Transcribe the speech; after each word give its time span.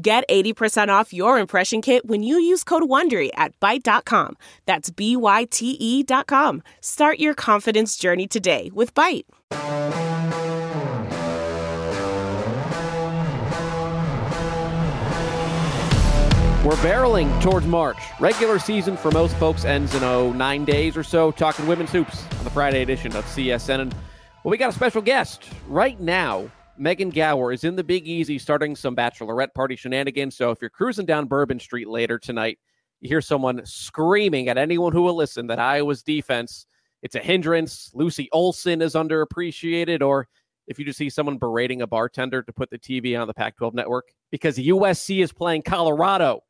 Get 0.00 0.28
80% 0.28 0.88
off 0.88 1.14
your 1.14 1.38
impression 1.38 1.80
kit 1.80 2.04
when 2.06 2.22
you 2.22 2.38
use 2.38 2.62
code 2.64 2.82
WONDERY 2.82 3.30
at 3.34 3.58
Byte.com. 3.60 4.36
That's 4.66 4.90
B-Y-T-E 4.90 6.02
dot 6.02 6.26
com. 6.26 6.62
Start 6.82 7.18
your 7.18 7.32
confidence 7.32 7.96
journey 7.96 8.26
today 8.26 8.70
with 8.74 8.92
Byte. 8.92 9.24
We're 16.62 16.74
barreling 16.76 17.40
towards 17.40 17.64
March. 17.66 17.96
Regular 18.20 18.58
season 18.58 18.98
for 18.98 19.10
most 19.12 19.34
folks 19.36 19.64
ends 19.64 19.94
in, 19.94 20.02
oh, 20.02 20.32
nine 20.32 20.66
days 20.66 20.96
or 20.96 21.04
so. 21.04 21.30
Talking 21.30 21.66
women's 21.66 21.92
hoops 21.92 22.22
on 22.38 22.44
the 22.44 22.50
Friday 22.50 22.82
edition 22.82 23.16
of 23.16 23.24
CSN. 23.24 23.80
And, 23.80 23.94
well, 24.44 24.50
we 24.50 24.58
got 24.58 24.70
a 24.70 24.72
special 24.72 25.00
guest 25.00 25.48
right 25.68 25.98
now. 25.98 26.50
Megan 26.78 27.10
Gower 27.10 27.52
is 27.52 27.64
in 27.64 27.76
the 27.76 27.84
Big 27.84 28.06
Easy 28.06 28.38
starting 28.38 28.76
some 28.76 28.96
bachelorette 28.96 29.54
party 29.54 29.76
shenanigans. 29.76 30.36
So 30.36 30.50
if 30.50 30.60
you're 30.60 30.70
cruising 30.70 31.06
down 31.06 31.26
Bourbon 31.26 31.58
Street 31.58 31.88
later 31.88 32.18
tonight, 32.18 32.58
you 33.00 33.08
hear 33.08 33.20
someone 33.20 33.64
screaming 33.64 34.48
at 34.48 34.58
anyone 34.58 34.92
who 34.92 35.02
will 35.02 35.14
listen 35.14 35.46
that 35.48 35.58
Iowa's 35.58 36.02
defense, 36.02 36.66
it's 37.02 37.14
a 37.14 37.20
hindrance. 37.20 37.90
Lucy 37.94 38.28
Olson 38.32 38.82
is 38.82 38.94
underappreciated. 38.94 40.02
Or 40.02 40.28
if 40.66 40.78
you 40.78 40.84
just 40.84 40.98
see 40.98 41.10
someone 41.10 41.38
berating 41.38 41.82
a 41.82 41.86
bartender 41.86 42.42
to 42.42 42.52
put 42.52 42.70
the 42.70 42.78
TV 42.78 43.18
on 43.20 43.26
the 43.26 43.34
Pac 43.34 43.56
12 43.56 43.74
network 43.74 44.08
because 44.30 44.58
USC 44.58 45.22
is 45.22 45.32
playing 45.32 45.62
Colorado, 45.62 46.40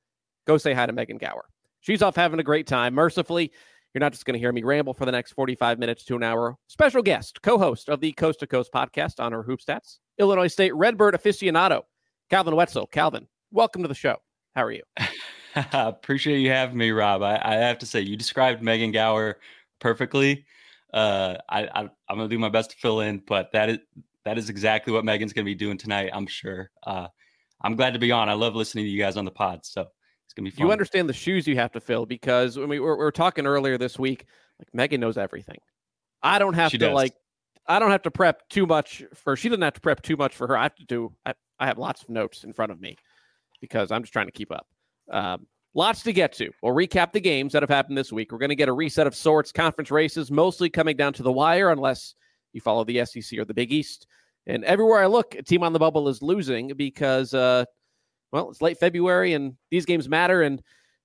go 0.46 0.56
say 0.56 0.72
hi 0.72 0.86
to 0.86 0.92
Megan 0.92 1.18
Gower. 1.18 1.46
She's 1.80 2.02
off 2.02 2.16
having 2.16 2.40
a 2.40 2.44
great 2.44 2.66
time. 2.66 2.94
Mercifully, 2.94 3.52
you're 3.94 4.00
not 4.00 4.12
just 4.12 4.24
going 4.24 4.34
to 4.34 4.38
hear 4.38 4.52
me 4.52 4.62
ramble 4.62 4.94
for 4.94 5.04
the 5.04 5.12
next 5.12 5.32
45 5.32 5.78
minutes 5.78 6.04
to 6.04 6.16
an 6.16 6.22
hour. 6.22 6.56
Special 6.68 7.02
guest, 7.02 7.40
co 7.42 7.58
host 7.58 7.88
of 7.88 8.00
the 8.00 8.12
Coast 8.12 8.40
to 8.40 8.46
Coast 8.46 8.72
podcast 8.72 9.20
on 9.20 9.32
Her 9.32 9.42
Hoop 9.42 9.60
Stats, 9.60 9.98
Illinois 10.18 10.48
State 10.48 10.74
Redbird 10.74 11.14
aficionado, 11.14 11.82
Calvin 12.30 12.54
Wetzel. 12.54 12.86
Calvin, 12.86 13.26
welcome 13.50 13.82
to 13.82 13.88
the 13.88 13.94
show. 13.94 14.16
How 14.54 14.64
are 14.64 14.72
you? 14.72 14.82
Appreciate 15.72 16.40
you 16.40 16.50
having 16.50 16.76
me, 16.76 16.90
Rob. 16.90 17.22
I, 17.22 17.40
I, 17.42 17.54
have 17.54 17.78
to 17.78 17.86
say, 17.86 18.00
you 18.00 18.16
described 18.16 18.62
Megan 18.62 18.92
Gower 18.92 19.38
perfectly. 19.80 20.44
Uh, 20.92 21.36
I, 21.48 21.64
I, 21.66 21.80
I'm 22.08 22.16
going 22.16 22.28
to 22.28 22.34
do 22.34 22.38
my 22.38 22.48
best 22.48 22.70
to 22.70 22.76
fill 22.76 23.00
in, 23.00 23.22
but 23.26 23.52
that 23.52 23.70
is 23.70 23.78
that 24.24 24.38
is 24.38 24.50
exactly 24.50 24.92
what 24.92 25.04
Megan's 25.04 25.32
going 25.32 25.44
to 25.44 25.50
be 25.50 25.54
doing 25.54 25.78
tonight. 25.78 26.10
I'm 26.12 26.26
sure. 26.26 26.70
Uh, 26.82 27.06
I'm 27.62 27.76
glad 27.76 27.92
to 27.94 27.98
be 27.98 28.12
on. 28.12 28.28
I 28.28 28.34
love 28.34 28.54
listening 28.54 28.84
to 28.84 28.90
you 28.90 28.98
guys 28.98 29.16
on 29.16 29.24
the 29.24 29.30
pod. 29.30 29.64
So 29.64 29.86
gonna 30.36 30.46
be 30.46 30.50
fun. 30.50 30.66
You 30.66 30.72
understand 30.72 31.08
the 31.08 31.14
shoes 31.14 31.46
you 31.46 31.56
have 31.56 31.72
to 31.72 31.80
fill 31.80 32.06
because 32.06 32.58
when 32.58 32.68
we 32.68 32.78
were, 32.78 32.96
we 32.96 33.04
were 33.04 33.12
talking 33.12 33.46
earlier 33.46 33.78
this 33.78 33.98
week, 33.98 34.26
like 34.58 34.68
Megan 34.72 35.00
knows 35.00 35.16
everything. 35.16 35.58
I 36.22 36.38
don't 36.38 36.54
have 36.54 36.70
she 36.70 36.78
to 36.78 36.86
does. 36.86 36.94
like 36.94 37.14
I 37.66 37.78
don't 37.78 37.90
have 37.90 38.02
to 38.02 38.10
prep 38.10 38.48
too 38.48 38.66
much 38.66 39.02
for 39.14 39.36
she 39.36 39.48
doesn't 39.48 39.62
have 39.62 39.74
to 39.74 39.80
prep 39.80 40.02
too 40.02 40.16
much 40.16 40.34
for 40.34 40.46
her. 40.46 40.56
I 40.56 40.64
have 40.64 40.76
to 40.76 40.84
do 40.84 41.12
I, 41.24 41.34
I 41.58 41.66
have 41.66 41.78
lots 41.78 42.02
of 42.02 42.08
notes 42.08 42.44
in 42.44 42.52
front 42.52 42.72
of 42.72 42.80
me 42.80 42.96
because 43.60 43.90
I'm 43.90 44.02
just 44.02 44.12
trying 44.12 44.26
to 44.26 44.32
keep 44.32 44.52
up. 44.52 44.66
Um, 45.10 45.46
lots 45.74 46.02
to 46.02 46.12
get 46.12 46.32
to. 46.34 46.50
We'll 46.62 46.74
recap 46.74 47.12
the 47.12 47.20
games 47.20 47.52
that 47.52 47.62
have 47.62 47.70
happened 47.70 47.96
this 47.96 48.12
week. 48.12 48.32
We're 48.32 48.38
going 48.38 48.50
to 48.50 48.56
get 48.56 48.68
a 48.68 48.72
reset 48.72 49.06
of 49.06 49.14
sorts, 49.14 49.52
conference 49.52 49.90
races, 49.90 50.30
mostly 50.30 50.68
coming 50.68 50.96
down 50.96 51.12
to 51.14 51.22
the 51.22 51.32
wire, 51.32 51.70
unless 51.70 52.14
you 52.52 52.60
follow 52.60 52.84
the 52.84 53.04
SEC 53.04 53.38
or 53.38 53.44
the 53.44 53.54
Big 53.54 53.72
East. 53.72 54.06
And 54.46 54.64
everywhere 54.64 55.00
I 55.02 55.06
look, 55.06 55.34
a 55.34 55.42
team 55.42 55.62
on 55.62 55.72
the 55.72 55.78
bubble 55.78 56.08
is 56.08 56.22
losing 56.22 56.72
because 56.76 57.34
uh, 57.34 57.64
well, 58.36 58.50
it's 58.50 58.60
late 58.60 58.78
February 58.78 59.32
and 59.32 59.54
these 59.70 59.86
games 59.86 60.10
matter 60.10 60.42
and 60.42 60.62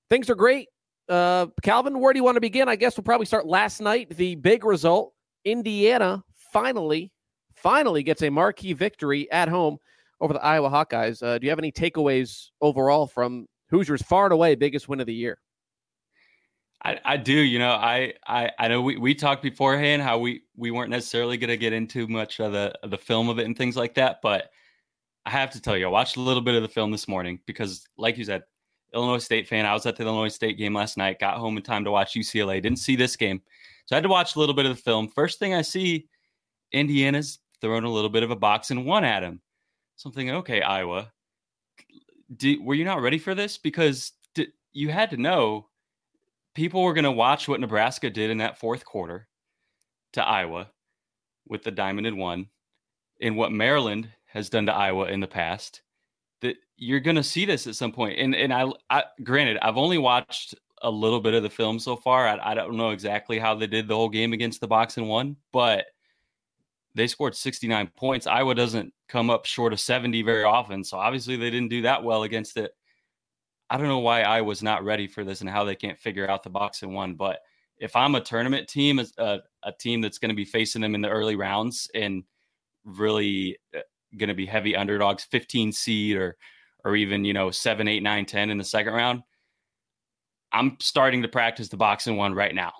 things 0.09 0.29
are 0.29 0.35
great. 0.35 0.67
Uh, 1.07 1.47
Calvin, 1.61 1.99
where 1.99 2.11
do 2.11 2.19
you 2.19 2.25
want 2.25 2.35
to 2.35 2.41
begin? 2.41 2.67
I 2.67 2.75
guess 2.75 2.97
we'll 2.97 3.05
probably 3.05 3.25
start 3.25 3.47
last 3.47 3.79
night. 3.79 4.09
The 4.09 4.35
big 4.35 4.65
result 4.65 5.13
Indiana 5.45 6.23
finally, 6.51 7.13
finally 7.53 8.03
gets 8.03 8.21
a 8.21 8.29
marquee 8.29 8.73
victory 8.73 9.31
at 9.31 9.47
home 9.47 9.77
over 10.19 10.33
the 10.33 10.43
Iowa 10.43 10.69
Hawkeyes. 10.69 11.23
Uh, 11.23 11.37
do 11.37 11.45
you 11.45 11.49
have 11.51 11.59
any 11.59 11.71
takeaways 11.71 12.49
overall 12.59 13.07
from 13.07 13.47
Hoosiers' 13.69 14.01
far 14.01 14.25
and 14.25 14.33
away 14.33 14.55
biggest 14.55 14.89
win 14.89 14.99
of 14.99 15.07
the 15.07 15.13
year? 15.13 15.39
I, 16.83 16.99
I 17.05 17.17
do. 17.17 17.33
You 17.33 17.59
know, 17.59 17.71
I, 17.71 18.13
I 18.27 18.51
I 18.59 18.67
know 18.67 18.81
we, 18.81 18.97
we 18.97 19.15
talked 19.15 19.43
beforehand 19.43 20.01
how 20.01 20.17
we 20.17 20.43
we 20.57 20.71
weren't 20.71 20.89
necessarily 20.89 21.37
going 21.37 21.49
to 21.49 21.57
get 21.57 21.73
into 21.73 22.07
much 22.07 22.39
of 22.41 22.51
the 22.51 22.73
of 22.83 22.89
the 22.89 22.97
film 22.97 23.29
of 23.29 23.39
it 23.39 23.45
and 23.45 23.57
things 23.57 23.77
like 23.77 23.93
that, 23.95 24.19
but 24.21 24.51
I 25.25 25.29
have 25.29 25.51
to 25.51 25.61
tell 25.61 25.77
you, 25.77 25.85
I 25.85 25.89
watched 25.89 26.17
a 26.17 26.21
little 26.21 26.41
bit 26.41 26.55
of 26.55 26.63
the 26.63 26.67
film 26.67 26.91
this 26.91 27.07
morning 27.07 27.39
because, 27.45 27.87
like 27.97 28.17
you 28.17 28.25
said, 28.25 28.43
Illinois 28.93 29.19
State 29.19 29.47
fan. 29.47 29.65
I 29.65 29.73
was 29.73 29.85
at 29.85 29.95
the 29.95 30.03
Illinois 30.03 30.27
State 30.27 30.57
game 30.57 30.73
last 30.73 30.97
night. 30.97 31.19
Got 31.19 31.37
home 31.37 31.57
in 31.57 31.63
time 31.63 31.83
to 31.85 31.91
watch 31.91 32.13
UCLA. 32.13 32.61
Didn't 32.61 32.79
see 32.79 32.95
this 32.95 33.15
game, 33.15 33.41
so 33.85 33.95
I 33.95 33.97
had 33.97 34.03
to 34.03 34.09
watch 34.09 34.35
a 34.35 34.39
little 34.39 34.55
bit 34.55 34.65
of 34.65 34.75
the 34.75 34.81
film. 34.81 35.07
First 35.07 35.39
thing 35.39 35.53
I 35.53 35.61
see, 35.61 36.07
Indiana's 36.71 37.39
throwing 37.61 37.83
a 37.83 37.89
little 37.89 38.09
bit 38.09 38.23
of 38.23 38.31
a 38.31 38.35
box 38.35 38.71
and 38.71 38.85
one 38.85 39.03
at 39.03 39.23
him. 39.23 39.39
Something 39.95 40.31
okay, 40.31 40.61
Iowa. 40.61 41.11
Were 42.59 42.75
you 42.75 42.85
not 42.85 43.01
ready 43.01 43.19
for 43.19 43.35
this? 43.35 43.57
Because 43.57 44.13
you 44.73 44.89
had 44.89 45.09
to 45.11 45.17
know 45.17 45.67
people 46.55 46.81
were 46.81 46.93
going 46.93 47.03
to 47.03 47.11
watch 47.11 47.47
what 47.47 47.59
Nebraska 47.59 48.09
did 48.09 48.29
in 48.29 48.37
that 48.39 48.57
fourth 48.57 48.83
quarter 48.83 49.27
to 50.13 50.25
Iowa 50.25 50.69
with 51.47 51.63
the 51.63 51.71
diamond 51.71 52.07
and 52.07 52.17
one, 52.17 52.47
and 53.21 53.37
what 53.37 53.51
Maryland 53.51 54.09
has 54.33 54.49
done 54.49 54.65
to 54.65 54.73
Iowa 54.73 55.05
in 55.05 55.19
the 55.19 55.27
past. 55.27 55.81
That 56.41 56.55
you're 56.77 56.99
going 56.99 57.15
to 57.17 57.23
see 57.23 57.45
this 57.45 57.67
at 57.67 57.75
some 57.75 57.91
point. 57.91 58.19
And 58.19 58.35
and 58.35 58.53
I, 58.53 58.71
I 58.89 59.03
granted, 59.23 59.57
I've 59.61 59.77
only 59.77 59.97
watched 59.97 60.55
a 60.81 60.89
little 60.89 61.19
bit 61.19 61.33
of 61.33 61.43
the 61.43 61.49
film 61.49 61.79
so 61.79 61.95
far. 61.95 62.27
I, 62.27 62.51
I 62.51 62.53
don't 62.53 62.75
know 62.75 62.89
exactly 62.89 63.37
how 63.37 63.55
they 63.55 63.67
did 63.67 63.87
the 63.87 63.95
whole 63.95 64.09
game 64.09 64.33
against 64.33 64.61
the 64.61 64.67
box 64.67 64.97
and 64.97 65.07
one, 65.07 65.35
but 65.51 65.85
they 66.95 67.07
scored 67.07 67.35
69 67.35 67.91
points. 67.95 68.27
Iowa 68.27 68.55
doesn't 68.55 68.93
come 69.07 69.29
up 69.29 69.45
short 69.45 69.73
of 69.73 69.79
70 69.79 70.23
very 70.23 70.43
often. 70.43 70.83
So 70.83 70.97
obviously 70.97 71.37
they 71.37 71.49
didn't 71.49 71.69
do 71.69 71.83
that 71.83 72.03
well 72.03 72.23
against 72.23 72.57
it. 72.57 72.71
I 73.69 73.77
don't 73.77 73.87
know 73.87 73.99
why 73.99 74.23
I 74.23 74.41
was 74.41 74.61
not 74.61 74.83
ready 74.83 75.07
for 75.07 75.23
this 75.23 75.41
and 75.41 75.49
how 75.49 75.63
they 75.63 75.75
can't 75.75 75.99
figure 75.99 76.29
out 76.29 76.43
the 76.43 76.49
box 76.49 76.81
and 76.81 76.93
one. 76.93 77.13
But 77.13 77.39
if 77.77 77.95
I'm 77.95 78.15
a 78.15 78.21
tournament 78.21 78.67
team, 78.67 78.99
a, 78.99 79.39
a 79.63 79.71
team 79.71 80.01
that's 80.01 80.17
going 80.17 80.29
to 80.29 80.35
be 80.35 80.45
facing 80.45 80.81
them 80.81 80.95
in 80.95 81.01
the 81.01 81.09
early 81.09 81.35
rounds 81.35 81.89
and 81.95 82.23
really 82.83 83.57
uh, 83.75 83.79
going 84.17 84.29
to 84.29 84.35
be 84.35 84.45
heavy 84.45 84.75
underdogs, 84.75 85.23
15 85.25 85.71
seed 85.71 86.17
or 86.17 86.37
or 86.83 86.95
even 86.95 87.23
you 87.25 87.33
know 87.33 87.51
seven, 87.51 87.87
eight, 87.87 88.03
nine, 88.03 88.25
10 88.25 88.49
in 88.49 88.57
the 88.57 88.63
second 88.63 88.93
round. 88.93 89.21
I'm 90.51 90.77
starting 90.79 91.21
to 91.21 91.27
practice 91.27 91.69
the 91.69 91.77
box 91.77 92.07
and 92.07 92.17
one 92.17 92.33
right 92.33 92.53
now. 92.53 92.73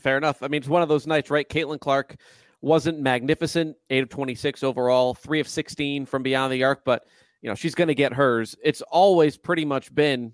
Fair 0.00 0.16
enough. 0.16 0.42
I 0.42 0.48
mean, 0.48 0.60
it's 0.60 0.68
one 0.68 0.82
of 0.82 0.88
those 0.88 1.06
nights, 1.06 1.30
right? 1.30 1.48
Caitlin 1.48 1.80
Clark 1.80 2.16
wasn't 2.60 3.00
magnificent, 3.00 3.76
eight 3.90 4.02
of 4.02 4.08
26 4.08 4.62
overall, 4.62 5.14
three 5.14 5.40
of 5.40 5.48
16 5.48 6.06
from 6.06 6.22
beyond 6.22 6.52
the 6.52 6.64
arc, 6.64 6.84
but 6.84 7.04
you 7.42 7.48
know, 7.48 7.54
she's 7.54 7.74
going 7.74 7.88
to 7.88 7.94
get 7.94 8.12
hers. 8.12 8.56
It's 8.64 8.82
always 8.82 9.36
pretty 9.36 9.64
much 9.64 9.94
been 9.94 10.32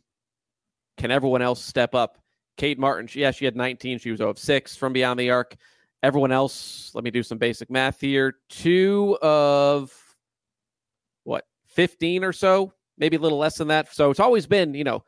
can 0.96 1.10
everyone 1.10 1.42
else 1.42 1.62
step 1.62 1.94
up? 1.94 2.18
Kate 2.56 2.78
Martin, 2.78 3.08
yeah, 3.14 3.32
she 3.32 3.44
had 3.44 3.56
19. 3.56 3.98
She 3.98 4.10
was 4.10 4.18
0 4.18 4.30
of 4.30 4.38
6 4.38 4.76
from 4.76 4.92
beyond 4.92 5.18
the 5.18 5.30
arc. 5.30 5.56
Everyone 6.04 6.32
else, 6.32 6.90
let 6.94 7.02
me 7.02 7.10
do 7.10 7.22
some 7.22 7.38
basic 7.38 7.70
math 7.70 7.98
here. 7.98 8.34
Two 8.50 9.16
of 9.22 9.90
what, 11.22 11.44
15 11.68 12.22
or 12.22 12.32
so, 12.34 12.74
maybe 12.98 13.16
a 13.16 13.18
little 13.18 13.38
less 13.38 13.56
than 13.56 13.68
that. 13.68 13.90
So 13.94 14.10
it's 14.10 14.20
always 14.20 14.46
been, 14.46 14.74
you 14.74 14.84
know, 14.84 15.02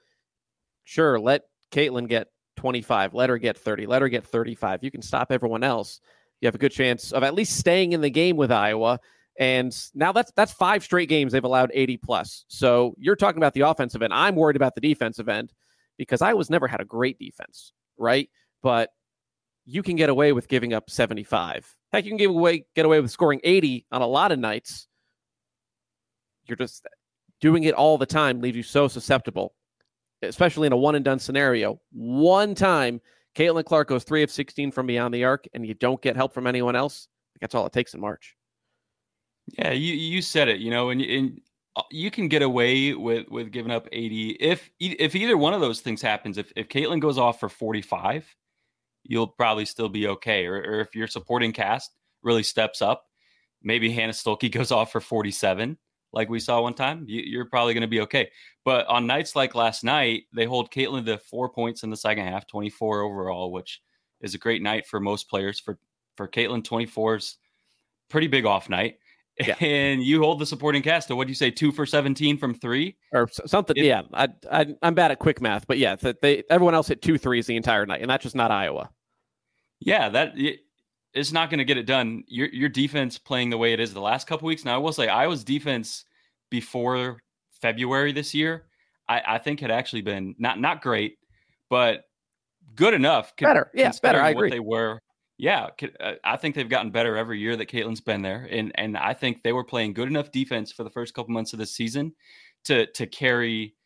sure, 0.85 1.21
let 1.21 1.43
Caitlin 1.71 2.09
get 2.09 2.29
25, 2.57 3.13
let 3.13 3.29
her 3.29 3.37
get 3.37 3.59
30, 3.59 3.85
let 3.85 4.01
her 4.01 4.09
get 4.09 4.27
35. 4.27 4.83
You 4.83 4.91
can 4.91 5.03
stop 5.03 5.31
everyone 5.31 5.63
else. 5.63 6.01
You 6.41 6.47
have 6.47 6.55
a 6.55 6.59
good 6.59 6.73
chance 6.73 7.13
of 7.13 7.23
at 7.23 7.35
least 7.35 7.59
staying 7.59 7.93
in 7.93 8.01
the 8.01 8.09
game 8.09 8.39
with 8.39 8.51
Iowa. 8.51 8.99
And 9.39 9.77
now 9.95 10.13
that's 10.13 10.33
that's 10.35 10.55
five 10.55 10.83
straight 10.83 11.11
games 11.11 11.33
they've 11.33 11.45
allowed 11.45 11.73
80 11.75 11.99
plus. 11.99 12.47
So 12.49 12.95
you're 12.97 13.17
talking 13.17 13.37
about 13.37 13.53
the 13.53 13.61
offensive 13.61 14.01
end. 14.01 14.15
I'm 14.15 14.35
worried 14.35 14.57
about 14.57 14.75
the 14.75 14.81
defensive 14.81 15.29
end 15.29 15.53
because 15.99 16.23
Iowa's 16.23 16.49
never 16.49 16.67
had 16.67 16.81
a 16.81 16.87
great 16.87 17.19
defense, 17.19 17.75
right? 17.99 18.31
But 18.63 18.89
you 19.67 19.83
can 19.83 19.97
get 19.97 20.09
away 20.09 20.33
with 20.33 20.49
giving 20.49 20.73
up 20.73 20.89
75. 20.89 21.77
Heck, 21.93 22.05
you 22.05 22.11
can 22.11 22.17
give 22.17 22.31
away 22.31 22.65
get 22.75 22.87
away 22.87 23.01
with 23.01 23.11
scoring 23.11 23.41
80 23.45 23.87
on 23.93 24.01
a 24.01 24.07
lot 24.07 24.33
of 24.33 24.39
nights. 24.39 24.87
You're 26.47 26.57
just 26.57 26.87
doing 27.41 27.65
it 27.65 27.75
all 27.75 27.99
the 27.99 28.07
time 28.07 28.41
leaves 28.41 28.57
you 28.57 28.63
so 28.63 28.89
susceptible, 28.89 29.55
especially 30.23 30.67
in 30.67 30.73
a 30.73 30.77
one 30.77 30.95
and 30.95 31.05
done 31.05 31.19
scenario. 31.19 31.81
One 31.93 32.55
time, 32.55 33.01
Caitlin 33.35 33.65
Clark 33.65 33.89
goes 33.89 34.05
three 34.05 34.23
of 34.23 34.31
16 34.31 34.71
from 34.71 34.87
beyond 34.87 35.13
the 35.13 35.25
arc, 35.25 35.47
and 35.53 35.67
you 35.67 35.75
don't 35.75 36.01
get 36.01 36.17
help 36.17 36.33
from 36.33 36.47
anyone 36.47 36.77
else. 36.77 37.09
That's 37.41 37.55
all 37.55 37.67
it 37.67 37.73
takes 37.73 37.93
in 37.93 38.01
March. 38.01 38.35
Yeah, 39.59 39.73
you 39.73 39.95
you 39.95 40.23
said 40.23 40.49
it. 40.49 40.61
You 40.61 40.71
know, 40.71 40.91
and, 40.91 41.03
and 41.03 41.41
uh, 41.75 41.83
you 41.91 42.11
can 42.11 42.29
get 42.29 42.43
away 42.43 42.95
with 42.95 43.29
with 43.29 43.51
giving 43.51 43.73
up 43.73 43.89
80 43.93 44.31
if 44.41 44.71
if 44.81 45.15
either 45.15 45.37
one 45.37 45.55
of 45.55 45.61
those 45.61 45.81
things 45.81 46.01
happens. 46.01 46.39
If 46.39 46.53
if 46.57 46.69
Caitlin 46.69 47.01
goes 47.01 47.19
off 47.19 47.41
for 47.41 47.49
45, 47.49 48.35
you'll 49.09 49.29
probably 49.29 49.65
still 49.65 49.89
be 49.89 50.09
okay. 50.09 50.47
Or, 50.47 50.57
or 50.57 50.81
if 50.81 50.95
your 50.95 51.07
supporting 51.07 51.53
cast 51.53 51.93
really 52.23 52.43
steps 52.43 52.83
up, 52.83 53.07
maybe 53.63 53.91
Hannah 53.91 54.13
Stuelke 54.13 54.51
goes 54.53 54.73
off 54.73 54.93
for 54.93 55.01
47 55.01 55.77
like 56.17 56.31
we 56.31 56.41
saw 56.41 56.63
one 56.63 56.75
time, 56.75 57.05
you, 57.07 57.39
are 57.41 57.45
probably 57.45 57.75
going 57.75 57.83
to 57.83 57.87
be 57.87 58.01
okay. 58.01 58.31
But 58.65 58.87
on 58.87 59.07
nights 59.07 59.37
like 59.37 59.55
last 59.55 59.85
night, 59.85 60.25
they 60.33 60.47
hold 60.47 60.71
Caitlin 60.71 61.05
to 61.05 61.19
four 61.19 61.51
points 61.51 61.83
in 61.83 61.91
the 61.91 61.97
second 61.97 62.25
half, 62.25 62.47
24 62.47 63.03
overall, 63.03 63.53
which 63.53 63.83
is 64.23 64.35
a 64.35 64.39
great 64.39 64.63
night 64.63 64.87
for 64.87 64.99
most 64.99 65.29
players. 65.29 65.61
For 65.61 65.79
for 66.17 66.27
Caitlin, 66.27 66.65
24 66.65 67.17
is 67.17 67.37
pretty 68.09 68.29
big 68.29 68.47
off 68.47 68.71
night. 68.71 68.97
Yeah. 69.39 69.55
And 69.61 70.03
you 70.03 70.23
hold 70.23 70.39
the 70.39 70.47
supporting 70.47 70.81
cast 70.83 71.09
to 71.09 71.17
what 71.17 71.27
do 71.27 71.31
you 71.31 71.35
say, 71.35 71.51
two 71.51 71.71
for 71.71 71.85
17 71.85 72.39
from 72.39 72.55
three 72.55 72.97
or 73.13 73.29
something? 73.45 73.77
It, 73.77 73.85
yeah, 73.85 74.01
I, 74.15 74.29
I 74.51 74.75
am 74.83 74.95
bad 74.95 75.11
at 75.11 75.19
quick 75.19 75.43
math, 75.43 75.67
but 75.67 75.77
yeah, 75.77 75.97
they 75.97 76.43
everyone 76.49 76.75
else 76.75 76.89
hit 76.89 77.03
two 77.03 77.19
threes 77.19 77.47
the 77.47 77.57
entire 77.57 77.85
night, 77.85 78.01
and 78.01 78.09
that's 78.09 78.23
just 78.23 78.35
not 78.35 78.51
Iowa. 78.51 78.89
Yeah, 79.87 80.09
that 80.09 80.35
it's 81.15 81.33
not 81.33 81.49
going 81.49 81.59
to 81.59 81.65
get 81.65 81.79
it 81.79 81.87
done. 81.87 82.25
Your 82.27 82.49
your 82.49 82.69
defense 82.69 83.19
playing 83.19 83.51
the 83.51 83.57
way 83.57 83.73
it 83.73 83.79
is 83.79 83.95
the 83.95 84.01
last 84.01 84.27
couple 84.27 84.47
weeks. 84.47 84.65
Now 84.65 84.75
I 84.75 84.79
will 84.79 84.93
say 84.93 85.07
Iowa's 85.07 85.45
defense 85.45 86.05
before 86.51 87.23
February 87.63 88.13
this 88.13 88.35
year, 88.35 88.67
I, 89.09 89.23
I 89.27 89.39
think 89.39 89.61
had 89.61 89.71
actually 89.71 90.03
been 90.03 90.35
not 90.39 90.61
not 90.61 90.83
great, 90.83 91.19
but 91.71 92.03
good 92.75 92.95
enough. 92.95 93.33
Better, 93.37 93.71
yeah, 93.75 93.93
better. 94.03 94.21
I 94.21 94.31
agree. 94.31 94.51
They 94.51 94.59
were, 94.59 95.01
yeah. 95.39 95.69
Uh, 96.01 96.15
I 96.25 96.37
think 96.37 96.57
they've 96.57 96.69
gotten 96.69 96.91
better 96.91 97.17
every 97.17 97.39
year 97.39 97.55
that 97.57 97.71
Caitlin's 97.71 98.01
been 98.01 98.23
there, 98.23 98.49
and 98.51 98.73
and 98.75 98.99
I 98.99 99.15
think 99.15 99.45
they 99.45 99.53
were 99.53 99.65
playing 99.65 99.93
good 99.93 100.09
enough 100.09 100.33
defense 100.33 100.73
for 100.73 100.83
the 100.83 100.91
first 100.91 101.15
couple 101.15 101.33
months 101.33 101.53
of 101.53 101.61
the 101.61 101.67
season 101.67 102.13
to 102.65 102.87
to 102.87 103.07
carry 103.07 103.77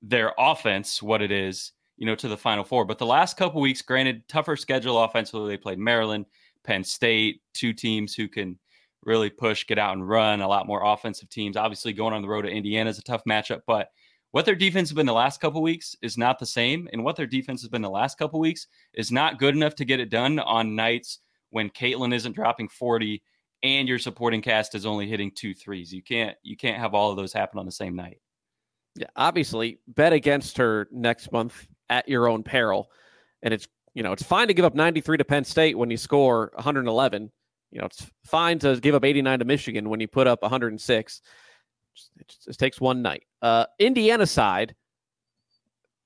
their 0.00 0.32
offense, 0.38 1.02
what 1.02 1.20
it 1.20 1.30
is, 1.30 1.72
you 2.00 2.06
know, 2.06 2.16
to 2.16 2.28
the 2.28 2.36
Final 2.36 2.64
Four. 2.64 2.84
But 2.86 2.98
the 2.98 3.06
last 3.06 3.36
couple 3.36 3.60
weeks, 3.60 3.82
granted, 3.82 4.26
tougher 4.26 4.56
schedule 4.56 4.98
offensively. 5.04 5.50
They 5.50 5.58
played 5.58 5.78
Maryland, 5.78 6.24
Penn 6.64 6.82
State, 6.82 7.42
two 7.54 7.74
teams 7.74 8.14
who 8.14 8.26
can 8.26 8.58
really 9.04 9.30
push, 9.30 9.66
get 9.66 9.78
out 9.78 9.92
and 9.92 10.08
run. 10.08 10.40
A 10.40 10.48
lot 10.48 10.66
more 10.66 10.84
offensive 10.84 11.28
teams. 11.28 11.58
Obviously, 11.58 11.92
going 11.92 12.14
on 12.14 12.22
the 12.22 12.28
road 12.28 12.42
to 12.42 12.48
Indiana 12.48 12.88
is 12.88 12.98
a 12.98 13.02
tough 13.02 13.22
matchup, 13.28 13.60
but 13.66 13.90
what 14.32 14.44
their 14.44 14.54
defense 14.54 14.88
has 14.88 14.94
been 14.94 15.06
the 15.06 15.12
last 15.12 15.40
couple 15.40 15.60
weeks 15.60 15.94
is 16.02 16.16
not 16.16 16.38
the 16.38 16.46
same, 16.46 16.88
and 16.92 17.04
what 17.04 17.16
their 17.16 17.26
defense 17.26 17.60
has 17.62 17.68
been 17.68 17.82
the 17.82 17.90
last 17.90 18.16
couple 18.16 18.40
weeks 18.40 18.66
is 18.94 19.12
not 19.12 19.38
good 19.38 19.54
enough 19.54 19.74
to 19.74 19.84
get 19.84 20.00
it 20.00 20.08
done 20.08 20.38
on 20.38 20.74
nights 20.74 21.18
when 21.50 21.68
Caitlin 21.68 22.14
isn't 22.14 22.34
dropping 22.34 22.68
40 22.68 23.22
and 23.62 23.88
your 23.88 23.98
supporting 23.98 24.40
cast 24.40 24.74
is 24.74 24.86
only 24.86 25.06
hitting 25.06 25.32
two 25.34 25.52
threes. 25.52 25.92
You 25.92 26.02
can't 26.02 26.36
you 26.42 26.56
can't 26.56 26.78
have 26.78 26.94
all 26.94 27.10
of 27.10 27.16
those 27.16 27.32
happen 27.32 27.58
on 27.58 27.66
the 27.66 27.72
same 27.72 27.94
night. 27.94 28.20
Yeah, 28.94 29.08
obviously, 29.16 29.80
bet 29.88 30.12
against 30.12 30.56
her 30.56 30.88
next 30.90 31.30
month 31.32 31.66
at 31.90 32.08
your 32.08 32.26
own 32.28 32.42
peril, 32.42 32.90
and 33.42 33.52
it's 33.52 33.68
you 33.92 34.02
know 34.02 34.12
it's 34.12 34.22
fine 34.22 34.48
to 34.48 34.54
give 34.54 34.64
up 34.64 34.74
93 34.74 35.18
to 35.18 35.24
Penn 35.24 35.44
State 35.44 35.76
when 35.76 35.90
you 35.90 35.98
score 35.98 36.50
111 36.54 37.30
you 37.70 37.80
know, 37.80 37.86
it's 37.86 38.06
fine 38.24 38.58
to 38.60 38.78
give 38.80 38.94
up 38.94 39.04
89 39.04 39.38
to 39.38 39.44
Michigan 39.44 39.88
when 39.88 40.00
you 40.00 40.08
put 40.08 40.26
up 40.26 40.42
106. 40.42 41.22
It 42.18 42.34
just, 42.46 42.58
takes 42.58 42.80
one 42.80 43.02
night. 43.02 43.24
Uh, 43.42 43.66
Indiana 43.78 44.26
side, 44.26 44.74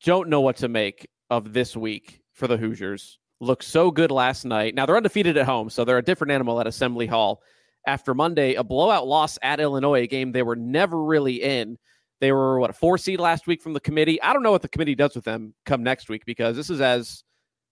don't 0.04 0.28
know 0.28 0.40
what 0.40 0.56
to 0.58 0.68
make 0.68 1.08
of 1.30 1.52
this 1.52 1.76
week 1.76 2.20
for 2.32 2.46
the 2.46 2.56
Hoosiers. 2.56 3.18
Looked 3.40 3.64
so 3.64 3.90
good 3.90 4.10
last 4.10 4.44
night. 4.44 4.74
Now 4.74 4.86
they're 4.86 4.96
undefeated 4.96 5.36
at 5.36 5.46
home, 5.46 5.70
so 5.70 5.84
they're 5.84 5.98
a 5.98 6.02
different 6.02 6.32
animal 6.32 6.60
at 6.60 6.66
Assembly 6.66 7.06
Hall. 7.06 7.40
After 7.86 8.14
Monday, 8.14 8.54
a 8.54 8.64
blowout 8.64 9.06
loss 9.06 9.38
at 9.42 9.60
Illinois, 9.60 10.02
a 10.02 10.06
game 10.06 10.32
they 10.32 10.42
were 10.42 10.56
never 10.56 11.02
really 11.02 11.42
in. 11.42 11.78
They 12.20 12.32
were 12.32 12.58
what 12.58 12.70
a 12.70 12.72
four 12.72 12.96
seed 12.98 13.20
last 13.20 13.46
week 13.46 13.62
from 13.62 13.72
the 13.72 13.80
committee. 13.80 14.20
I 14.22 14.32
don't 14.32 14.42
know 14.42 14.52
what 14.52 14.62
the 14.62 14.68
committee 14.68 14.94
does 14.94 15.14
with 15.14 15.24
them 15.24 15.54
come 15.66 15.82
next 15.82 16.08
week 16.08 16.24
because 16.24 16.56
this 16.56 16.70
is 16.70 16.80
as 16.80 17.24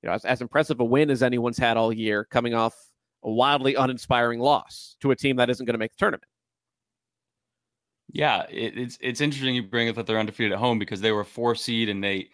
you 0.03 0.09
know 0.09 0.15
as, 0.15 0.25
as 0.25 0.41
impressive 0.41 0.81
a 0.81 0.85
win 0.85 1.11
as 1.11 1.23
anyone's 1.23 1.59
had 1.59 1.77
all 1.77 1.93
year, 1.93 2.25
coming 2.25 2.55
off 2.55 2.75
a 3.25 3.31
wildly 3.31 3.75
uninspiring 3.75 4.41
loss 4.41 4.97
to 5.01 5.11
a 5.11 5.17
team 5.17 5.37
that 5.37 5.49
isn't 5.49 5.65
going 5.65 5.75
to 5.75 5.79
make 5.79 5.93
the 5.93 5.99
tournament. 5.99 6.25
Yeah, 8.13 8.45
it, 8.51 8.77
it's 8.77 8.99
it's 9.01 9.21
interesting 9.21 9.55
you 9.55 9.63
bring 9.63 9.89
up 9.89 9.97
that 9.97 10.07
they're 10.07 10.19
undefeated 10.19 10.53
at 10.53 10.59
home 10.59 10.79
because 10.79 11.01
they 11.01 11.13
were 11.13 11.25
four 11.25 11.55
seed 11.55 11.89
and 11.89 12.03
they 12.03 12.29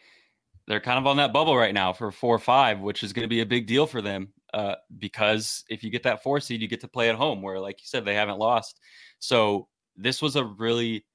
they're 0.69 0.81
kind 0.81 0.99
of 0.99 1.07
on 1.07 1.17
that 1.17 1.33
bubble 1.33 1.57
right 1.57 1.73
now 1.73 1.93
for 1.93 2.13
four 2.13 2.35
or 2.35 2.39
five, 2.39 2.81
which 2.81 3.03
is 3.03 3.13
going 3.13 3.25
to 3.25 3.29
be 3.29 3.41
a 3.41 3.47
big 3.47 3.67
deal 3.67 3.87
for 3.87 4.03
them. 4.03 4.29
Uh, 4.53 4.75
because 4.99 5.65
if 5.69 5.83
you 5.83 5.91
get 5.91 6.03
that 6.03 6.23
four 6.23 6.41
seed, 6.41 6.61
you 6.61 6.69
get 6.69 6.81
to 6.83 6.89
play 6.89 7.09
at 7.09 7.15
home, 7.15 7.43
where 7.43 7.59
like 7.59 7.81
you 7.81 7.87
said, 7.87 8.05
they 8.05 8.15
haven't 8.15 8.39
lost. 8.39 8.81
So 9.19 9.69
this 9.97 10.21
was 10.21 10.37
a 10.37 10.45
really, 10.45 11.07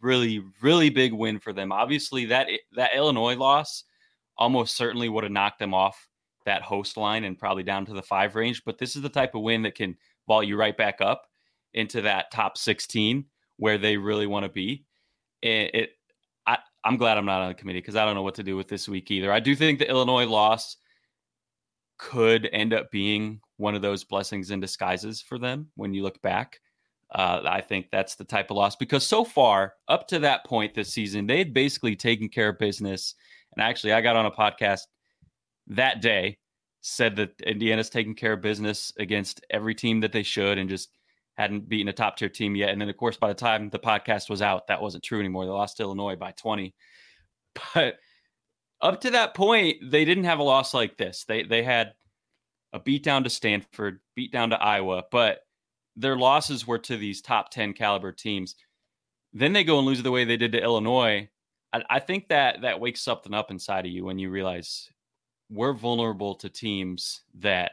really, 0.00 0.42
really 0.60 0.90
big 0.90 1.12
win 1.12 1.38
for 1.38 1.52
them. 1.52 1.72
Obviously, 1.72 2.26
that 2.26 2.48
eh, 2.48 2.58
that 2.72 2.94
Illinois 2.94 3.36
loss 3.36 3.84
almost 4.36 4.76
certainly 4.76 5.08
would 5.08 5.24
have 5.24 5.32
knocked 5.32 5.58
them 5.58 5.74
off 5.74 6.08
that 6.44 6.62
host 6.62 6.96
line 6.96 7.24
and 7.24 7.38
probably 7.38 7.62
down 7.62 7.84
to 7.86 7.92
the 7.92 8.02
five 8.02 8.34
range. 8.34 8.62
But 8.64 8.78
this 8.78 8.96
is 8.96 9.02
the 9.02 9.08
type 9.08 9.34
of 9.34 9.42
win 9.42 9.62
that 9.62 9.74
can 9.74 9.96
ball 10.26 10.42
you 10.42 10.56
right 10.56 10.76
back 10.76 11.00
up 11.00 11.26
into 11.74 12.00
that 12.02 12.30
top 12.30 12.56
16 12.56 13.24
where 13.56 13.78
they 13.78 13.96
really 13.96 14.26
want 14.26 14.44
to 14.44 14.48
be. 14.48 14.84
It, 15.42 15.74
it 15.74 15.90
I, 16.46 16.58
I'm 16.84 16.96
glad 16.96 17.18
I'm 17.18 17.26
not 17.26 17.42
on 17.42 17.48
the 17.48 17.54
committee 17.54 17.80
because 17.80 17.96
I 17.96 18.04
don't 18.04 18.14
know 18.14 18.22
what 18.22 18.36
to 18.36 18.42
do 18.42 18.56
with 18.56 18.68
this 18.68 18.88
week 18.88 19.10
either. 19.10 19.32
I 19.32 19.40
do 19.40 19.54
think 19.54 19.78
the 19.78 19.88
Illinois 19.88 20.26
loss 20.26 20.76
could 21.98 22.48
end 22.52 22.72
up 22.72 22.90
being 22.90 23.40
one 23.56 23.74
of 23.74 23.82
those 23.82 24.04
blessings 24.04 24.50
in 24.50 24.60
disguises 24.60 25.20
for 25.20 25.38
them 25.38 25.68
when 25.74 25.92
you 25.92 26.02
look 26.02 26.20
back. 26.22 26.60
Uh, 27.14 27.40
I 27.44 27.60
think 27.62 27.86
that's 27.90 28.16
the 28.16 28.24
type 28.24 28.50
of 28.50 28.56
loss 28.56 28.76
because 28.76 29.06
so 29.06 29.24
far, 29.24 29.74
up 29.88 30.08
to 30.08 30.18
that 30.20 30.44
point 30.44 30.74
this 30.74 30.92
season, 30.92 31.26
they 31.26 31.38
had 31.38 31.54
basically 31.54 31.96
taken 31.96 32.28
care 32.28 32.50
of 32.50 32.58
business. 32.58 33.14
And 33.56 33.62
actually, 33.62 33.92
I 33.92 34.02
got 34.02 34.16
on 34.16 34.26
a 34.26 34.30
podcast 34.30 34.82
that 35.68 36.02
day 36.02 36.38
said 36.80 37.16
that 37.16 37.40
Indiana's 37.40 37.90
taking 37.90 38.14
care 38.14 38.34
of 38.34 38.40
business 38.40 38.92
against 38.98 39.44
every 39.50 39.74
team 39.74 40.00
that 40.00 40.12
they 40.12 40.22
should 40.22 40.58
and 40.58 40.68
just 40.68 40.90
hadn't 41.36 41.68
beaten 41.68 41.88
a 41.88 41.92
top 41.92 42.16
tier 42.16 42.28
team 42.28 42.56
yet. 42.56 42.70
And 42.70 42.80
then, 42.80 42.88
of 42.88 42.96
course, 42.96 43.16
by 43.16 43.28
the 43.28 43.34
time 43.34 43.70
the 43.70 43.78
podcast 43.78 44.28
was 44.28 44.42
out, 44.42 44.66
that 44.66 44.82
wasn't 44.82 45.04
true 45.04 45.20
anymore. 45.20 45.44
They 45.44 45.50
lost 45.50 45.76
to 45.78 45.84
Illinois 45.84 46.16
by 46.16 46.32
20. 46.32 46.74
But 47.74 47.96
up 48.80 49.00
to 49.00 49.10
that 49.12 49.34
point, 49.34 49.90
they 49.90 50.04
didn't 50.04 50.24
have 50.24 50.38
a 50.38 50.44
loss 50.44 50.72
like 50.72 50.96
this. 50.96 51.24
They 51.24 51.42
they 51.42 51.64
had 51.64 51.94
a 52.72 52.78
beat 52.78 53.02
down 53.02 53.24
to 53.24 53.30
Stanford, 53.30 53.98
beat 54.14 54.30
down 54.30 54.50
to 54.50 54.62
Iowa, 54.62 55.04
but 55.10 55.40
their 55.98 56.16
losses 56.16 56.66
were 56.66 56.78
to 56.78 56.96
these 56.96 57.20
top 57.20 57.50
10 57.50 57.72
caliber 57.72 58.12
teams. 58.12 58.54
Then 59.32 59.52
they 59.52 59.64
go 59.64 59.78
and 59.78 59.86
lose 59.86 60.02
the 60.02 60.12
way 60.12 60.24
they 60.24 60.36
did 60.36 60.52
to 60.52 60.62
Illinois. 60.62 61.28
I, 61.72 61.82
I 61.90 61.98
think 61.98 62.28
that 62.28 62.62
that 62.62 62.80
wakes 62.80 63.02
something 63.02 63.34
up 63.34 63.50
inside 63.50 63.84
of 63.84 63.90
you 63.90 64.04
when 64.04 64.18
you 64.18 64.30
realize 64.30 64.90
we're 65.50 65.72
vulnerable 65.72 66.36
to 66.36 66.48
teams 66.48 67.22
that 67.40 67.72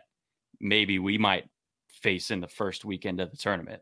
maybe 0.60 0.98
we 0.98 1.18
might 1.18 1.48
face 1.88 2.32
in 2.32 2.42
the 2.42 2.48
first 2.48 2.84
weekend 2.84 3.20
of 3.20 3.30
the 3.30 3.38
tournament. 3.38 3.82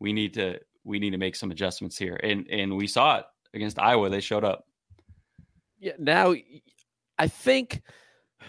We 0.00 0.12
need 0.12 0.34
to 0.34 0.60
we 0.84 0.98
need 0.98 1.10
to 1.10 1.18
make 1.18 1.34
some 1.34 1.50
adjustments 1.50 1.96
here. 1.96 2.20
And 2.22 2.46
and 2.50 2.76
we 2.76 2.86
saw 2.86 3.18
it 3.18 3.24
against 3.54 3.78
Iowa. 3.78 4.10
They 4.10 4.20
showed 4.20 4.44
up. 4.44 4.66
Yeah, 5.80 5.92
now 5.98 6.34
I 7.18 7.26
think 7.26 7.82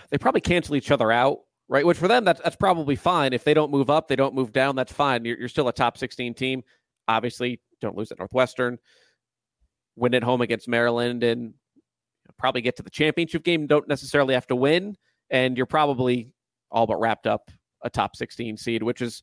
they 0.09 0.17
probably 0.17 0.41
cancel 0.41 0.75
each 0.75 0.91
other 0.91 1.11
out 1.11 1.39
right? 1.69 1.85
Which 1.85 1.97
for 1.97 2.07
them, 2.07 2.25
that's, 2.25 2.41
that's 2.41 2.55
probably 2.55 2.95
fine. 2.95 3.31
If 3.31 3.43
they 3.43 3.53
don't 3.53 3.71
move 3.71 3.89
up, 3.89 4.07
they 4.07 4.15
don't 4.15 4.33
move 4.33 4.51
down, 4.51 4.75
that's 4.75 4.91
fine. 4.91 5.23
You're, 5.23 5.37
you're 5.37 5.47
still 5.47 5.67
a 5.67 5.73
top 5.73 5.97
16 5.97 6.33
team. 6.33 6.63
Obviously, 7.07 7.61
don't 7.79 7.95
lose 7.95 8.11
at 8.11 8.19
Northwestern. 8.19 8.79
Win 9.95 10.15
at 10.15 10.23
home 10.23 10.41
against 10.41 10.67
Maryland 10.67 11.23
and 11.23 11.53
probably 12.37 12.61
get 12.61 12.75
to 12.77 12.83
the 12.83 12.89
championship 12.89 13.43
game. 13.43 13.67
Don't 13.67 13.87
necessarily 13.87 14.33
have 14.33 14.47
to 14.47 14.55
win. 14.55 14.97
And 15.29 15.55
you're 15.55 15.65
probably 15.65 16.33
all 16.71 16.87
but 16.87 16.99
wrapped 16.99 17.27
up 17.27 17.51
a 17.83 17.89
top 17.89 18.15
16 18.15 18.57
seed, 18.57 18.83
which 18.83 19.01
is 19.01 19.21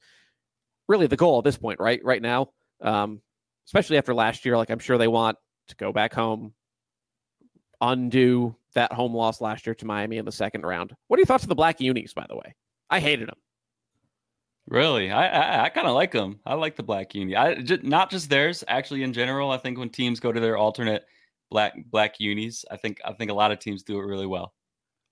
really 0.88 1.06
the 1.06 1.16
goal 1.16 1.38
at 1.38 1.44
this 1.44 1.56
point, 1.56 1.80
right? 1.80 2.00
Right 2.04 2.22
now, 2.22 2.50
um, 2.80 3.20
especially 3.66 3.98
after 3.98 4.14
last 4.14 4.44
year. 4.44 4.56
Like 4.56 4.70
I'm 4.70 4.78
sure 4.78 4.98
they 4.98 5.08
want 5.08 5.36
to 5.68 5.76
go 5.76 5.92
back 5.92 6.14
home, 6.14 6.54
undo 7.80 8.54
that 8.74 8.92
home 8.92 9.14
loss 9.14 9.40
last 9.40 9.66
year 9.66 9.74
to 9.74 9.86
Miami 9.86 10.18
in 10.18 10.24
the 10.24 10.32
second 10.32 10.64
round. 10.64 10.94
What 11.08 11.18
are 11.18 11.20
your 11.20 11.26
thoughts 11.26 11.44
of 11.44 11.48
the 11.48 11.54
Black 11.54 11.80
Unis, 11.80 12.12
by 12.12 12.26
the 12.28 12.36
way? 12.36 12.54
I 12.90 13.00
hated 13.00 13.28
them. 13.28 13.38
Really, 14.68 15.10
I 15.10 15.26
I, 15.26 15.64
I 15.64 15.68
kind 15.68 15.86
of 15.86 15.94
like 15.94 16.12
them. 16.12 16.40
I 16.44 16.54
like 16.54 16.76
the 16.76 16.82
Black 16.82 17.14
Uni. 17.14 17.36
I 17.36 17.54
just, 17.54 17.84
not 17.84 18.10
just 18.10 18.28
theirs, 18.28 18.64
actually 18.66 19.02
in 19.02 19.12
general. 19.12 19.50
I 19.50 19.58
think 19.58 19.78
when 19.78 19.90
teams 19.90 20.20
go 20.20 20.32
to 20.32 20.40
their 20.40 20.56
alternate 20.56 21.04
black 21.50 21.74
black 21.90 22.18
unis, 22.18 22.64
I 22.70 22.76
think 22.76 23.00
I 23.04 23.12
think 23.12 23.30
a 23.30 23.34
lot 23.34 23.52
of 23.52 23.60
teams 23.60 23.82
do 23.82 23.98
it 23.98 24.04
really 24.04 24.26
well. 24.26 24.54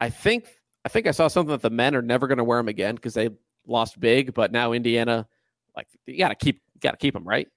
I 0.01 0.11
think 0.11 0.49
I 0.85 0.89
think 0.89 1.07
I 1.07 1.13
saw 1.13 1.29
something 1.29 1.53
that 1.53 1.63
the 1.63 1.71
men 1.71 1.95
are 1.95 2.03
never 2.03 2.27
going 2.27 2.39
to 2.39 2.45
wear 2.45 2.59
them 2.59 2.69
again 2.69 2.97
because 2.97 3.15
they 3.15 3.31
lost 3.67 3.99
big, 4.01 4.35
but 4.35 4.53
now 4.53 4.73
Indiana, 4.73 5.27
like 5.77 5.87
you 6.07 6.19
got 6.19 6.29
to 6.29 6.35
keep 6.35 6.61
got 6.81 6.93
to 6.93 6.97
keep 6.97 7.15
them 7.15 7.25
right. 7.25 7.49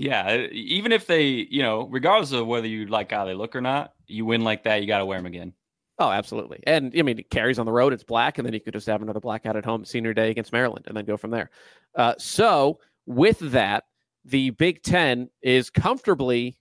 Yeah, 0.00 0.46
even 0.52 0.92
if 0.92 1.06
they, 1.06 1.24
you 1.26 1.60
know, 1.60 1.88
regardless 1.88 2.30
of 2.30 2.46
whether 2.46 2.68
you 2.68 2.86
like 2.86 3.10
how 3.10 3.24
they 3.24 3.34
look 3.34 3.56
or 3.56 3.60
not, 3.60 3.94
you 4.06 4.24
win 4.24 4.42
like 4.42 4.62
that, 4.62 4.80
you 4.80 4.86
got 4.86 4.98
to 4.98 5.06
wear 5.06 5.18
them 5.18 5.26
again. 5.26 5.52
Oh, 5.98 6.08
absolutely. 6.08 6.60
And 6.68 6.94
I 6.96 7.02
mean, 7.02 7.18
it 7.18 7.30
carries 7.30 7.58
on 7.58 7.66
the 7.66 7.72
road. 7.72 7.92
It's 7.92 8.04
black, 8.04 8.38
and 8.38 8.46
then 8.46 8.54
you 8.54 8.60
could 8.60 8.74
just 8.74 8.86
have 8.86 9.02
another 9.02 9.18
blackout 9.18 9.56
at 9.56 9.64
home 9.64 9.84
senior 9.84 10.14
day 10.14 10.30
against 10.30 10.52
Maryland, 10.52 10.84
and 10.86 10.96
then 10.96 11.04
go 11.04 11.16
from 11.16 11.32
there. 11.32 11.50
Uh, 11.96 12.14
so 12.16 12.78
with 13.06 13.40
that, 13.40 13.84
the 14.24 14.50
Big 14.50 14.84
Ten 14.84 15.28
is 15.42 15.68
comfortably, 15.68 16.56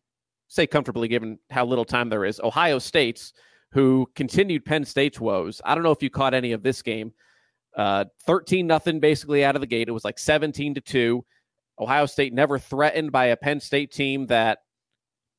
say 0.48 0.66
comfortably, 0.66 1.08
given 1.08 1.38
how 1.52 1.64
little 1.64 1.86
time 1.86 2.10
there 2.10 2.26
is. 2.26 2.40
Ohio 2.44 2.80
State's, 2.80 3.34
who 3.72 4.10
continued 4.16 4.66
Penn 4.66 4.84
State's 4.84 5.20
woes. 5.20 5.62
I 5.64 5.76
don't 5.76 5.84
know 5.84 5.92
if 5.92 6.02
you 6.02 6.10
caught 6.10 6.34
any 6.34 6.54
of 6.54 6.64
this 6.64 6.82
game. 6.82 7.14
Uh, 7.76 8.06
Thirteen 8.26 8.66
nothing 8.66 9.00
basically 9.00 9.46
out 9.46 9.56
of 9.56 9.62
the 9.62 9.68
gate. 9.68 9.90
It 9.90 9.92
was 9.92 10.06
like 10.06 10.18
seventeen 10.18 10.74
to 10.74 10.82
two. 10.82 11.24
Ohio 11.80 12.06
State 12.06 12.34
never 12.34 12.58
threatened 12.58 13.12
by 13.12 13.26
a 13.26 13.38
Penn 13.38 13.60
State 13.60 13.92
team 13.92 14.28
that 14.28 14.60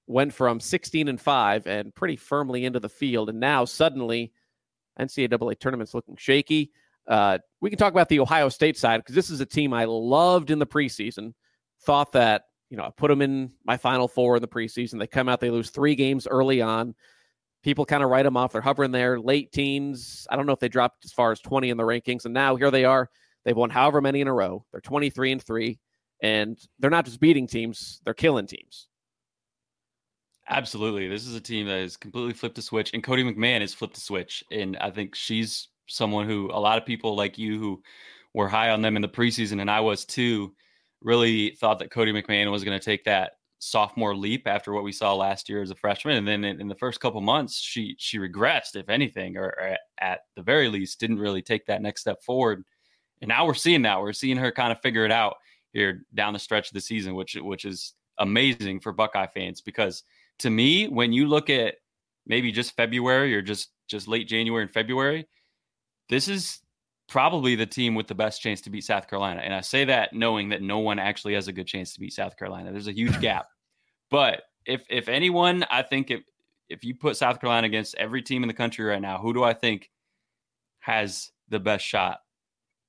went 0.07 0.33
from 0.33 0.61
16 0.61 1.09
and 1.09 1.21
5 1.21 1.67
and 1.67 1.95
pretty 1.95 2.17
firmly 2.17 2.65
into 2.65 2.81
the 2.81 2.89
field. 2.89 3.29
And 3.29 3.41
now 3.41 3.65
suddenly, 3.65 4.33
NCAA 4.99 5.59
tournament's 5.59 5.95
looking 5.95 6.17
shaky. 6.17 6.73
Uh, 7.07 7.39
we 7.61 7.71
can 7.71 7.79
talk 7.79 7.93
about 7.93 8.09
the 8.09 8.21
Ohio 8.21 8.49
State 8.49 8.77
side 8.77 8.99
because 8.99 9.15
this 9.15 9.31
is 9.31 9.41
a 9.41 9.47
team 9.47 9.73
I 9.73 9.85
loved 9.85 10.51
in 10.51 10.59
the 10.59 10.67
preseason. 10.67 11.35
Thought 11.83 12.13
that, 12.13 12.45
you 12.71 12.77
know, 12.77 12.85
I 12.85 12.91
put 12.91 13.09
them 13.09 13.23
in 13.23 13.53
my 13.65 13.77
final 13.77 14.09
four 14.09 14.37
in 14.37 14.43
the 14.43 14.49
preseason. 14.49 14.99
They 14.99 15.07
come 15.07 15.29
out, 15.29 15.41
they 15.41 15.51
lose 15.51 15.71
three 15.71 15.95
games 15.95 16.27
early 16.27 16.61
on. 16.61 16.95
People 17.63 17.85
kind 17.85 18.03
of 18.03 18.11
write 18.11 18.23
them 18.23 18.37
off. 18.37 18.53
They're 18.53 18.61
hovering 18.61 18.93
there, 18.93 19.19
late 19.19 19.53
teens. 19.53 20.27
I 20.31 20.37
don't 20.37 20.47
know 20.47 20.53
if 20.53 20.61
they 20.61 20.69
dropped 20.69 21.05
as 21.05 21.13
far 21.13 21.33
as 21.33 21.41
20 21.41 21.71
in 21.71 21.77
the 21.77 21.83
rankings. 21.83 22.25
And 22.25 22.35
now 22.35 22.57
here 22.57 22.71
they 22.71 22.85
are. 22.85 23.11
They've 23.45 23.57
won 23.57 23.71
however 23.71 24.01
many 24.01 24.21
in 24.21 24.29
a 24.29 24.33
row. 24.33 24.65
They're 24.71 24.81
23 24.81 25.33
and 25.33 25.43
3 25.43 25.79
and 26.23 26.59
they're 26.79 26.91
not 26.91 27.05
just 27.05 27.21
beating 27.21 27.47
teams, 27.47 28.01
they're 28.05 28.15
killing 28.15 28.47
teams. 28.47 28.89
Absolutely. 30.51 31.09
This 31.09 31.27
is 31.27 31.35
a 31.35 31.41
team 31.41 31.67
that 31.67 31.81
has 31.81 31.97
completely 31.97 32.33
flipped 32.33 32.57
a 32.59 32.63
switch, 32.63 32.93
and 32.95 33.05
Cotie 33.05 33.23
McMahon 33.25 33.61
has 33.61 33.75
flipped 33.75 33.99
a 33.99 34.01
switch. 34.01 34.43
And 34.51 34.77
I 34.79 34.91
think 34.91 35.15
she's 35.15 35.69
someone 35.87 36.27
who 36.27 36.51
a 36.53 36.61
lot 36.61 36.79
of 36.79 36.87
people 36.87 37.15
like 37.17 37.37
you 37.39 37.59
who 37.59 37.83
were 38.35 38.49
high 38.49 38.71
on 38.71 38.81
them 38.83 38.97
in 38.97 39.03
the 39.03 39.09
preseason, 39.09 39.61
and 39.61 39.71
I 39.71 39.81
was 39.81 40.05
too, 40.05 40.55
really 41.03 41.51
thought 41.61 41.79
that 41.79 41.91
Cotie 41.91 42.13
McMahon 42.13 42.51
was 42.51 42.65
going 42.65 42.79
to 42.79 42.85
take 42.85 43.05
that 43.05 43.33
sophomore 43.61 44.17
leap 44.17 44.47
after 44.47 44.73
what 44.73 44.85
we 44.85 44.93
saw 44.93 45.15
last 45.15 45.49
year 45.49 45.63
as 45.63 45.71
a 45.71 45.75
freshman. 45.75 46.17
And 46.17 46.27
then 46.27 46.45
in, 46.45 46.61
in 46.61 46.69
the 46.69 46.75
first 46.75 47.01
couple 47.01 47.21
months, 47.21 47.61
she 47.61 47.95
she 47.99 48.19
regressed, 48.19 48.75
if 48.75 48.89
anything, 48.89 49.37
or, 49.37 49.47
or 49.47 49.77
at 50.01 50.21
the 50.35 50.43
very 50.43 50.69
least, 50.69 51.01
didn't 51.01 51.19
really 51.19 51.43
take 51.43 51.67
that 51.67 51.83
next 51.83 52.03
step 52.03 52.23
forward. 52.23 52.65
And 53.21 53.29
now 53.29 53.47
we're 53.47 53.55
seeing 53.55 53.83
that. 53.83 54.01
We're 54.01 54.13
seeing 54.13 54.37
her 54.37 54.53
kind 54.53 54.73
of 54.73 54.81
figure 54.81 55.05
it 55.05 55.13
out 55.13 55.37
here 55.73 56.05
down 56.15 56.33
the 56.33 56.39
stretch 56.39 56.69
of 56.69 56.75
the 56.75 56.81
season, 56.81 57.15
which 57.15 57.37
which 57.37 57.65
is 57.65 57.95
amazing 58.19 58.81
for 58.81 58.93
Buckeye 58.93 59.27
fans 59.27 59.61
because 59.61 60.03
to 60.41 60.51
me, 60.51 60.89
when 60.89 61.13
you 61.13 61.27
look 61.27 61.51
at 61.51 61.77
maybe 62.27 62.53
just 62.53 62.77
February 62.77 63.35
or 63.35 63.43
just 63.43 63.71
just 63.89 64.09
late 64.09 64.29
January 64.29 64.63
and 64.63 64.71
February, 64.71 65.27
this 66.09 66.29
is 66.29 66.61
probably 67.09 67.55
the 67.55 67.67
team 67.67 67.95
with 67.95 68.07
the 68.07 68.15
best 68.15 68.43
chance 68.43 68.61
to 68.61 68.71
beat 68.71 68.85
South 68.85 69.09
Carolina. 69.09 69.41
And 69.43 69.55
I 69.55 69.63
say 69.63 69.85
that 69.87 70.13
knowing 70.13 70.51
that 70.51 70.63
no 70.63 70.79
one 70.79 70.99
actually 70.99 71.35
has 71.35 71.49
a 71.49 71.53
good 71.53 71.67
chance 71.67 71.95
to 71.95 72.01
beat 72.01 72.13
South 72.13 72.37
Carolina. 72.37 72.71
There's 72.71 72.89
a 72.89 72.93
huge 72.93 73.19
gap. 73.21 73.49
But 74.11 74.43
if 74.67 74.85
if 74.89 75.09
anyone, 75.09 75.65
I 75.71 75.83
think 75.83 76.11
if 76.11 76.23
if 76.69 76.85
you 76.85 76.95
put 76.95 77.17
South 77.17 77.41
Carolina 77.41 77.67
against 77.67 77.95
every 77.97 78.23
team 78.23 78.43
in 78.43 78.49
the 78.49 78.55
country 78.55 78.85
right 78.85 79.01
now, 79.01 79.19
who 79.19 79.33
do 79.33 79.43
I 79.43 79.55
think 79.55 79.91
has 80.81 81.31
the 81.49 81.59
best 81.59 81.85
shot? 81.85 82.21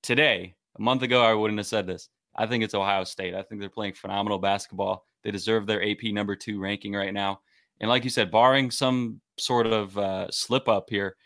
Today, 0.03 0.55
a 0.77 0.81
month 0.81 1.01
ago, 1.01 1.23
I 1.23 1.33
wouldn't 1.33 1.59
have 1.59 1.67
said 1.67 1.87
this. 1.87 2.09
I 2.39 2.47
think 2.47 2.63
it's 2.63 2.73
Ohio 2.73 3.03
State. 3.03 3.35
I 3.35 3.43
think 3.43 3.59
they're 3.59 3.69
playing 3.69 3.93
phenomenal 3.93 4.39
basketball. 4.39 5.05
They 5.23 5.29
deserve 5.31 5.67
their 5.67 5.83
AP 5.83 6.03
number 6.05 6.37
two 6.37 6.61
ranking 6.61 6.93
right 6.93 7.13
now. 7.13 7.41
And 7.81 7.89
like 7.89 8.05
you 8.05 8.09
said, 8.09 8.31
barring 8.31 8.71
some 8.71 9.19
sort 9.37 9.67
of 9.67 9.97
uh, 9.97 10.31
slip 10.31 10.69
up 10.69 10.89
here, 10.89 11.17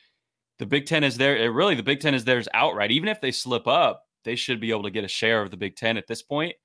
the 0.58 0.66
Big 0.66 0.88
Ten 0.88 1.04
is 1.04 1.16
there. 1.16 1.52
Really, 1.52 1.76
the 1.76 1.84
Big 1.84 2.00
Ten 2.00 2.16
is 2.16 2.26
theirs 2.26 2.48
outright. 2.56 2.90
Even 2.90 3.10
if 3.10 3.22
they 3.22 3.32
slip 3.32 3.68
up, 3.68 4.04
they 4.26 4.36
should 4.36 4.60
be 4.60 4.72
able 4.72 4.84
to 4.84 4.90
get 4.90 5.04
a 5.04 5.08
share 5.08 5.44
of 5.44 5.52
the 5.52 5.58
Big 5.58 5.76
Ten 5.76 5.98
at 5.98 6.08
this 6.08 6.24
point. 6.24 6.56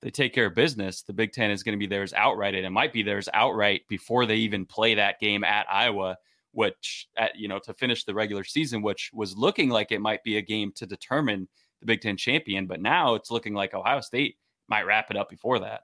They 0.00 0.10
take 0.10 0.32
care 0.32 0.46
of 0.46 0.54
business. 0.54 1.02
The 1.02 1.12
Big 1.12 1.32
Ten 1.32 1.50
is 1.50 1.64
going 1.64 1.76
to 1.76 1.78
be 1.78 1.88
theirs 1.88 2.12
outright, 2.12 2.54
and 2.54 2.64
it 2.64 2.70
might 2.70 2.92
be 2.92 3.02
theirs 3.02 3.28
outright 3.34 3.82
before 3.88 4.26
they 4.26 4.36
even 4.36 4.64
play 4.64 4.94
that 4.94 5.18
game 5.18 5.42
at 5.42 5.66
Iowa, 5.68 6.16
which 6.52 7.08
at 7.16 7.36
you 7.36 7.48
know 7.48 7.58
to 7.64 7.74
finish 7.74 8.04
the 8.04 8.14
regular 8.14 8.44
season, 8.44 8.80
which 8.80 9.10
was 9.12 9.36
looking 9.36 9.70
like 9.70 9.90
it 9.90 10.00
might 10.00 10.22
be 10.22 10.36
a 10.36 10.42
game 10.42 10.70
to 10.76 10.86
determine 10.86 11.48
the 11.80 11.86
Big 11.86 12.00
Ten 12.00 12.16
champion. 12.16 12.66
But 12.66 12.80
now 12.80 13.14
it's 13.14 13.30
looking 13.30 13.54
like 13.54 13.74
Ohio 13.74 14.00
State 14.00 14.36
might 14.68 14.86
wrap 14.86 15.10
it 15.10 15.16
up 15.16 15.28
before 15.28 15.58
that. 15.60 15.82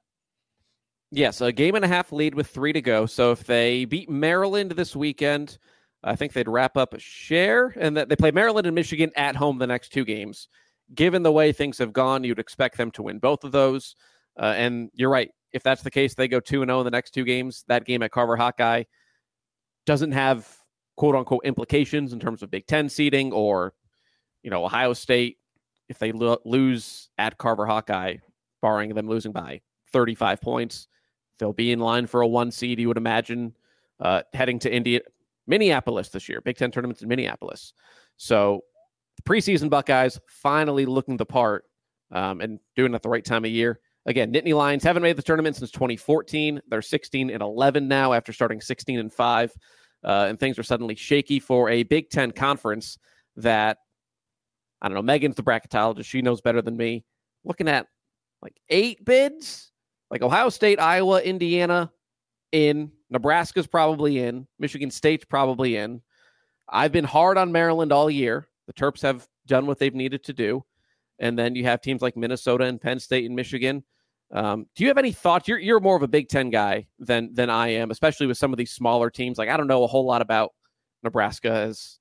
Yes, 1.11 1.41
a 1.41 1.53
game 1.53 1.77
and 1.77 1.85
a 1.85 1.89
half 1.89 2.11
lead 2.11 2.35
with 2.35 2.49
three 2.49 2.73
to 2.73 2.81
go. 2.81 3.07
So 3.07 3.31
if 3.31 3.45
they 3.45 3.85
beat 3.85 4.11
Maryland 4.11 4.73
this 4.73 4.97
weekend, 4.97 5.59
I 6.03 6.17
think 6.17 6.33
they'd 6.33 6.49
wrap 6.49 6.77
up 6.77 6.93
a 6.93 6.99
share, 6.99 7.73
and 7.79 7.97
that 7.97 8.09
they 8.09 8.17
play 8.17 8.31
Maryland 8.31 8.67
and 8.67 8.75
Michigan 8.75 9.13
at 9.17 9.37
home 9.37 9.59
the 9.59 9.67
next 9.67 9.91
two 9.91 10.05
games. 10.05 10.49
Given 10.95 11.23
the 11.23 11.33
way 11.33 11.53
things 11.53 11.79
have 11.79 11.93
gone, 11.93 12.25
you'd 12.25 12.39
expect 12.39 12.77
them 12.77 12.91
to 12.93 13.03
win 13.03 13.19
both 13.19 13.45
of 13.45 13.53
those. 13.53 13.95
Uh, 14.39 14.55
and 14.57 14.91
you're 14.93 15.11
right. 15.11 15.31
If 15.53 15.63
that's 15.63 15.83
the 15.83 15.91
case, 15.91 16.15
they 16.15 16.29
go 16.29 16.41
two 16.41 16.63
and 16.63 16.69
zero 16.69 16.79
oh 16.79 16.81
in 16.81 16.85
the 16.85 16.91
next 16.91 17.13
two 17.13 17.25
games. 17.25 17.65
That 17.69 17.85
game 17.85 18.03
at 18.03 18.11
Carver 18.11 18.37
Hawkeye 18.37 18.85
doesn't 19.87 20.13
have 20.13 20.49
quote 20.97 21.15
unquote 21.15 21.45
implications 21.45 22.13
in 22.13 22.21
terms 22.21 22.43
of 22.43 22.51
Big 22.51 22.67
Ten 22.67 22.89
seeding 22.89 23.33
or 23.33 23.73
you 24.43 24.51
know 24.51 24.65
Ohio 24.65 24.93
State 24.93 25.39
if 25.89 25.99
they 25.99 26.13
lo- 26.13 26.41
lose 26.45 27.11
at 27.19 27.39
Carver 27.39 27.67
Hawkeye, 27.67 28.17
barring 28.63 28.95
them 28.95 29.09
losing 29.09 29.33
by 29.33 29.61
35 29.93 30.41
points, 30.41 30.89
they'll 31.39 31.53
be 31.53 31.73
in 31.73 31.81
line 31.81 32.07
for 32.07 32.23
a 32.23 32.27
one 32.27 32.51
seed, 32.51 32.79
you 32.79 32.89
would 32.89 32.97
imagine, 32.97 33.55
uh, 34.01 34.23
heading 34.33 34.59
to 34.61 34.73
India, 34.73 35.01
Minneapolis 35.47 36.09
this 36.09 36.29
year, 36.29 36.41
Big 36.41 36.57
Ten 36.57 36.71
tournaments 36.71 37.03
in 37.03 37.09
Minneapolis. 37.09 37.75
So 38.17 38.63
the 39.17 39.23
preseason 39.23 39.69
Buckeyes 39.69 40.19
finally 40.27 40.87
looking 40.87 41.17
the 41.17 41.27
part 41.27 41.65
um, 42.13 42.41
and 42.41 42.59
doing 42.77 42.93
it 42.93 42.97
at 42.97 43.03
the 43.03 43.09
right 43.09 43.25
time 43.25 43.45
of 43.45 43.51
year. 43.51 43.81
Again, 44.07 44.33
Nittany 44.33 44.55
Lions 44.55 44.85
haven't 44.85 45.03
made 45.03 45.17
the 45.17 45.23
tournament 45.23 45.57
since 45.57 45.71
2014. 45.71 46.61
They're 46.69 46.83
16 46.83 47.31
and 47.31 47.43
11 47.43 47.89
now 47.89 48.13
after 48.13 48.33
starting 48.33 48.61
16 48.61 48.99
and 48.99 49.13
5. 49.13 49.53
Uh, 50.05 50.27
and 50.29 50.39
things 50.39 50.59
are 50.59 50.63
suddenly 50.63 50.95
shaky 50.95 51.41
for 51.41 51.71
a 51.71 51.83
Big 51.85 52.11
Ten 52.11 52.31
conference 52.31 52.99
that 53.37 53.79
I 54.85 54.89
don't 54.89 54.97
know. 54.97 55.03
Megan's 55.03 55.37
the 55.37 55.43
bracketologist. 55.43 56.05
She 56.05 56.21
knows 56.21 56.43
better 56.43 56.61
than 56.61 56.77
me. 56.77 57.07
Looking 57.43 57.69
at 57.69 57.87
like 58.43 58.61
eight 58.69 59.03
bids, 59.03 59.73
like 60.11 60.21
Ohio 60.21 60.51
State, 60.51 60.79
Iowa, 60.79 61.23
Indiana 61.23 61.91
in, 62.53 62.93
Nebraska's 63.09 63.67
probably 63.67 64.19
in, 64.19 64.47
Michigan 64.59 64.91
State's 64.91 65.25
probably 65.25 65.77
in. 65.77 66.03
I've 66.69 66.93
been 66.93 67.07
hard 67.07 67.39
on 67.39 67.51
Maryland 67.51 67.93
all 67.93 68.11
year. 68.11 68.47
The 68.67 68.75
Terps 68.75 69.01
have 69.01 69.27
done 69.47 69.65
what 69.65 69.79
they've 69.79 69.95
needed 69.95 70.23
to 70.25 70.35
do. 70.35 70.63
And 71.19 71.39
then 71.39 71.55
you 71.55 71.65
have 71.65 71.81
teams 71.81 72.03
like 72.03 72.15
Minnesota 72.15 72.65
and 72.65 72.79
Penn 72.79 73.01
State 73.01 73.25
and 73.25 73.35
Michigan. 73.35 73.85
Um, 74.35 74.67
do 74.77 74.85
you 74.85 74.89
have 74.89 74.99
any 74.99 75.13
thoughts? 75.13 75.49
You're, 75.49 75.61
you're 75.61 75.81
more 75.81 75.97
of 75.97 76.03
a 76.03 76.09
Big 76.09 76.29
Ten 76.29 76.51
guy 76.51 76.89
than 76.99 77.33
than 77.33 77.49
I 77.49 77.69
am, 77.69 77.91
especially 77.91 78.27
with 78.27 78.37
some 78.37 78.53
of 78.53 78.59
these 78.59 78.73
smaller 78.73 79.09
teams. 79.09 79.39
Like 79.39 79.49
I 79.49 79.57
don't 79.57 79.67
know 79.67 79.85
a 79.85 79.87
whole 79.87 80.05
lot 80.05 80.21
about 80.21 80.53
Nebraska, 81.03 81.51
as 81.51 82.01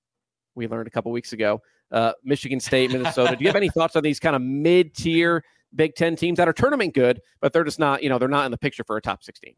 we 0.56 0.68
learned 0.68 0.88
a 0.88 0.92
couple 0.92 1.12
weeks 1.14 1.32
ago 1.32 1.62
uh, 1.92 2.14
Michigan 2.24 2.60
State, 2.60 2.92
Minnesota. 2.92 3.36
Do 3.36 3.44
you 3.44 3.50
have 3.50 3.56
any 3.56 3.70
thoughts 3.70 3.96
on 3.96 4.04
these 4.04 4.20
kind 4.20 4.36
of 4.36 4.42
mid 4.42 4.96
tier 4.96 5.44
Big 5.76 5.96
Ten 5.96 6.16
teams 6.16 6.38
that 6.38 6.48
are 6.48 6.54
tournament 6.54 6.94
good, 6.94 7.22
but 7.42 7.54
they're 7.54 7.64
just 7.64 7.80
not, 7.80 8.04
you 8.04 8.10
know, 8.10 8.18
they're 8.20 8.28
not 8.28 8.46
in 8.46 8.52
the 8.52 8.58
picture 8.58 8.84
for 8.84 8.98
a 8.98 9.02
top 9.02 9.24
16? 9.24 9.56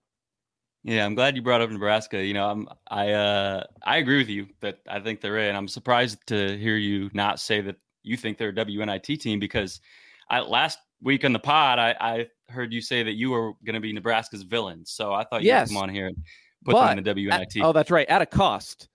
Yeah, 0.84 1.04
I'm 1.04 1.16
glad 1.16 1.36
you 1.36 1.42
brought 1.42 1.62
up 1.62 1.72
Nebraska. 1.72 2.24
You 2.24 2.36
know, 2.36 2.48
I'm 2.48 2.70
I 2.88 3.12
uh 3.12 3.64
I 3.84 3.98
agree 3.98 4.20
with 4.20 4.30
you 4.30 4.48
that 4.60 4.82
I 4.88 5.00
think 5.00 5.20
they're 5.20 5.40
in. 5.40 5.56
I'm 5.56 5.68
surprised 5.68 6.20
to 6.28 6.56
hear 6.58 6.78
you 6.78 7.10
not 7.12 7.40
say 7.40 7.60
that 7.62 7.78
you 8.04 8.16
think 8.16 8.38
they're 8.38 8.50
a 8.50 8.54
WNIT 8.54 9.20
team 9.20 9.40
because 9.40 9.82
I, 10.30 10.42
last 10.42 10.78
week 11.02 11.26
on 11.26 11.34
the 11.34 11.40
pod, 11.40 11.80
I, 11.80 11.96
I 12.00 12.28
heard 12.50 12.72
you 12.72 12.82
say 12.82 13.02
that 13.02 13.14
you 13.14 13.32
were 13.32 13.54
going 13.66 13.74
to 13.74 13.80
be 13.80 13.94
Nebraska's 13.94 14.44
villain. 14.44 14.86
So 14.86 15.12
I 15.12 15.24
thought 15.24 15.44
yes. 15.44 15.70
you'd 15.70 15.76
come 15.76 15.84
on 15.84 15.90
here 15.90 16.08
and 16.08 16.18
put 16.64 16.74
but 16.74 16.90
them 16.90 17.00
in 17.00 17.04
the 17.04 17.28
WNIT. 17.28 17.58
At, 17.58 17.66
oh, 17.66 17.74
that's 17.74 17.92
right. 17.92 18.08
At 18.08 18.22
a 18.22 18.26
cost. 18.26 18.90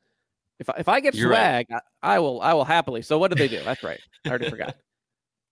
If 0.60 0.70
I, 0.70 0.74
if 0.78 0.88
I 0.88 1.00
get 1.00 1.14
You're 1.14 1.32
swag, 1.32 1.66
right. 1.70 1.82
I, 2.02 2.14
I, 2.14 2.18
will 2.20 2.40
I 2.40 2.54
will 2.54 2.64
happily. 2.64 3.02
So 3.02 3.18
what 3.18 3.28
did 3.28 3.38
they 3.38 3.48
do? 3.48 3.60
That's 3.64 3.82
right. 3.82 4.00
I 4.24 4.28
already 4.28 4.50
forgot. 4.50 4.76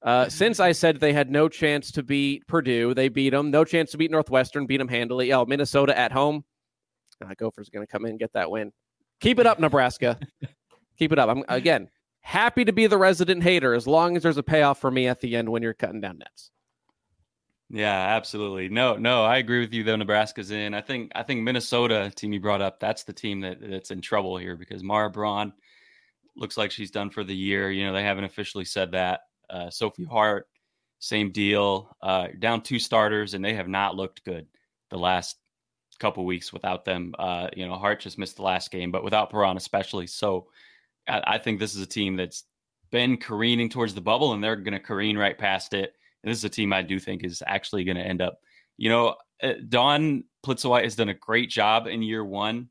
Uh, 0.02 0.28
since 0.28 0.60
I 0.60 0.72
said 0.72 1.00
they 1.00 1.12
had 1.12 1.30
no 1.30 1.48
chance 1.48 1.90
to 1.92 2.02
beat 2.02 2.46
Purdue, 2.46 2.94
they 2.94 3.08
beat 3.08 3.30
them. 3.30 3.50
No 3.50 3.64
chance 3.64 3.90
to 3.92 3.98
beat 3.98 4.10
Northwestern, 4.10 4.66
beat 4.66 4.76
them 4.76 4.88
handily. 4.88 5.32
Oh, 5.32 5.44
Minnesota 5.46 5.98
at 5.98 6.12
home. 6.12 6.44
Uh, 7.24 7.34
Gophers 7.36 7.68
going 7.68 7.84
to 7.84 7.90
come 7.90 8.04
in 8.04 8.10
and 8.10 8.20
get 8.20 8.32
that 8.34 8.50
win. 8.50 8.70
Keep 9.20 9.40
it 9.40 9.46
up, 9.46 9.58
Nebraska. 9.58 10.18
Keep 10.98 11.12
it 11.12 11.18
up. 11.18 11.28
I'm 11.28 11.42
again 11.48 11.88
happy 12.20 12.62
to 12.62 12.72
be 12.72 12.86
the 12.86 12.98
resident 12.98 13.42
hater 13.42 13.72
as 13.72 13.86
long 13.86 14.14
as 14.14 14.22
there's 14.22 14.36
a 14.36 14.42
payoff 14.42 14.78
for 14.78 14.90
me 14.90 15.06
at 15.06 15.20
the 15.20 15.34
end 15.34 15.48
when 15.48 15.62
you're 15.62 15.72
cutting 15.72 16.00
down 16.00 16.18
nets. 16.18 16.50
Yeah, 17.70 18.16
absolutely. 18.16 18.68
No, 18.70 18.96
no, 18.96 19.24
I 19.24 19.36
agree 19.38 19.60
with 19.60 19.74
you 19.74 19.84
though. 19.84 19.96
Nebraska's 19.96 20.50
in. 20.50 20.72
I 20.72 20.80
think 20.80 21.12
I 21.14 21.22
think 21.22 21.42
Minnesota 21.42 22.10
team 22.14 22.32
you 22.32 22.40
brought 22.40 22.62
up, 22.62 22.80
that's 22.80 23.04
the 23.04 23.12
team 23.12 23.40
that, 23.40 23.58
that's 23.60 23.90
in 23.90 24.00
trouble 24.00 24.38
here 24.38 24.56
because 24.56 24.82
Mara 24.82 25.10
Braun 25.10 25.52
looks 26.36 26.56
like 26.56 26.70
she's 26.70 26.90
done 26.90 27.10
for 27.10 27.24
the 27.24 27.36
year. 27.36 27.70
You 27.70 27.86
know, 27.86 27.92
they 27.92 28.02
haven't 28.04 28.24
officially 28.24 28.64
said 28.64 28.92
that. 28.92 29.20
Uh, 29.50 29.68
Sophie 29.70 30.04
Hart, 30.04 30.48
same 30.98 31.30
deal. 31.30 31.94
Uh, 32.02 32.28
down 32.38 32.62
two 32.62 32.78
starters, 32.78 33.34
and 33.34 33.44
they 33.44 33.54
have 33.54 33.68
not 33.68 33.96
looked 33.96 34.24
good 34.24 34.46
the 34.90 34.98
last 34.98 35.36
couple 35.98 36.24
weeks 36.24 36.52
without 36.52 36.86
them. 36.86 37.14
Uh, 37.18 37.48
you 37.54 37.66
know, 37.66 37.74
Hart 37.76 38.00
just 38.00 38.18
missed 38.18 38.36
the 38.36 38.42
last 38.42 38.70
game, 38.70 38.90
but 38.90 39.04
without 39.04 39.30
Braun 39.30 39.58
especially. 39.58 40.06
So 40.06 40.46
I, 41.06 41.22
I 41.26 41.38
think 41.38 41.58
this 41.60 41.74
is 41.74 41.82
a 41.82 41.86
team 41.86 42.16
that's 42.16 42.44
been 42.90 43.18
careening 43.18 43.68
towards 43.68 43.94
the 43.94 44.00
bubble, 44.00 44.32
and 44.32 44.42
they're 44.42 44.56
going 44.56 44.72
to 44.72 44.80
careen 44.80 45.18
right 45.18 45.36
past 45.36 45.74
it. 45.74 45.94
And 46.22 46.30
this 46.30 46.38
is 46.38 46.44
a 46.44 46.48
team 46.48 46.72
I 46.72 46.82
do 46.82 46.98
think 46.98 47.24
is 47.24 47.42
actually 47.46 47.84
going 47.84 47.96
to 47.96 48.06
end 48.06 48.22
up. 48.22 48.38
You 48.76 48.88
know, 48.88 49.16
uh, 49.42 49.54
Dawn 49.68 50.24
Plitzuweit 50.44 50.84
has 50.84 50.96
done 50.96 51.08
a 51.08 51.14
great 51.14 51.50
job 51.50 51.86
in 51.86 52.02
year 52.02 52.24
one, 52.24 52.68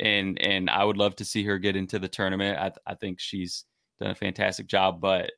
and 0.00 0.40
and 0.40 0.70
I 0.70 0.84
would 0.84 0.96
love 0.96 1.16
to 1.16 1.24
see 1.24 1.44
her 1.44 1.58
get 1.58 1.76
into 1.76 1.98
the 1.98 2.08
tournament. 2.08 2.58
I, 2.58 2.72
I 2.90 2.94
think 2.94 3.20
she's 3.20 3.64
done 4.00 4.10
a 4.10 4.14
fantastic 4.14 4.66
job, 4.66 5.00
but 5.00 5.32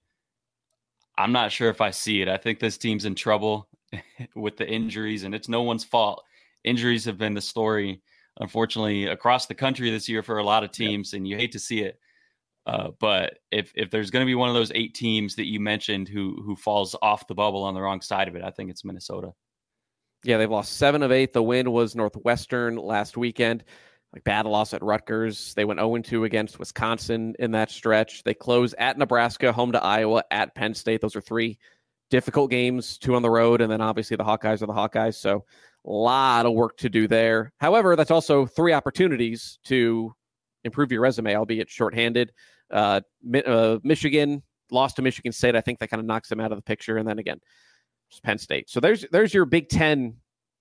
I'm 1.19 1.33
not 1.33 1.53
sure 1.53 1.71
if 1.71 1.81
I 1.81 1.91
see 1.91 2.23
it. 2.23 2.29
I 2.29 2.37
think 2.37 2.59
this 2.59 2.79
team's 2.79 3.05
in 3.05 3.15
trouble 3.15 3.69
with 4.35 4.57
the 4.57 4.69
injuries, 4.69 5.25
and 5.25 5.35
it's 5.35 5.49
no 5.49 5.63
one's 5.63 5.85
fault. 5.85 6.23
Injuries 6.65 7.05
have 7.05 7.19
been 7.19 7.35
the 7.35 7.41
story, 7.41 8.03
unfortunately, 8.41 9.07
across 9.07 9.47
the 9.47 9.55
country 9.55 9.91
this 9.91 10.09
year 10.09 10.23
for 10.23 10.39
a 10.39 10.45
lot 10.45 10.65
of 10.65 10.73
teams, 10.73 11.15
and 11.15 11.27
you 11.27 11.37
hate 11.37 11.53
to 11.53 11.59
see 11.59 11.81
it. 11.81 11.99
Uh, 12.67 12.89
but 12.99 13.39
if 13.53 13.73
if 13.77 13.91
there's 13.91 14.11
going 14.11 14.25
to 14.25 14.27
be 14.27 14.35
one 14.35 14.49
of 14.49 14.55
those 14.55 14.73
eight 14.75 14.95
teams 14.95 15.37
that 15.37 15.47
you 15.47 15.61
mentioned 15.61 16.09
who 16.09 16.43
who 16.45 16.57
falls 16.57 16.97
off 17.01 17.29
the 17.29 17.35
bubble 17.35 17.63
on 17.63 17.75
the 17.75 17.81
wrong 17.81 18.01
side 18.01 18.27
of 18.27 18.35
it, 18.35 18.43
I 18.43 18.51
think 18.51 18.71
it's 18.71 18.85
Minnesota. 18.85 19.33
Yeah, 20.25 20.39
they've 20.39 20.51
lost 20.51 20.77
seven 20.77 21.03
of 21.03 21.13
eight. 21.13 21.33
The 21.33 21.43
win 21.43 21.71
was 21.71 21.95
Northwestern 21.95 22.77
last 22.77 23.17
weekend. 23.17 23.63
Like 24.13 24.25
bad 24.25 24.47
loss 24.47 24.75
at 24.75 24.83
Rutgers. 24.83 25.55
They 25.55 25.65
went 25.65 25.79
0 25.79 25.99
2 25.99 26.25
against 26.25 26.59
Wisconsin 26.59 27.35
in 27.39 27.53
that 27.53 27.71
stretch. 27.71 28.25
They 28.25 28.35
close 28.35 28.75
at 28.79 28.99
Nebraska, 28.99 29.53
home 29.53 29.73
to 29.73 29.83
Iowa, 29.83 30.25
at 30.31 30.55
Penn 30.55 30.75
State. 30.75 31.01
Those 31.01 31.17
are 31.17 31.21
three 31.21 31.59
difficult 32.11 32.51
games, 32.51 32.99
two 32.99 33.15
on 33.15 33.23
the 33.23 33.31
road, 33.31 33.61
and 33.61 33.71
then 33.71 33.81
obviously 33.81 34.17
the 34.17 34.25
Hawkeyes 34.25 34.63
are 34.63 34.67
the 34.67 34.73
Hawkeyes. 34.73 35.17
So 35.17 35.45
a 35.85 35.91
lot 35.91 36.47
of 36.47 36.55
work 36.55 36.77
to 36.79 36.89
do 36.89 37.07
there. 37.07 37.53
However, 37.59 37.95
that's 37.95 38.11
also 38.11 38.47
three 38.47 38.73
opportunities 38.73 39.59
to 39.65 40.15
improve 40.65 40.91
your 40.91 41.01
resume, 41.01 41.37
albeit 41.37 41.71
shorthanded. 41.71 42.33
Uh, 42.71 43.01
uh, 43.47 43.79
Michigan 43.83 44.43
lost 44.71 44.97
to 44.97 45.03
Michigan 45.03 45.33
State. 45.33 45.57
I 45.57 45.61
think 45.61 45.79
that 45.79 45.89
kind 45.89 46.01
of 46.01 46.07
knocks 46.07 46.29
them 46.29 46.41
out 46.41 46.53
of 46.53 46.59
the 46.59 46.63
picture. 46.63 46.97
And 46.99 47.09
then 47.09 47.19
again, 47.19 47.41
Penn 48.23 48.39
State. 48.39 48.71
So 48.71 48.81
there's 48.81 49.05
there's 49.13 49.35
your 49.35 49.45
Big 49.45 49.69
Ten 49.69 50.17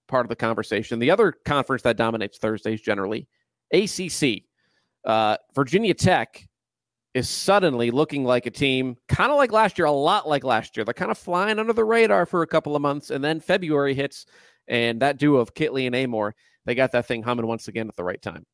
part 0.07 0.25
of 0.25 0.29
the 0.29 0.35
conversation. 0.35 0.99
The 0.99 1.11
other 1.11 1.31
conference 1.31 1.81
that 1.83 1.97
dominates 1.97 2.37
Thursdays 2.37 2.81
generally, 2.81 3.27
ACC. 3.73 4.43
Uh, 5.03 5.37
Virginia 5.53 5.93
Tech 5.93 6.47
is 7.13 7.29
suddenly 7.29 7.91
looking 7.91 8.25
like 8.25 8.45
a 8.45 8.51
team, 8.51 8.97
kind 9.07 9.31
of 9.31 9.37
like 9.37 9.51
last 9.51 9.77
year, 9.77 9.85
a 9.85 9.91
lot 9.91 10.27
like 10.27 10.43
last 10.43 10.75
year. 10.75 10.83
They're 10.83 10.93
kind 10.93 11.11
of 11.11 11.17
flying 11.17 11.59
under 11.59 11.73
the 11.73 11.85
radar 11.85 12.25
for 12.25 12.41
a 12.41 12.47
couple 12.47 12.75
of 12.75 12.81
months, 12.81 13.09
and 13.09 13.23
then 13.23 13.39
February 13.39 13.93
hits, 13.93 14.25
and 14.67 15.01
that 15.01 15.17
duo 15.17 15.39
of 15.39 15.53
Kitley 15.53 15.85
and 15.85 15.95
Amoore, 15.95 16.33
they 16.65 16.75
got 16.75 16.91
that 16.91 17.07
thing 17.07 17.23
humming 17.23 17.47
once 17.47 17.67
again 17.67 17.87
at 17.87 17.95
the 17.95 18.03
right 18.03 18.21
time. 18.21 18.45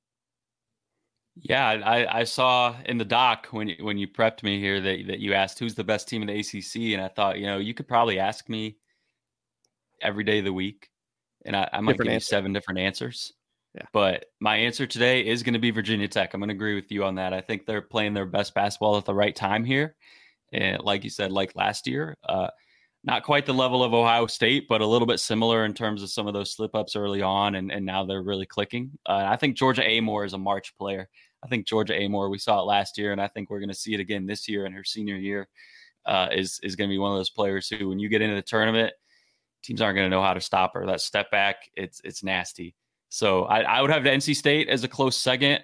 Yeah, 1.36 1.66
I, 1.66 2.20
I 2.20 2.24
saw 2.26 2.76
in 2.86 2.98
the 2.98 3.06
doc 3.06 3.48
when 3.52 3.70
you, 3.70 3.76
when 3.80 3.98
you 3.98 4.08
prepped 4.08 4.44
me 4.44 4.60
here 4.60 4.82
that 4.82 5.08
that 5.08 5.20
you 5.20 5.34
asked 5.34 5.60
who's 5.60 5.76
the 5.76 5.84
best 5.84 6.08
team 6.08 6.22
in 6.22 6.28
the 6.28 6.40
ACC, 6.40 6.94
and 6.94 7.02
I 7.02 7.08
thought 7.08 7.40
you 7.40 7.46
know 7.46 7.58
you 7.58 7.74
could 7.74 7.88
probably 7.88 8.20
ask 8.20 8.50
me 8.50 8.78
every 10.02 10.24
day 10.24 10.40
of 10.40 10.46
the 10.46 10.54
week, 10.54 10.90
and 11.46 11.56
I, 11.56 11.70
I 11.72 11.80
might 11.80 11.94
different 11.94 12.10
give 12.10 12.16
answer. 12.16 12.26
you 12.26 12.38
seven 12.38 12.54
different 12.54 12.80
answers. 12.80 13.34
Yeah. 13.76 13.86
But 13.94 14.26
my 14.42 14.58
answer 14.58 14.86
today 14.86 15.26
is 15.26 15.44
going 15.44 15.54
to 15.54 15.60
be 15.60 15.72
Virginia 15.72 16.10
Tech. 16.10 16.34
I'm 16.34 16.42
going 16.42 16.50
to 16.50 16.56
agree 16.56 16.76
with 16.76 16.92
you 16.92 17.06
on 17.06 17.16
that. 17.16 17.32
I 17.34 17.40
think 17.40 17.66
they're 17.66 17.82
playing 17.82 18.14
their 18.14 18.26
best 18.26 18.54
basketball 18.54 18.98
at 18.98 19.06
the 19.06 19.14
right 19.14 19.36
time 19.36 19.64
here, 19.64 19.96
and 20.52 20.82
like 20.84 21.06
you 21.06 21.10
said, 21.10 21.32
like 21.32 21.56
last 21.56 21.88
year, 21.88 22.18
uh, 22.28 22.50
not 23.04 23.24
quite 23.24 23.46
the 23.46 23.54
level 23.54 23.84
of 23.84 23.94
Ohio 23.94 24.28
State, 24.28 24.68
but 24.68 24.82
a 24.82 24.86
little 24.86 25.08
bit 25.08 25.20
similar 25.20 25.66
in 25.66 25.74
terms 25.74 26.04
of 26.04 26.12
some 26.12 26.28
of 26.28 26.34
those 26.34 26.54
slip 26.54 26.76
ups 26.76 26.96
early 26.96 27.22
on, 27.22 27.56
and, 27.56 27.72
and 27.72 27.86
now 27.86 28.06
they're 28.06 28.22
really 28.22 28.46
clicking. 28.46 28.92
Uh, 29.08 29.26
I 29.28 29.38
think 29.38 29.58
Georgia 29.58 29.82
Amoore 29.82 30.26
is 30.26 30.34
a 30.34 30.38
March 30.38 30.78
player. 30.78 31.10
I 31.44 31.48
think 31.48 31.66
Georgia 31.66 31.94
Amoore, 31.94 32.30
we 32.30 32.38
saw 32.38 32.60
it 32.60 32.66
last 32.66 32.98
year, 32.98 33.12
and 33.12 33.20
I 33.22 33.28
think 33.28 33.50
we're 33.50 33.60
going 33.60 33.70
to 33.70 33.76
see 33.76 33.96
it 33.96 34.00
again 34.00 34.28
this 34.28 34.48
year 34.48 34.66
in 34.66 34.74
her 34.74 34.84
senior 34.84 35.16
year. 35.16 35.48
Uh, 36.04 36.28
is 36.32 36.60
is 36.64 36.76
going 36.76 36.90
to 36.90 36.94
be 36.94 36.98
one 36.98 37.12
of 37.12 37.18
those 37.18 37.30
players 37.30 37.70
who, 37.70 37.90
when 37.90 38.00
you 38.00 38.10
get 38.10 38.24
into 38.24 38.36
the 38.36 38.42
tournament, 38.42 38.92
teams 39.64 39.82
aren't 39.82 39.96
going 39.96 40.10
to 40.10 40.16
know 40.16 40.24
how 40.24 40.34
to 40.34 40.42
stop 40.42 40.74
her. 40.74 40.86
That 40.86 41.02
step 41.02 41.30
back, 41.30 41.58
it's 41.76 42.02
it's 42.04 42.24
nasty. 42.24 42.76
So 43.10 43.44
I, 43.44 43.62
I 43.62 43.82
would 43.82 43.92
have 43.92 44.04
NC 44.04 44.36
State 44.36 44.70
as 44.70 44.84
a 44.84 44.88
close 44.88 45.18
second. 45.18 45.60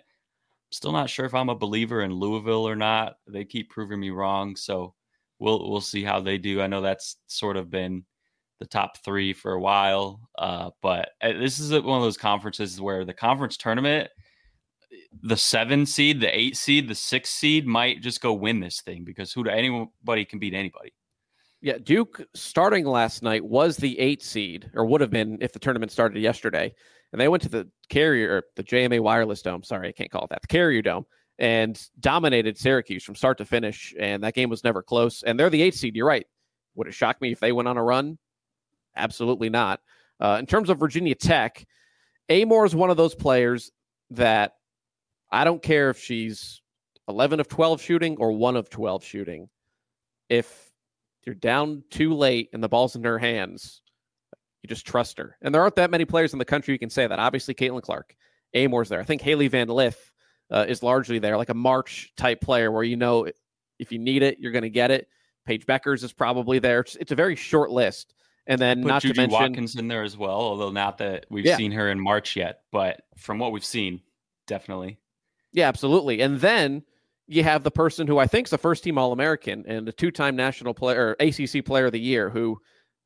Still 0.71 0.91
not 0.91 1.09
sure 1.09 1.25
if 1.25 1.33
I'm 1.33 1.49
a 1.49 1.55
believer 1.55 2.01
in 2.01 2.11
Louisville 2.11 2.67
or 2.67 2.75
not. 2.75 3.15
They 3.25 3.45
keep 3.45 3.69
proving 3.69 3.99
me 3.99 4.09
wrong. 4.09 4.55
So 4.55 4.93
we'll 5.39 5.69
we'll 5.69 5.81
see 5.81 6.03
how 6.03 6.19
they 6.19 6.37
do. 6.37 6.61
I 6.61 6.67
know 6.67 6.81
that's 6.81 7.17
sort 7.27 7.57
of 7.57 7.69
been 7.69 8.05
the 8.59 8.65
top 8.65 8.97
three 9.03 9.33
for 9.33 9.53
a 9.53 9.59
while, 9.59 10.19
uh, 10.37 10.71
but 10.81 11.09
uh, 11.21 11.33
this 11.33 11.59
is 11.59 11.71
one 11.71 11.97
of 11.97 12.03
those 12.03 12.17
conferences 12.17 12.81
where 12.81 13.05
the 13.05 13.13
conference 13.13 13.55
tournament, 13.55 14.09
the 15.21 15.37
seven 15.37 15.85
seed, 15.85 16.19
the 16.19 16.37
eight 16.37 16.57
seed, 16.57 16.87
the 16.87 16.95
six 16.95 17.29
seed 17.29 17.67
might 17.67 18.01
just 18.01 18.21
go 18.21 18.33
win 18.33 18.59
this 18.59 18.81
thing 18.81 19.03
because 19.03 19.31
who 19.31 19.47
anybody 19.47 20.25
can 20.25 20.39
beat 20.39 20.53
anybody. 20.53 20.91
Yeah, 21.61 21.77
Duke 21.83 22.23
starting 22.35 22.85
last 22.85 23.23
night 23.23 23.43
was 23.43 23.77
the 23.77 23.97
eight 23.99 24.23
seed, 24.23 24.69
or 24.75 24.85
would 24.85 25.01
have 25.01 25.09
been 25.09 25.37
if 25.41 25.53
the 25.53 25.59
tournament 25.59 25.91
started 25.91 26.19
yesterday. 26.19 26.73
And 27.13 27.21
they 27.21 27.29
went 27.29 27.41
to 27.43 27.49
the 27.49 27.69
carrier, 27.89 28.43
the 28.55 28.63
JMA 28.63 28.99
Wireless 28.99 29.41
Dome. 29.41 29.63
Sorry, 29.63 29.87
I 29.87 29.91
can't 29.91 30.11
call 30.11 30.25
it 30.25 30.29
that. 30.29 30.41
The 30.41 30.47
Carrier 30.47 30.81
Dome 30.81 31.05
and 31.39 31.79
dominated 31.99 32.57
Syracuse 32.57 33.03
from 33.03 33.15
start 33.15 33.37
to 33.37 33.45
finish. 33.45 33.93
And 33.99 34.23
that 34.23 34.33
game 34.33 34.49
was 34.49 34.63
never 34.63 34.81
close. 34.81 35.23
And 35.23 35.39
they're 35.39 35.49
the 35.49 35.61
eighth 35.61 35.75
seed. 35.75 35.95
You're 35.95 36.07
right. 36.07 36.25
Would 36.75 36.87
it 36.87 36.93
shock 36.93 37.21
me 37.21 37.31
if 37.31 37.39
they 37.39 37.51
went 37.51 37.67
on 37.67 37.77
a 37.77 37.83
run? 37.83 38.17
Absolutely 38.95 39.49
not. 39.49 39.81
Uh, 40.19 40.37
in 40.39 40.45
terms 40.45 40.69
of 40.69 40.79
Virginia 40.79 41.15
Tech, 41.15 41.65
Amoore 42.29 42.65
is 42.65 42.75
one 42.75 42.89
of 42.89 42.97
those 42.97 43.15
players 43.15 43.71
that 44.11 44.53
I 45.31 45.43
don't 45.43 45.61
care 45.61 45.89
if 45.89 45.99
she's 45.99 46.61
11 47.07 47.39
of 47.39 47.47
12 47.47 47.81
shooting 47.81 48.17
or 48.17 48.31
1 48.31 48.55
of 48.55 48.69
12 48.69 49.03
shooting. 49.03 49.49
If 50.29 50.71
you're 51.25 51.35
down 51.35 51.83
too 51.89 52.13
late 52.13 52.49
and 52.53 52.63
the 52.63 52.69
ball's 52.69 52.95
in 52.95 53.03
her 53.03 53.19
hands, 53.19 53.81
you 54.61 54.67
just 54.67 54.87
trust 54.87 55.17
her. 55.17 55.37
And 55.41 55.53
there 55.53 55.61
aren't 55.61 55.75
that 55.75 55.91
many 55.91 56.05
players 56.05 56.33
in 56.33 56.39
the 56.39 56.45
country 56.45 56.73
you 56.73 56.79
can 56.79 56.89
say 56.89 57.05
that. 57.05 57.19
Obviously, 57.19 57.53
Caitlin 57.53 57.81
Clark, 57.81 58.15
Amoore's 58.55 58.89
there. 58.89 58.99
I 58.99 59.03
think 59.03 59.21
Hailey 59.21 59.47
Van 59.47 59.67
Lith 59.67 60.11
uh, 60.51 60.65
is 60.67 60.83
largely 60.83 61.19
there, 61.19 61.37
like 61.37 61.49
a 61.49 61.53
March 61.55 62.13
type 62.17 62.41
player 62.41 62.71
where 62.71 62.83
you 62.83 62.95
know 62.95 63.27
if 63.79 63.91
you 63.91 63.99
need 63.99 64.23
it, 64.23 64.39
you're 64.39 64.51
going 64.51 64.63
to 64.63 64.69
get 64.69 64.91
it. 64.91 65.07
Paige 65.45 65.65
Bueckers 65.65 66.03
is 66.03 66.13
probably 66.13 66.59
there. 66.59 66.81
It's, 66.81 66.95
it's 66.95 67.11
a 67.11 67.15
very 67.15 67.35
short 67.35 67.71
list. 67.71 68.13
And 68.47 68.59
then 68.59 68.81
Put 68.81 68.87
not 68.87 69.01
Juju 69.01 69.13
to 69.13 69.21
mention 69.21 69.39
Watkins 69.39 69.75
in 69.75 69.87
there 69.87 70.03
as 70.03 70.17
well, 70.17 70.39
although 70.39 70.71
not 70.71 70.97
that 70.99 71.25
we've 71.29 71.45
yeah. 71.45 71.57
seen 71.57 71.71
her 71.73 71.89
in 71.89 71.99
March 71.99 72.35
yet, 72.35 72.61
but 72.71 73.01
from 73.17 73.39
what 73.39 73.51
we've 73.51 73.65
seen, 73.65 74.01
definitely. 74.47 74.99
Yeah, 75.51 75.67
absolutely. 75.67 76.21
And 76.21 76.39
then 76.39 76.83
you 77.27 77.43
have 77.43 77.63
the 77.63 77.71
person 77.71 78.07
who 78.07 78.17
I 78.17 78.27
think 78.27 78.47
is 78.47 78.53
a 78.53 78.57
first 78.57 78.83
team 78.83 78.97
All 78.97 79.11
American 79.11 79.65
and 79.67 79.87
a 79.87 79.91
two 79.91 80.11
time 80.11 80.35
national 80.35 80.73
player, 80.73 81.15
or 81.19 81.25
ACC 81.25 81.65
player 81.65 81.87
of 81.87 81.91
the 81.91 81.99
year, 81.99 82.29
who 82.29 82.57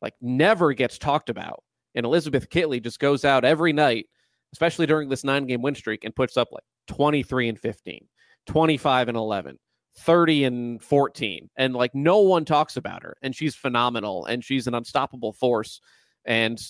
like 0.02 0.14
never 0.22 0.74
gets 0.74 1.00
talked 1.00 1.30
about. 1.30 1.64
And 1.96 2.06
Elizabeth 2.06 2.50
Kitley 2.50 2.82
just 2.82 3.00
goes 3.00 3.26
out 3.26 3.44
every 3.44 3.74
night, 3.74 4.08
especially 4.54 4.86
during 4.86 5.10
this 5.10 5.24
nine 5.24 5.46
game 5.46 5.62
win 5.62 5.76
streak, 5.76 6.04
and 6.04 6.16
puts 6.16 6.38
up 6.38 6.50
like 6.52 6.64
23 6.88 7.50
and 7.50 7.60
15, 7.60 8.08
25 8.48 9.08
and 9.08 9.18
11, 9.18 9.58
30 9.98 10.44
and 10.46 10.84
14. 10.84 11.50
And 11.58 11.74
like 11.74 11.94
no 11.96 12.20
one 12.20 12.46
talks 12.46 12.78
about 12.78 13.04
her. 13.04 13.18
And 13.22 13.36
she's 13.36 13.56
phenomenal 13.56 14.26
and 14.26 14.44
she's 14.44 14.68
an 14.68 14.76
unstoppable 14.76 15.34
force. 15.34 15.82
And 16.26 16.62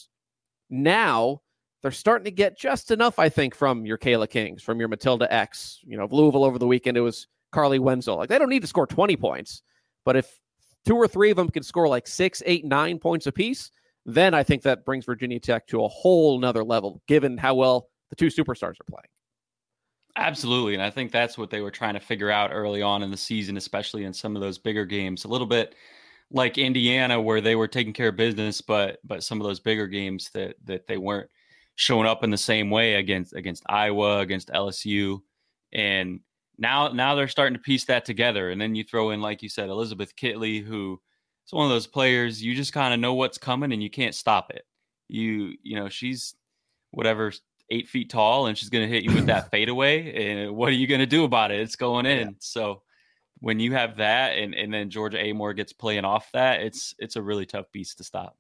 now 0.70 1.41
they're 1.82 1.91
starting 1.91 2.26
to 2.26 2.32
get 2.32 2.58
just 2.58 2.91
enough, 2.91 3.20
I 3.20 3.30
think, 3.30 3.56
from 3.56 3.86
your 3.86 3.98
Kayla 3.98 4.30
Kings, 4.30 4.62
from 4.62 4.80
your 4.80 4.89
Matilda 4.89 5.28
Ekh. 5.34 5.80
You 5.84 5.98
know, 5.98 6.08
Louisville 6.10 6.44
over 6.44 6.60
the 6.60 6.67
weekend, 6.67 6.98
it 6.98 7.02
was 7.02 7.28
Carleigh 7.52 7.82
Wenzel. 7.82 8.17
Like 8.17 8.30
they 8.30 8.38
don't 8.38 8.50
need 8.50 8.62
to 8.62 8.67
score 8.67 8.88
20 8.88 9.15
points, 9.17 9.63
But 10.06 10.15
if 10.15 10.39
two 10.86 10.96
or 10.96 11.08
three 11.08 11.32
of 11.32 11.38
them 11.38 11.50
can 11.50 11.63
score 11.63 11.88
like 11.88 12.08
six, 12.08 12.41
eight, 12.46 12.65
nine 12.65 13.00
points 13.00 13.28
apiece, 13.28 13.72
then 14.06 14.34
I 14.34 14.44
think 14.44 14.64
that 14.64 14.86
brings 14.86 15.06
Virginia 15.06 15.40
Tech 15.40 15.68
to 15.68 15.84
a 15.84 15.88
whole 15.88 16.40
nother 16.40 16.64
level, 16.64 17.02
given 17.08 17.38
how 17.38 17.56
well 17.56 17.90
the 18.10 18.16
two 18.16 18.28
superstars 18.28 18.80
are 18.80 18.90
playing. 18.90 19.06
Absolutely. 20.18 20.74
And 20.74 20.84
I 20.84 20.90
think 20.90 21.12
that's 21.12 21.38
what 21.38 21.50
they 21.50 21.62
were 21.62 21.72
trying 21.72 21.94
to 21.94 22.00
figure 22.00 22.30
out 22.30 22.52
early 22.52 22.82
on 22.82 23.04
in 23.04 23.12
the 23.12 23.18
season, 23.18 23.58
especially 23.58 24.04
in 24.04 24.14
some 24.14 24.36
of 24.36 24.42
those 24.42 24.58
bigger 24.58 24.86
games. 24.86 25.24
A 25.24 25.28
little 25.28 25.48
bit 25.48 25.76
like 26.32 26.58
Indiana, 26.58 27.22
where 27.22 27.42
they 27.42 27.56
were 27.56 27.68
taking 27.68 27.94
care 27.94 28.10
of 28.10 28.16
business, 28.16 28.62
but 28.62 29.00
but 29.04 29.24
some 29.24 29.40
of 29.40 29.48
those 29.48 29.60
bigger 29.60 29.88
games 29.88 30.30
that 30.34 30.56
that 30.66 30.88
they 30.88 30.98
weren't 30.98 31.30
showing 31.76 32.08
up 32.08 32.24
in 32.24 32.30
the 32.30 32.38
same 32.38 32.70
way 32.70 32.96
against 32.96 33.34
against 33.34 33.64
Iowa, 33.68 34.20
against 34.20 34.50
LSU. 34.50 35.20
And 35.72 36.20
now 36.58 36.90
now 36.90 37.16
they're 37.16 37.28
starting 37.28 37.56
to 37.56 37.64
piece 37.64 37.86
that 37.86 38.06
together. 38.06 38.50
And 38.50 38.60
then 38.60 38.76
you 38.76 38.84
throw 38.84 39.12
in, 39.12 39.22
like 39.22 39.42
you 39.42 39.50
said, 39.50 39.70
Elizabeth 39.70 40.16
Kitley, 40.16 40.64
who 40.64 41.02
is 41.52 41.56
one 41.56 41.66
of 41.66 41.72
those 41.72 41.88
players 41.88 42.42
you 42.42 42.56
just 42.56 42.74
kind 42.74 42.94
of 42.94 43.00
know 43.00 43.14
what's 43.14 43.38
coming 43.38 43.74
and 43.74 43.84
you 43.84 43.90
can't 43.90 44.16
stop 44.16 44.52
it. 44.52 44.66
You 45.08 45.54
you 45.62 45.76
know 45.76 45.90
she's 45.90 46.36
whatever 46.92 47.32
eight 47.70 47.88
feet 47.88 48.10
tall 48.10 48.48
and 48.48 48.58
she's 48.58 48.70
going 48.70 48.88
to 48.88 48.94
hit 48.94 49.04
you 49.04 49.14
with 49.14 49.26
that 49.28 49.50
fadeaway. 49.52 50.14
And 50.14 50.56
what 50.56 50.70
are 50.70 50.74
you 50.74 50.88
going 50.88 51.00
to 51.00 51.06
do 51.06 51.24
about 51.24 51.52
it? 51.52 51.62
It's 51.62 51.76
going 51.76 52.06
in. 52.06 52.28
Yeah. 52.28 52.34
So 52.40 52.82
when 53.40 53.60
you 53.60 53.74
have 53.74 53.98
that 53.98 54.38
and, 54.38 54.54
and 54.54 54.74
then 54.74 54.90
Georgia 54.90 55.18
Amoore 55.18 55.56
gets 55.56 55.74
playing 55.74 56.06
off 56.06 56.30
that, 56.34 56.62
it's 56.62 56.94
it's 57.00 57.16
a 57.16 57.22
really 57.22 57.46
tough 57.46 57.66
beast 57.72 57.98
to 57.98 58.04
stop. 58.04 58.36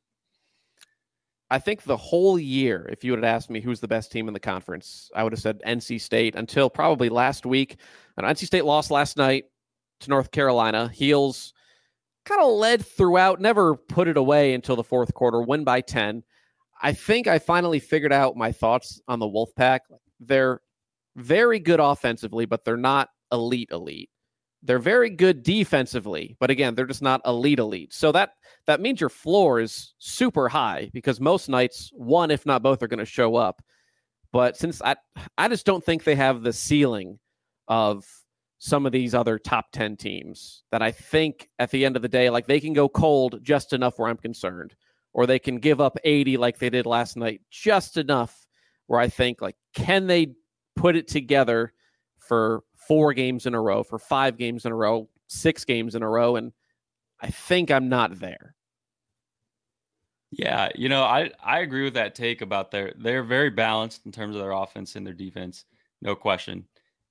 I 1.49 1.59
think 1.59 1.83
the 1.83 1.97
whole 1.97 2.39
year, 2.39 2.87
if 2.89 3.03
you 3.03 3.11
would 3.11 3.21
have 3.21 3.35
asked 3.35 3.49
me 3.49 3.59
who's 3.59 3.81
the 3.81 3.87
best 3.87 4.09
team 4.09 4.29
in 4.29 4.33
the 4.33 4.39
conference, 4.39 5.11
I 5.13 5.23
would 5.23 5.33
have 5.33 5.41
said 5.41 5.61
NC 5.67 5.99
State 5.99 6.35
until 6.35 6.69
probably 6.69 7.09
last 7.09 7.45
week. 7.45 7.75
And 8.15 8.25
NC 8.25 8.45
State 8.45 8.63
lost 8.63 8.89
last 8.89 9.17
night 9.17 9.45
to 9.99 10.09
North 10.09 10.31
Carolina. 10.31 10.89
Heels 10.93 11.53
kind 12.25 12.41
of 12.41 12.51
led 12.51 12.85
throughout, 12.85 13.39
never 13.39 13.75
put 13.75 14.07
it 14.07 14.17
away 14.17 14.53
until 14.53 14.75
the 14.75 14.83
fourth 14.83 15.13
quarter, 15.13 15.41
win 15.41 15.63
by 15.63 15.81
10. 15.81 16.23
I 16.81 16.93
think 16.93 17.27
I 17.27 17.39
finally 17.39 17.79
figured 17.79 18.13
out 18.13 18.35
my 18.35 18.51
thoughts 18.51 19.01
on 19.07 19.19
the 19.19 19.27
Wolfpack. 19.27 19.79
They're 20.19 20.61
very 21.15 21.59
good 21.59 21.79
offensively, 21.79 22.45
but 22.45 22.63
they're 22.63 22.77
not 22.77 23.09
elite 23.31 23.69
elite. 23.71 24.09
They're 24.63 24.79
very 24.79 25.09
good 25.09 25.43
defensively, 25.43 26.37
but 26.39 26.51
again, 26.51 26.75
they're 26.75 26.85
just 26.85 27.01
not 27.01 27.21
elite 27.25 27.59
elite. 27.59 27.93
So 27.93 28.11
that 28.11 28.31
that 28.67 28.79
means 28.79 28.99
your 28.99 29.09
floor 29.09 29.59
is 29.59 29.95
super 29.97 30.47
high 30.47 30.91
because 30.93 31.19
most 31.19 31.49
nights 31.49 31.89
one 31.93 32.29
if 32.29 32.45
not 32.45 32.61
both 32.61 32.83
are 32.83 32.87
going 32.87 32.99
to 32.99 33.05
show 33.05 33.35
up. 33.35 33.61
But 34.31 34.55
since 34.57 34.81
I 34.81 34.95
I 35.37 35.47
just 35.47 35.65
don't 35.65 35.83
think 35.83 36.03
they 36.03 36.15
have 36.15 36.43
the 36.43 36.53
ceiling 36.53 37.19
of 37.67 38.05
some 38.63 38.85
of 38.85 38.91
these 38.91 39.15
other 39.15 39.39
top 39.39 39.71
10 39.71 39.97
teams 39.97 40.61
that 40.71 40.83
I 40.83 40.91
think 40.91 41.49
at 41.57 41.71
the 41.71 41.83
end 41.83 41.95
of 41.95 42.03
the 42.03 42.07
day 42.07 42.29
like 42.29 42.45
they 42.45 42.59
can 42.59 42.73
go 42.73 42.87
cold 42.87 43.39
just 43.41 43.73
enough 43.73 43.97
where 43.97 44.07
I'm 44.07 44.17
concerned 44.17 44.75
or 45.13 45.25
they 45.25 45.39
can 45.39 45.57
give 45.57 45.81
up 45.81 45.97
80 46.03 46.37
like 46.37 46.59
they 46.59 46.69
did 46.69 46.85
last 46.85 47.17
night 47.17 47.41
just 47.49 47.97
enough 47.97 48.45
where 48.85 48.99
I 48.99 49.07
think 49.07 49.41
like 49.41 49.55
can 49.73 50.05
they 50.05 50.35
put 50.75 50.95
it 50.95 51.07
together 51.07 51.73
for 52.19 52.61
four 52.87 53.13
games 53.13 53.45
in 53.47 53.55
a 53.55 53.61
row, 53.61 53.83
for 53.83 53.97
five 53.97 54.37
games 54.37 54.65
in 54.65 54.71
a 54.71 54.75
row, 54.75 55.09
six 55.27 55.65
games 55.65 55.95
in 55.95 56.03
a 56.03 56.09
row. 56.09 56.35
And 56.35 56.51
I 57.19 57.31
think 57.31 57.71
I'm 57.71 57.89
not 57.89 58.19
there. 58.19 58.55
Yeah, 60.31 60.69
you 60.75 60.87
know, 60.87 61.03
I 61.03 61.31
I 61.43 61.59
agree 61.59 61.83
with 61.83 61.95
that 61.95 62.15
take 62.15 62.41
about 62.41 62.69
their 62.71 62.93
they're 62.97 63.23
very 63.23 63.49
balanced 63.49 64.05
in 64.05 64.11
terms 64.11 64.35
of 64.35 64.41
their 64.41 64.51
offense 64.51 64.95
and 64.95 65.05
their 65.05 65.13
defense, 65.13 65.65
no 66.01 66.15
question. 66.15 66.65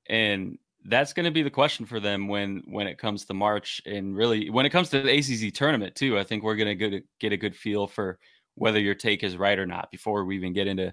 And 0.08 0.58
that's 0.86 1.12
going 1.12 1.24
to 1.24 1.30
be 1.30 1.42
the 1.42 1.50
question 1.50 1.84
for 1.84 2.00
them 2.00 2.28
when 2.28 2.62
when 2.66 2.86
it 2.86 2.98
comes 2.98 3.24
to 3.26 3.34
March 3.34 3.82
and 3.84 4.16
really 4.16 4.48
when 4.48 4.66
it 4.66 4.70
comes 4.70 4.88
to 4.90 5.02
the 5.02 5.18
ACC 5.18 5.52
tournament 5.52 5.94
too. 5.94 6.18
I 6.18 6.24
think 6.24 6.42
we're 6.42 6.56
going 6.56 6.78
to 6.78 7.02
get 7.20 7.32
a 7.32 7.36
good 7.36 7.54
feel 7.54 7.86
for 7.86 8.18
whether 8.54 8.80
your 8.80 8.94
take 8.94 9.22
is 9.22 9.36
right 9.36 9.58
or 9.58 9.66
not 9.66 9.90
before 9.90 10.24
we 10.24 10.36
even 10.36 10.52
get 10.52 10.66
into 10.66 10.92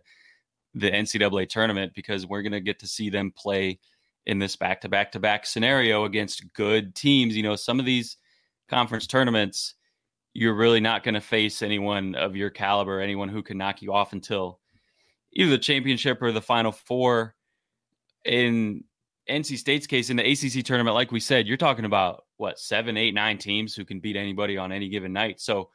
the 0.74 0.92
NCAA 0.92 1.50
tournament 1.50 1.94
because 1.96 2.26
we're 2.26 2.42
going 2.42 2.52
to 2.52 2.62
get 2.62 2.80
to 2.80 2.88
see 2.88 3.10
them 3.10 3.32
play 3.36 3.80
in 4.26 4.40
this 4.40 4.56
back 4.56 4.82
to 4.82 4.90
back 4.90 5.12
to 5.14 5.20
back 5.20 5.46
scenario 5.46 6.06
against 6.06 6.54
good 6.54 6.94
teams. 6.94 7.36
You 7.36 7.44
know, 7.44 7.56
some 7.56 7.80
of 7.80 7.86
these 7.86 8.18
conference 8.70 9.08
tournaments, 9.08 9.76
you're 10.34 10.54
really 10.54 10.82
not 10.82 11.04
going 11.04 11.16
to 11.16 11.22
face 11.22 11.62
anyone 11.62 12.14
of 12.16 12.36
your 12.36 12.50
caliber, 12.50 13.00
anyone 13.00 13.30
who 13.30 13.42
can 13.42 13.58
knock 13.58 13.82
you 13.82 13.94
off 13.94 14.14
until 14.14 14.60
either 15.34 15.52
the 15.52 15.58
championship 15.58 16.22
or 16.22 16.32
the 16.32 16.42
final 16.42 16.72
four. 16.72 17.34
In 18.26 18.84
NC 19.30 19.58
State's 19.58 19.88
case, 19.88 20.10
in 20.10 20.18
the 20.18 20.32
ACC 20.32 20.64
tournament, 20.64 20.96
like 20.96 21.12
we 21.12 21.20
said, 21.20 21.48
you're 21.48 21.58
talking 21.58 21.86
about 21.86 22.26
what 22.38 22.60
seven, 22.60 22.98
eight, 22.98 23.14
nine 23.14 23.38
teams 23.38 23.76
who 23.76 23.86
can 23.86 24.00
beat 24.00 24.16
anybody 24.16 24.58
on 24.58 24.72
any 24.72 24.90
given 24.90 25.14
night. 25.14 25.40
So 25.40 25.70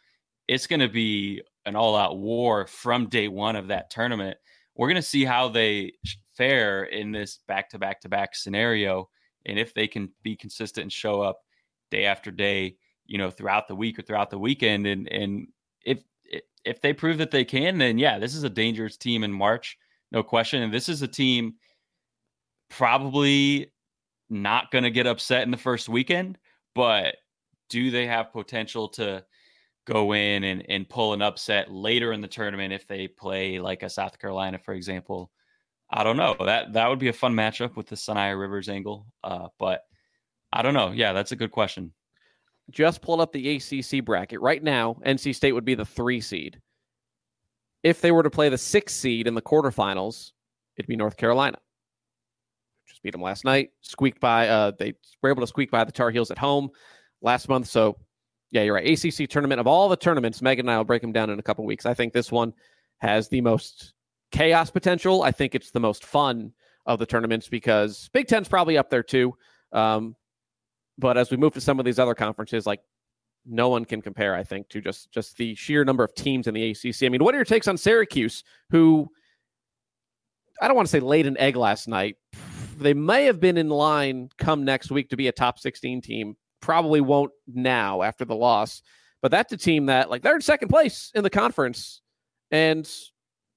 it's 0.49 0.67
going 0.67 0.81
to 0.81 0.89
be 0.89 1.43
an 1.67 1.77
all 1.77 1.97
out 1.97 2.19
war 2.19 2.67
from 2.67 3.09
day 3.09 3.29
one 3.29 3.57
of 3.57 3.69
that 3.69 3.91
tournament. 3.91 4.37
We're 4.75 4.89
going 4.89 4.97
to 4.97 5.03
see 5.03 5.25
how 5.25 5.49
they 5.49 5.93
fare 6.37 6.85
in 6.85 7.13
this 7.13 7.41
back 7.47 7.71
to 7.71 7.79
back 7.79 8.01
to 8.01 8.09
back 8.09 8.35
scenario. 8.35 9.09
And 9.47 9.59
if 9.59 9.75
they 9.75 9.87
can 9.87 10.11
be 10.23 10.37
consistent 10.37 10.83
and 10.83 10.93
show 10.93 11.21
up 11.21 11.41
day 11.91 12.07
after 12.07 12.31
day, 12.31 12.77
you 13.07 13.19
know, 13.19 13.31
throughout 13.31 13.69
the 13.69 13.75
week 13.75 13.99
or 13.99 14.03
throughout 14.03 14.31
the 14.31 14.39
weekend, 14.39 14.87
and 14.87 15.09
and 15.09 15.49
if 15.85 16.03
if 16.65 16.81
they 16.81 16.93
prove 16.93 17.19
that 17.19 17.31
they 17.31 17.45
can, 17.45 17.79
then 17.79 17.99
yeah, 17.99 18.19
this 18.19 18.35
is 18.35 18.45
a 18.45 18.51
dangerous 18.51 18.97
team 18.97 19.25
in 19.25 19.33
March, 19.33 19.77
no 20.11 20.23
question. 20.23 20.63
And 20.63 20.73
this 20.73 20.89
is 20.89 21.03
a 21.03 21.09
team 21.09 21.55
probably 22.73 23.71
not 24.31 24.71
going 24.71 24.85
to 24.85 24.91
get 24.91 25.07
upset 25.07 25.43
in 25.43 25.51
the 25.51 25.57
first 25.57 25.89
weekend, 25.89 26.39
but 26.75 27.17
do 27.69 27.91
they 27.91 28.07
have 28.07 28.33
potential 28.33 28.89
to 28.89 29.25
go 29.87 30.15
in 30.15 30.45
and, 30.45 30.65
and 30.69 30.89
pull 30.89 31.13
an 31.13 31.23
upset 31.23 31.71
later 31.71 32.13
in 32.13 32.21
the 32.21 32.29
tournament 32.29 32.73
if 32.73 32.87
they 32.87 33.09
play 33.09 33.59
like 33.59 33.83
a 33.83 33.91
South 33.91 34.19
Carolina, 34.19 34.59
for 34.59 34.75
example, 34.75 35.31
I 35.91 36.05
don't 36.05 36.17
know. 36.17 36.35
That 36.41 36.73
that 36.73 36.89
would 36.89 36.99
be 36.99 37.09
a 37.09 37.13
fun 37.13 37.35
matchup 37.35 37.77
with 37.77 37.87
the 37.87 37.97
Saniya 37.97 38.39
Rivers 38.41 38.71
angle. 38.71 39.07
Uh, 39.23 39.49
but 39.59 39.83
I 40.51 40.63
don't 40.63 40.75
know. 40.75 40.91
Yeah, 40.91 41.13
that's 41.13 41.33
a 41.33 41.37
good 41.37 41.51
question. 41.51 41.93
Just 42.71 43.03
pulled 43.03 43.21
up 43.21 43.33
the 43.33 43.57
ACC 43.57 44.03
bracket 44.03 44.41
right 44.41 44.63
now. 44.63 44.97
NC 45.05 45.35
State 45.35 45.53
would 45.53 45.67
be 45.67 45.75
the 45.75 45.85
three 45.85 46.21
seed. 46.21 46.61
If 47.83 48.01
they 48.01 48.13
were 48.13 48.23
to 48.23 48.31
play 48.31 48.49
the 48.49 48.57
six 48.57 48.95
seed 48.95 49.27
in 49.27 49.35
the 49.35 49.43
quarterfinals, 49.43 50.31
it'd 50.77 50.89
be 50.89 50.97
North 50.97 51.17
Carolina. 51.19 51.59
Beat 53.03 53.13
them 53.13 53.23
last 53.23 53.45
night. 53.45 53.71
Squeaked 53.81 54.21
by. 54.21 54.49
Uh, 54.49 54.73
they 54.79 54.95
were 55.23 55.31
able 55.31 55.41
to 55.41 55.47
squeak 55.47 55.71
by 55.71 55.85
the 55.85 55.93
Tar 55.93 56.11
Heels 56.11 56.31
at 56.31 56.39
home 56.39 56.71
last 57.21 57.49
month. 57.49 57.67
So, 57.69 57.97
yeah, 58.51 58.63
you're 58.63 58.75
right. 58.75 58.87
ACC 58.87 59.29
tournament 59.29 59.61
of 59.61 59.67
all 59.67 59.89
the 59.89 59.97
tournaments, 59.97 60.43
Megan 60.43 60.67
and 60.67 60.71
I 60.71 60.77
will 60.77 60.85
break 60.85 61.03
them 61.03 61.13
down 61.13 61.31
in 61.31 61.39
a 61.39 61.43
couple 61.43 61.65
weeks. 61.65 61.87
I 61.87 61.95
think 61.95 62.13
this 62.13 62.31
one 62.31 62.53
has 62.99 63.29
the 63.29 63.41
most 63.41 63.95
chaos 64.31 64.71
potential. 64.71 65.23
I 65.23 65.33
think 65.33 65.55
it's 65.55 65.71
the 65.71 65.81
most 65.81 66.05
fun 66.05 66.53
of 66.87 66.99
the 66.99 67.07
tournaments 67.07 67.49
because 67.49 68.09
Big 68.13 68.29
Ten's 68.29 68.49
probably 68.49 68.79
up 68.79 68.91
there 68.91 69.03
too. 69.03 69.35
Um, 69.73 70.17
but 70.99 71.17
as 71.17 71.31
we 71.31 71.37
move 71.37 71.55
to 71.55 71.61
some 71.61 71.79
of 71.79 71.85
these 71.85 71.99
other 71.99 72.15
conferences, 72.15 72.67
like 72.67 72.81
no 73.47 73.69
one 73.69 73.85
can 73.85 74.03
compare, 74.03 74.35
I 74.35 74.45
think, 74.45 74.69
to 74.71 74.81
just 74.81 75.11
just 75.11 75.37
the 75.37 75.55
sheer 75.55 75.85
number 75.85 76.05
of 76.05 76.15
teams 76.15 76.47
in 76.47 76.55
the 76.55 76.71
ACC. 76.71 77.03
I 77.05 77.09
mean, 77.09 77.25
what 77.25 77.35
are 77.35 77.39
your 77.39 77.45
takes 77.45 77.69
on 77.69 77.77
Syracuse, 77.77 78.45
who 78.71 79.09
I 80.61 80.69
don't 80.69 80.77
want 80.77 80.87
to 80.87 80.93
say 80.93 81.01
laid 81.01 81.27
an 81.27 81.39
egg 81.39 81.57
last 81.57 81.89
night. 81.89 82.17
They 82.83 82.95
may 82.95 83.25
have 83.25 83.41
been 83.41 83.57
in 83.57 83.69
line 83.69 84.29
come 84.39 84.65
next 84.65 84.91
week 84.91 85.11
to 85.11 85.17
be 85.17 85.29
a 85.29 85.33
top 85.33 85.59
16 85.59 86.03
team. 86.03 86.37
Probably 86.61 87.01
won't 87.01 87.33
now 87.47 88.03
after 88.03 88.25
the 88.25 88.37
loss. 88.37 88.83
But 89.23 89.31
that's 89.31 89.53
a 89.53 89.57
team 89.57 89.87
that, 89.87 90.11
like, 90.11 90.23
they're 90.23 90.35
in 90.35 90.41
second 90.41 90.69
place 90.69 91.11
in 91.15 91.23
the 91.23 91.31
conference. 91.31 92.01
And 92.51 92.87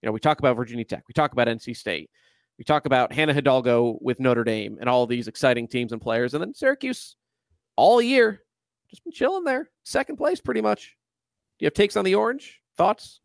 you 0.02 0.08
know, 0.08 0.14
we 0.14 0.20
talk 0.20 0.38
about 0.38 0.56
Virginia 0.56 0.86
Tech, 0.86 1.04
we 1.08 1.14
talk 1.14 1.32
about 1.32 1.48
NC 1.48 1.76
State, 1.76 2.12
we 2.60 2.64
talk 2.64 2.86
about 2.86 3.12
Hannah 3.12 3.34
Hidalgo 3.34 3.98
with 4.02 4.20
Notre 4.20 4.44
Dame 4.44 4.78
and 4.80 4.88
all 4.88 5.08
these 5.08 5.28
exciting 5.28 5.68
teams 5.68 5.92
and 5.92 6.02
players, 6.02 6.36
and 6.36 6.42
then 6.42 6.54
Syracuse 6.54 7.16
all 7.76 8.00
year 8.02 8.44
just 8.90 9.04
been 9.04 9.12
chilling 9.12 9.44
there, 9.44 9.72
second 9.84 10.18
place 10.18 10.40
pretty 10.40 10.62
much. 10.62 10.96
Do 11.58 11.64
you 11.64 11.68
have 11.68 11.74
takes 11.74 11.98
on 11.98 12.06
the 12.06 12.14
orange? 12.14 12.62
Thoughts? 12.78 13.20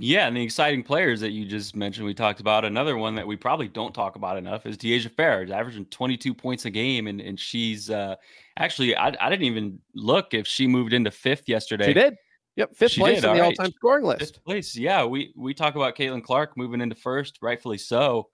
Yeah, 0.00 0.28
and 0.28 0.36
the 0.36 0.42
exciting 0.42 0.82
players 0.82 1.20
that 1.20 1.30
you 1.30 1.44
just 1.44 1.74
mentioned, 1.74 2.06
we 2.06 2.14
talked 2.14 2.40
about. 2.40 2.64
Another 2.64 2.96
one 2.96 3.14
that 3.16 3.26
we 3.26 3.36
probably 3.36 3.68
don't 3.68 3.94
talk 3.94 4.16
about 4.16 4.36
enough 4.36 4.64
is 4.64 4.76
Dyaisha 4.76 5.10
Fair, 5.10 5.42
averaging 5.52 5.86
22 5.86 6.34
points 6.34 6.64
a 6.66 6.70
game, 6.70 7.06
and 7.06 7.20
and 7.20 7.38
she's 7.38 7.90
uh, 7.90 8.14
actually 8.58 8.96
I, 8.96 9.08
I 9.20 9.30
didn't 9.30 9.46
even 9.46 9.78
look 9.94 10.34
if 10.34 10.46
she 10.46 10.66
moved 10.66 10.92
into 10.92 11.10
fifth 11.10 11.48
yesterday. 11.48 11.86
She 11.86 11.94
did. 11.94 12.14
Yep, 12.56 12.76
fifth 12.76 12.92
she 12.92 13.00
place 13.00 13.20
did, 13.20 13.28
in 13.28 13.34
the 13.34 13.40
right. 13.40 13.46
all-time 13.46 13.72
scoring 13.72 14.04
list. 14.04 14.20
Fifth 14.20 14.44
place, 14.44 14.76
yeah. 14.76 15.04
We 15.04 15.32
we 15.36 15.54
talk 15.54 15.74
about 15.74 15.96
Caitlin 15.96 16.22
Clark 16.22 16.56
moving 16.56 16.80
into 16.80 16.96
first, 16.96 17.38
rightfully 17.42 17.78
so. 17.78 18.28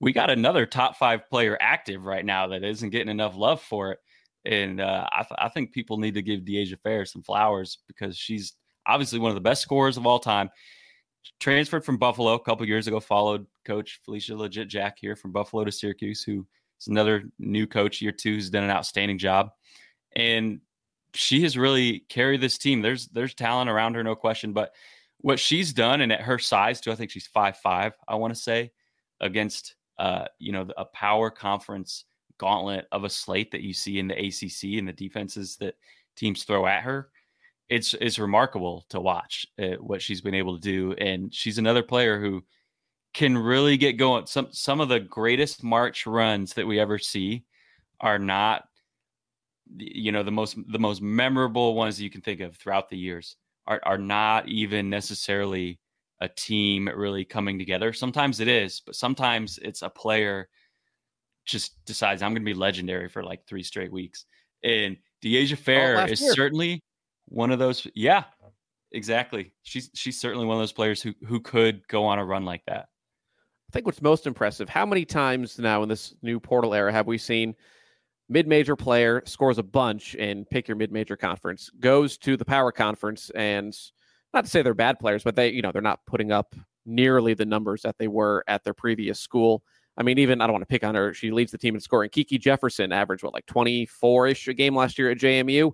We 0.00 0.12
got 0.12 0.30
another 0.30 0.66
top 0.66 0.96
five 0.96 1.28
player 1.28 1.56
active 1.60 2.04
right 2.04 2.24
now 2.24 2.48
that 2.48 2.62
isn't 2.62 2.90
getting 2.90 3.08
enough 3.08 3.36
love 3.36 3.62
for 3.62 3.92
it, 3.92 3.98
and 4.44 4.80
uh, 4.80 5.08
I, 5.10 5.22
th- 5.22 5.38
I 5.38 5.48
think 5.48 5.72
people 5.72 5.98
need 5.98 6.14
to 6.14 6.22
give 6.22 6.40
Dyaisha 6.40 6.78
Fair 6.82 7.04
some 7.04 7.22
flowers 7.22 7.78
because 7.88 8.16
she's 8.16 8.54
obviously 8.86 9.18
one 9.18 9.30
of 9.30 9.34
the 9.34 9.40
best 9.40 9.62
scorers 9.62 9.96
of 9.96 10.06
all 10.06 10.18
time. 10.18 10.50
Transferred 11.40 11.84
from 11.84 11.98
Buffalo 11.98 12.34
a 12.34 12.40
couple 12.40 12.66
years 12.66 12.86
ago, 12.86 13.00
followed 13.00 13.46
Coach 13.64 14.00
Felisha 14.06 14.36
Legette-Jack 14.36 14.98
here 15.00 15.16
from 15.16 15.32
Buffalo 15.32 15.64
to 15.64 15.72
Syracuse, 15.72 16.22
who 16.22 16.46
is 16.80 16.88
another 16.88 17.24
new 17.38 17.66
coach 17.66 18.00
year 18.02 18.12
two 18.12 18.34
who's 18.34 18.50
done 18.50 18.64
an 18.64 18.70
outstanding 18.70 19.18
job. 19.18 19.50
And 20.16 20.60
she 21.14 21.42
has 21.42 21.56
really 21.56 22.00
carried 22.08 22.40
this 22.40 22.58
team. 22.58 22.82
There's 22.82 23.06
there's 23.08 23.34
talent 23.34 23.70
around 23.70 23.94
her, 23.94 24.02
no 24.02 24.14
question. 24.14 24.52
But 24.52 24.74
what 25.18 25.38
she's 25.38 25.72
done, 25.72 26.00
and 26.00 26.12
at 26.12 26.20
her 26.20 26.38
size 26.38 26.80
too, 26.80 26.92
I 26.92 26.96
think 26.96 27.10
she's 27.10 27.26
five 27.26 27.56
five. 27.56 27.94
I 28.06 28.16
want 28.16 28.34
to 28.34 28.40
say 28.40 28.72
against 29.20 29.76
uh, 29.98 30.26
you 30.38 30.52
know 30.52 30.66
a 30.76 30.84
power 30.84 31.30
conference 31.30 32.04
gauntlet 32.38 32.86
of 32.92 33.04
a 33.04 33.10
slate 33.10 33.52
that 33.52 33.62
you 33.62 33.72
see 33.72 33.98
in 33.98 34.08
the 34.08 34.18
ACC 34.18 34.78
and 34.78 34.88
the 34.88 34.92
defenses 34.92 35.56
that 35.56 35.76
teams 36.16 36.44
throw 36.44 36.66
at 36.66 36.82
her. 36.82 37.10
It's 37.68 37.94
it's 38.00 38.18
remarkable 38.18 38.84
to 38.90 39.00
watch 39.00 39.46
uh, 39.58 39.76
what 39.80 40.02
she's 40.02 40.20
been 40.20 40.34
able 40.34 40.58
to 40.58 40.60
do, 40.60 40.92
and 40.92 41.34
she's 41.34 41.58
another 41.58 41.82
player 41.82 42.20
who 42.20 42.44
can 43.14 43.38
really 43.38 43.76
get 43.76 43.94
going. 43.94 44.26
Some 44.26 44.48
some 44.50 44.80
of 44.80 44.88
the 44.88 45.00
greatest 45.00 45.62
March 45.62 46.06
runs 46.06 46.52
that 46.54 46.66
we 46.66 46.78
ever 46.78 46.98
see 46.98 47.44
are 48.00 48.18
not 48.18 48.64
you 49.76 50.12
know 50.12 50.22
the 50.22 50.30
most 50.30 50.56
the 50.68 50.78
most 50.78 51.00
memorable 51.00 51.74
ones 51.74 52.00
you 52.00 52.10
can 52.10 52.20
think 52.20 52.40
of 52.40 52.56
throughout 52.56 52.90
the 52.90 52.98
years 52.98 53.36
are 53.66 53.80
are 53.84 53.98
not 53.98 54.48
even 54.48 54.90
necessarily 54.90 55.78
a 56.20 56.28
team 56.28 56.88
really 56.94 57.24
coming 57.24 57.58
together. 57.58 57.92
Sometimes 57.92 58.40
it 58.40 58.48
is, 58.48 58.80
but 58.84 58.94
sometimes 58.94 59.58
it's 59.62 59.82
a 59.82 59.88
player 59.88 60.48
just 61.44 61.84
decides 61.84 62.22
I'm 62.22 62.32
going 62.32 62.42
to 62.42 62.44
be 62.44 62.54
legendary 62.54 63.08
for 63.08 63.22
like 63.22 63.46
three 63.46 63.62
straight 63.62 63.92
weeks. 63.92 64.24
And 64.62 64.96
Dyaisha 65.22 65.58
Fair 65.58 65.98
oh, 65.98 66.04
is 66.04 66.20
year. 66.20 66.32
certainly 66.32 66.82
one 67.26 67.50
of 67.50 67.58
those. 67.58 67.86
Yeah, 67.94 68.24
exactly. 68.92 69.52
She's 69.62 69.90
she's 69.94 70.20
certainly 70.20 70.46
one 70.46 70.56
of 70.56 70.60
those 70.60 70.72
players 70.72 71.02
who 71.02 71.14
who 71.26 71.40
could 71.40 71.86
go 71.88 72.04
on 72.04 72.18
a 72.18 72.24
run 72.24 72.44
like 72.44 72.62
that. 72.66 72.88
I 73.68 73.72
think 73.72 73.86
what's 73.86 74.02
most 74.02 74.26
impressive, 74.26 74.68
how 74.68 74.86
many 74.86 75.04
times 75.04 75.58
now 75.58 75.82
in 75.82 75.88
this 75.88 76.14
new 76.22 76.38
portal 76.38 76.74
era 76.74 76.92
have 76.92 77.06
we 77.06 77.18
seen 77.18 77.54
mid-major 78.28 78.76
player 78.76 79.22
scores 79.26 79.58
a 79.58 79.62
bunch 79.62 80.14
and 80.14 80.48
pick 80.48 80.68
your 80.68 80.76
mid-major 80.76 81.16
conference, 81.16 81.70
goes 81.80 82.16
to 82.18 82.36
the 82.36 82.44
power 82.44 82.72
conference 82.72 83.30
and 83.34 83.76
not 84.32 84.44
to 84.44 84.50
say 84.50 84.62
they're 84.62 84.74
bad 84.74 84.98
players, 84.98 85.22
but 85.22 85.36
they, 85.36 85.50
you 85.50 85.62
know, 85.62 85.72
they're 85.72 85.82
not 85.82 86.00
putting 86.06 86.32
up 86.32 86.54
nearly 86.86 87.34
the 87.34 87.44
numbers 87.44 87.82
that 87.82 87.96
they 87.98 88.08
were 88.08 88.44
at 88.48 88.64
their 88.64 88.74
previous 88.74 89.20
school. 89.20 89.62
I 89.96 90.02
mean, 90.02 90.18
even 90.18 90.40
I 90.40 90.46
don't 90.46 90.54
want 90.54 90.62
to 90.62 90.72
pick 90.72 90.84
on 90.84 90.94
her. 90.94 91.14
She 91.14 91.30
leads 91.30 91.52
the 91.52 91.58
team 91.58 91.74
in 91.74 91.80
scoring. 91.80 92.10
Kiki 92.10 92.38
Jefferson 92.38 92.92
averaged 92.92 93.22
what 93.22 93.32
like 93.32 93.46
24 93.46 94.26
ish 94.28 94.48
a 94.48 94.54
game 94.54 94.74
last 94.74 94.98
year 94.98 95.10
at 95.10 95.18
JMU, 95.18 95.72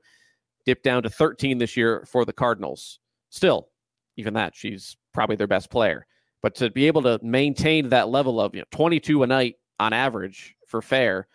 dipped 0.67 0.85
down 0.85 1.03
to 1.03 1.11
13 1.11 1.59
this 1.59 1.77
year 1.77 2.05
for 2.07 2.25
the 2.25 2.33
Cardinals. 2.33 2.99
Still, 3.31 3.69
even 4.17 4.35
that, 4.35 4.55
she's 4.55 4.97
probably 5.13 5.37
their 5.37 5.47
best 5.47 5.71
player. 5.71 6.07
But 6.43 6.55
to 6.57 6.71
be 6.71 6.87
able 6.87 7.03
to 7.03 7.19
maintain 7.23 7.89
that 7.91 8.09
level 8.09 8.41
of 8.41 8.55
you 8.55 8.61
know 8.61 8.67
22 8.71 9.23
a 9.23 9.27
night 9.27 9.57
on 9.79 9.93
average 9.93 10.55
for 10.67 10.81
fair, 10.81 11.29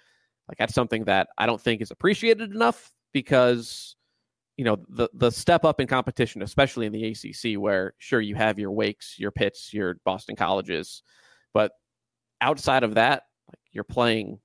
like 0.47 0.57
that's 0.57 0.73
something 0.73 1.03
that 1.05 1.27
I 1.38 1.45
don't 1.45 1.61
think 1.61 1.81
is 1.81 1.91
appreciated 1.91 2.53
enough 2.53 2.91
because 3.13 3.95
you 4.57 4.65
know 4.65 4.77
the 4.89 5.09
the 5.13 5.31
step 5.31 5.63
up 5.63 5.79
in 5.79 5.88
competition, 5.88 6.41
especially 6.41 6.85
in 6.85 6.91
the 6.91 7.05
ACC, 7.05 7.59
where 7.59 7.93
sure 7.97 8.21
you 8.21 8.35
have 8.35 8.57
your 8.57 8.71
Wakes, 8.71 9.19
your 9.19 9.31
Pitts, 9.31 9.73
your 9.73 9.97
Boston 10.05 10.35
colleges, 10.35 11.03
but 11.53 11.71
outside 12.41 12.83
of 12.83 12.95
that, 12.95 13.23
like 13.47 13.59
you're 13.71 13.83
playing 13.83 14.39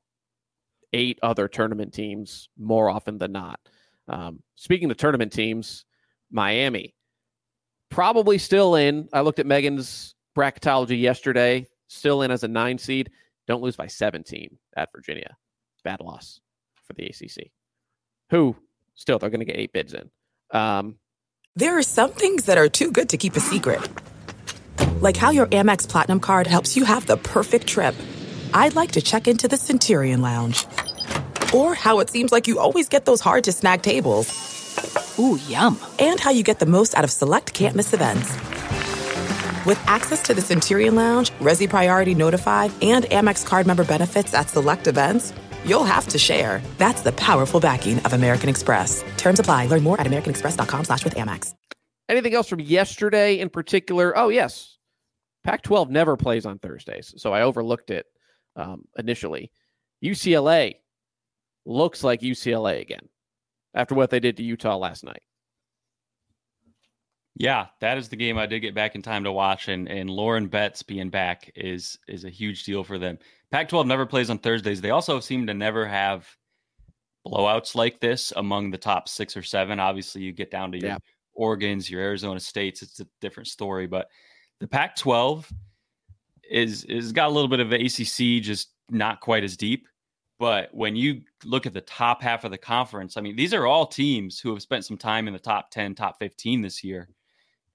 eight 0.93 1.19
other 1.23 1.49
tournament 1.49 1.95
teams 1.95 2.49
more 2.59 2.91
often 2.91 3.19
than 3.19 3.33
not. 3.33 3.61
Um, 4.11 4.43
speaking 4.57 4.91
of 4.91 4.97
tournament 4.97 5.33
teams, 5.33 5.85
Miami 6.31 6.95
probably 7.91 8.39
still 8.39 8.75
in. 8.75 9.09
I 9.13 9.21
looked 9.21 9.39
at 9.39 9.47
Megan's 9.47 10.15
bracketology 10.37 11.01
yesterday, 11.01 11.67
still 11.89 12.23
in 12.23 12.31
as 12.31 12.45
a 12.45 12.49
nine 12.49 12.79
seed. 12.79 13.11
Don't 13.47 13.63
lose 13.63 13.77
by 13.77 13.87
17 13.87 14.57
at 14.77 14.91
Virginia. 14.93 15.37
Bad 15.85 16.01
loss 16.01 16.41
for 16.85 16.93
the 16.93 17.07
ACC. 17.07 17.51
Who 18.31 18.57
still 18.95 19.19
they're 19.19 19.31
going 19.31 19.41
to 19.41 19.47
get 19.47 19.57
eight 19.57 19.73
bids 19.73 19.95
in. 19.95 20.11
Um, 20.51 20.97
there 21.57 21.77
are 21.79 21.83
some 21.83 22.13
things 22.13 22.45
that 22.45 22.59
are 22.59 22.69
too 22.69 22.91
good 22.91 23.09
to 23.11 23.17
keep 23.17 23.35
a 23.35 23.41
secret, 23.41 23.81
like 25.01 25.17
how 25.17 25.31
your 25.31 25.47
Amex 25.47 25.89
Platinum 25.89 26.21
card 26.21 26.47
helps 26.47 26.77
you 26.77 26.85
have 26.85 27.07
the 27.07 27.17
perfect 27.17 27.67
trip. 27.67 27.95
I'd 28.53 28.75
like 28.75 28.93
to 28.93 29.01
check 29.01 29.27
into 29.27 29.49
the 29.49 29.57
Centurion 29.57 30.23
Lounge, 30.23 30.67
or 31.55 31.75
how 31.75 32.01
it 32.01 32.11
seems 32.11 32.33
like 32.33 32.47
you 32.47 32.59
always 32.59 32.89
get 32.89 33.05
those 33.05 33.21
hard 33.21 33.45
to 33.45 33.53
snag 33.53 33.83
tables. 33.83 34.29
Ooh, 35.19 35.39
yum! 35.47 35.79
And 35.99 36.19
how 36.19 36.31
you 36.31 36.43
get 36.43 36.59
the 36.59 36.67
most 36.67 36.97
out 36.97 37.05
of 37.05 37.11
select 37.11 37.53
can't 37.55 37.77
miss 37.77 37.93
events. 37.93 38.33
With 39.67 39.81
access 39.87 40.23
to 40.23 40.35
the 40.35 40.41
Centurion 40.41 40.95
Lounge, 40.95 41.31
Resy 41.33 41.69
Priority 41.69 42.15
Notified, 42.15 42.73
and 42.83 43.05
Amex 43.07 43.45
card 43.45 43.67
member 43.67 43.85
benefits 43.85 44.33
at 44.35 44.49
select 44.49 44.87
events 44.87 45.33
you'll 45.65 45.85
have 45.85 46.07
to 46.09 46.19
share. 46.19 46.63
That's 46.79 47.03
the 47.03 47.13
powerful 47.13 47.61
backing 47.61 47.99
of 48.01 48.13
American 48.13 48.49
Express. 48.49 49.05
Terms 49.17 49.41
apply. 49.41 49.67
Learn 49.67 49.83
more 49.83 50.01
at 50.01 50.07
americanexpress.com 50.07 50.85
slash 50.85 51.05
with 51.05 51.15
Amex. 51.15 51.55
Anything 52.09 52.35
else 52.35 52.49
from 52.49 52.61
yesterday 52.61 53.39
in 53.39 53.51
particular? 53.51 54.17
Oh, 54.17 54.31
yes. 54.31 54.79
Pac-12 55.45 55.89
never 55.91 56.17
plays 56.17 56.45
on 56.45 56.59
Thursdays, 56.59 57.15
so 57.17 57.33
I 57.33 57.43
overlooked 57.43 57.91
it 57.91 58.05
um, 58.57 58.85
initially. 58.99 59.51
UCLA 60.05 60.75
looks 61.65 62.03
like 62.03 62.21
UCLA 62.21 62.81
again 62.81 63.09
after 63.75 63.95
what 63.95 64.11
they 64.11 64.21
did 64.21 64.37
to 64.37 64.43
Utah 64.43 64.77
last 64.77 65.05
night. 65.05 65.23
Yeah, 67.37 67.67
that 67.81 67.97
is 67.97 68.09
the 68.09 68.17
game 68.17 68.37
I 68.37 68.47
did 68.47 68.61
get 68.61 68.75
back 68.75 68.95
in 68.95 69.03
time 69.03 69.25
to 69.25 69.33
watch, 69.33 69.69
and 69.69 69.89
and 69.89 70.11
Lauren 70.11 70.47
Betts 70.47 70.83
being 70.83 71.09
back 71.09 71.51
is 71.55 71.99
is 72.07 72.25
a 72.25 72.31
huge 72.31 72.65
deal 72.65 72.85
for 72.85 72.99
them. 72.99 73.19
Pac-12 73.51 73.87
never 73.87 74.05
plays 74.05 74.31
on 74.31 74.39
Thursdays. 74.39 74.81
They 74.81 74.91
also 74.91 75.21
seem 75.21 75.47
to 75.47 75.55
never 75.55 75.87
have 75.87 76.29
blowouts 77.27 77.75
like 77.75 77.99
this 77.99 78.33
among 78.37 78.71
the 78.71 78.79
top 78.79 79.09
six 79.09 79.37
or 79.37 79.43
seven. 79.43 79.81
Obviously, 79.81 80.23
you 80.23 80.33
get 80.33 80.51
down 80.51 80.71
to 80.73 80.79
your 80.79 80.91
yeah. 80.91 80.99
Oregon's, 81.35 81.91
your 81.91 82.03
Arizona 82.03 82.41
States. 82.41 82.83
It's 82.83 83.01
a 83.01 83.07
different 83.21 83.49
story, 83.49 83.87
but 83.87 84.09
the 84.61 84.69
Pac-12 84.69 85.51
is 86.51 86.85
is 86.85 87.13
got 87.13 87.29
a 87.29 87.33
little 87.33 87.49
bit 87.49 87.61
of 87.61 87.73
ACC, 87.73 88.43
just 88.43 88.71
not 88.91 89.21
quite 89.21 89.45
as 89.45 89.57
deep. 89.57 89.87
But 90.41 90.75
when 90.75 90.97
you 90.97 91.21
look 91.45 91.67
at 91.67 91.75
the 91.75 91.83
top 91.83 92.23
half 92.23 92.45
of 92.45 92.51
the 92.51 92.57
conference, 92.57 93.19
I 93.19 93.21
mean, 93.21 93.37
these 93.37 93.53
are 93.53 93.67
all 93.67 93.87
teams 93.87 94.41
who 94.41 94.49
have 94.55 94.63
spent 94.63 94.87
some 94.87 94.97
time 94.97 95.29
in 95.29 95.35
the 95.35 95.39
top 95.39 95.71
10, 95.71 95.95
top 95.95 96.19
15 96.19 96.63
this 96.63 96.83
year. 96.83 97.11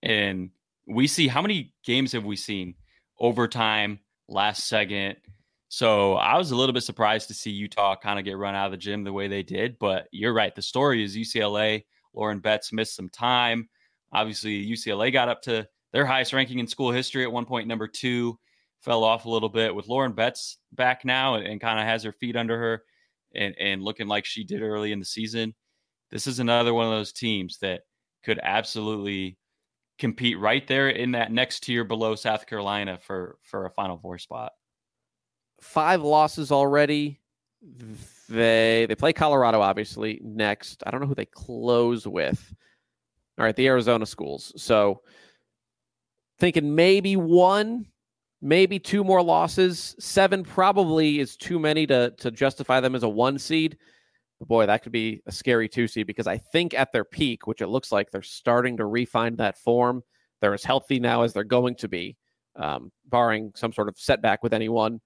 And 0.01 0.49
we 0.87 1.05
see 1.05 1.27
how 1.27 1.43
many 1.43 1.75
games 1.83 2.11
have 2.13 2.25
we 2.25 2.35
seen? 2.35 2.73
Overtime, 3.19 3.99
last 4.27 4.67
second. 4.67 5.17
So 5.69 6.15
I 6.15 6.39
was 6.39 6.49
a 6.49 6.55
little 6.55 6.73
bit 6.73 6.81
surprised 6.81 7.27
to 7.27 7.35
see 7.35 7.51
Utah 7.51 7.95
kind 7.95 8.17
of 8.17 8.25
get 8.25 8.35
run 8.35 8.55
out 8.55 8.65
of 8.65 8.71
the 8.71 8.77
gym 8.77 9.03
the 9.03 9.13
way 9.13 9.27
they 9.27 9.43
did. 9.43 9.77
But 9.77 10.07
you're 10.11 10.33
right. 10.33 10.55
The 10.55 10.63
story 10.63 11.03
is 11.03 11.15
UCLA. 11.15 11.85
Lauren 12.15 12.39
Betts 12.39 12.73
missed 12.73 12.95
some 12.95 13.09
time. 13.09 13.69
Obviously, 14.11 14.65
UCLA 14.65 15.13
got 15.13 15.29
up 15.29 15.43
to 15.43 15.67
their 15.93 16.05
highest 16.07 16.33
ranking 16.33 16.57
in 16.57 16.65
school 16.65 16.91
history 16.91 17.25
at 17.25 17.31
one 17.31 17.45
point, 17.45 17.67
number 17.67 17.87
two, 17.87 18.39
fell 18.85 19.03
off 19.03 19.25
a 19.25 19.29
little 19.29 19.49
bit 19.49 19.73
with 19.73 19.87
Lauren 19.87 20.13
Betts 20.13 20.59
back 20.71 21.03
now 21.03 21.35
and, 21.35 21.45
and 21.45 21.59
kind 21.59 21.79
of 21.79 21.85
has 21.85 22.03
her 22.03 22.11
feet 22.11 22.35
under 22.35 22.57
her 22.57 22.83
and, 23.33 23.55
and 23.59 23.81
looking 23.81 24.07
like 24.07 24.25
she 24.25 24.43
did 24.43 24.61
early 24.61 24.91
in 24.91 24.99
the 24.99 25.05
season. 25.05 25.55
This 26.11 26.27
is 26.27 26.39
another 26.39 26.73
one 26.73 26.85
of 26.85 26.91
those 26.91 27.11
teams 27.11 27.57
that 27.57 27.81
could 28.23 28.39
absolutely 28.43 29.37
compete 29.97 30.39
right 30.39 30.67
there 30.67 30.89
in 30.89 31.11
that 31.11 31.31
next 31.31 31.61
tier 31.61 31.83
below 31.83 32.15
South 32.15 32.45
Carolina 32.45 32.99
for 33.01 33.37
for 33.41 33.65
a 33.65 33.71
Final 33.71 33.97
Four 33.97 34.19
spot. 34.19 34.51
Five 35.61 36.03
losses 36.03 36.51
already. 36.51 37.19
They 38.29 38.85
they 38.87 38.95
play 38.95 39.13
Colorado 39.13 39.61
obviously 39.61 40.21
next. 40.23 40.83
I 40.85 40.91
don't 40.91 41.01
know 41.01 41.07
who 41.07 41.15
they 41.15 41.25
close 41.25 42.07
with. 42.07 42.53
All 43.37 43.45
right, 43.45 43.55
the 43.55 43.67
Arizona 43.67 44.05
schools. 44.05 44.53
So 44.57 45.01
thinking 46.39 46.75
maybe 46.75 47.15
one, 47.15 47.87
maybe 48.45 48.77
two 48.77 49.03
more 49.03 49.23
losses. 49.23 49.95
Seven 49.99 50.43
probably 50.43 51.19
is 51.19 51.35
too 51.35 51.59
many 51.59 51.87
to 51.87 52.11
to 52.17 52.31
justify 52.31 52.79
them 52.79 52.95
as 52.95 53.03
a 53.03 53.09
one 53.09 53.37
seed. 53.39 53.77
But 54.39 54.47
boy, 54.47 54.65
that 54.67 54.83
could 54.83 54.91
be 54.91 55.21
a 55.25 55.31
scary 55.31 55.67
two 55.67 55.87
seed 55.87 56.07
because 56.07 56.27
I 56.27 56.37
think 56.37 56.73
at 56.73 56.91
their 56.91 57.03
peak, 57.03 57.47
which 57.47 57.61
it 57.61 57.67
looks 57.67 57.91
like 57.91 58.11
they're 58.11 58.21
starting 58.21 58.77
to 58.77 58.85
refine 58.85 59.35
that 59.37 59.57
form, 59.57 60.03
they're 60.39 60.53
as 60.53 60.63
healthy 60.63 60.99
now 60.99 61.23
as 61.23 61.33
they're 61.33 61.43
going 61.43 61.75
to 61.75 61.87
be, 61.87 62.15
um, 62.55 62.91
barring 63.07 63.51
some 63.55 63.73
sort 63.73 63.89
of 63.89 63.97
setback 63.97 64.43
with 64.43 64.53
anyone. 64.53 65.01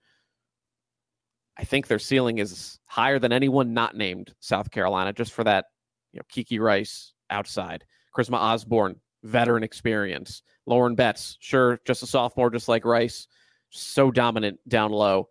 I 1.58 1.64
think 1.64 1.88
their 1.88 2.00
ceiling 2.00 2.40
is 2.40 2.80
higher 2.86 3.20
than 3.20 3.32
anyone 3.32 3.74
not 3.74 3.96
named 3.96 4.34
South 4.40 4.72
Carolina, 4.72 5.14
just 5.14 5.32
for 5.32 5.44
that, 5.44 5.66
you 6.12 6.20
know, 6.20 6.24
Kiki 6.30 6.58
Rice 6.58 7.14
outside, 7.30 7.84
Charisma 8.16 8.38
Osborne, 8.38 8.96
veteran 9.24 9.64
experience, 9.64 10.42
Lauren 10.66 10.96
Betts, 10.96 11.38
sure, 11.40 11.80
just 11.86 12.04
a 12.04 12.08
sophomore, 12.08 12.50
just 12.50 12.68
like 12.68 12.86
Rice, 12.86 13.28
so 13.70 14.12
dominant 14.12 14.60
down 14.68 14.92
low. 14.92 15.30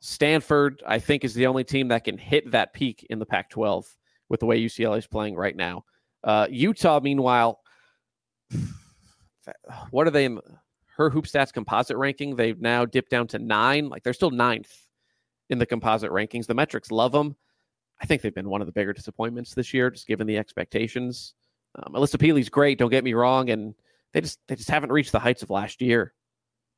Stanford, 0.00 0.82
I 0.86 0.98
think, 0.98 1.24
is 1.24 1.34
the 1.34 1.46
only 1.46 1.64
team 1.64 1.88
that 1.88 2.04
can 2.04 2.18
hit 2.18 2.50
that 2.52 2.72
peak 2.72 3.06
in 3.10 3.18
the 3.18 3.26
Pac 3.26 3.50
12 3.50 3.86
with 4.28 4.40
the 4.40 4.46
way 4.46 4.60
UCLA 4.60 4.98
is 4.98 5.06
playing 5.06 5.34
right 5.34 5.56
now. 5.56 5.84
Uh, 6.22 6.46
Utah, 6.50 7.00
meanwhile, 7.00 7.60
what 9.90 10.06
are 10.06 10.10
they 10.10 10.28
her 10.96 11.10
hoop 11.10 11.26
stats 11.26 11.52
composite 11.52 11.96
ranking? 11.96 12.36
They've 12.36 12.60
now 12.60 12.84
dipped 12.84 13.10
down 13.10 13.26
to 13.28 13.38
nine. 13.38 13.88
Like 13.88 14.02
they're 14.02 14.12
still 14.12 14.30
ninth 14.30 14.72
in 15.48 15.58
the 15.58 15.66
composite 15.66 16.10
rankings. 16.10 16.46
The 16.46 16.54
metrics 16.54 16.90
love 16.90 17.12
them. 17.12 17.36
I 18.00 18.06
think 18.06 18.22
they've 18.22 18.34
been 18.34 18.48
one 18.48 18.60
of 18.60 18.66
the 18.66 18.72
bigger 18.72 18.92
disappointments 18.92 19.54
this 19.54 19.74
year, 19.74 19.90
just 19.90 20.06
given 20.06 20.26
the 20.26 20.38
expectations. 20.38 21.34
Um, 21.78 21.94
Alissa 21.94 22.18
Pili's 22.18 22.48
great, 22.48 22.78
don't 22.78 22.90
get 22.90 23.04
me 23.04 23.14
wrong, 23.14 23.50
and 23.50 23.74
they 24.12 24.20
just 24.20 24.38
they 24.48 24.56
just 24.56 24.70
haven't 24.70 24.92
reached 24.92 25.12
the 25.12 25.18
heights 25.18 25.42
of 25.42 25.50
last 25.50 25.80
year. 25.80 26.12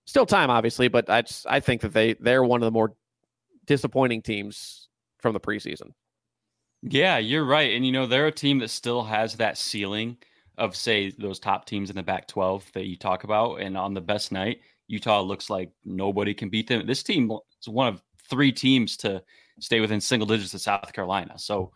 Still 0.06 0.26
time, 0.26 0.50
obviously, 0.50 0.88
but 0.88 1.08
I 1.08 1.22
just 1.22 1.46
I 1.48 1.60
think 1.60 1.82
that 1.82 1.92
they 1.92 2.14
they're 2.14 2.44
one 2.44 2.62
of 2.62 2.66
the 2.66 2.72
more 2.72 2.94
disappointing 3.66 4.22
teams 4.22 4.88
from 5.18 5.32
the 5.32 5.40
preseason. 5.40 5.92
Yeah, 6.82 7.18
you're 7.18 7.44
right. 7.44 7.74
And 7.74 7.84
you 7.84 7.92
know, 7.92 8.06
they're 8.06 8.26
a 8.26 8.32
team 8.32 8.58
that 8.60 8.70
still 8.70 9.02
has 9.04 9.36
that 9.36 9.58
ceiling 9.58 10.16
of 10.58 10.76
say 10.76 11.10
those 11.10 11.38
top 11.38 11.66
teams 11.66 11.90
in 11.90 11.96
the 11.96 12.02
Pac 12.02 12.26
12 12.28 12.70
that 12.74 12.86
you 12.86 12.96
talk 12.96 13.24
about. 13.24 13.60
And 13.60 13.76
on 13.76 13.94
the 13.94 14.00
best 14.00 14.32
night, 14.32 14.60
Utah 14.88 15.20
looks 15.20 15.50
like 15.50 15.70
nobody 15.84 16.34
can 16.34 16.48
beat 16.48 16.68
them. 16.68 16.86
This 16.86 17.02
team 17.02 17.30
is 17.60 17.68
one 17.68 17.88
of 17.88 18.02
three 18.28 18.52
teams 18.52 18.96
to 18.98 19.22
stay 19.60 19.80
within 19.80 20.00
single 20.00 20.26
digits 20.26 20.54
of 20.54 20.60
South 20.60 20.92
Carolina. 20.92 21.38
So 21.38 21.72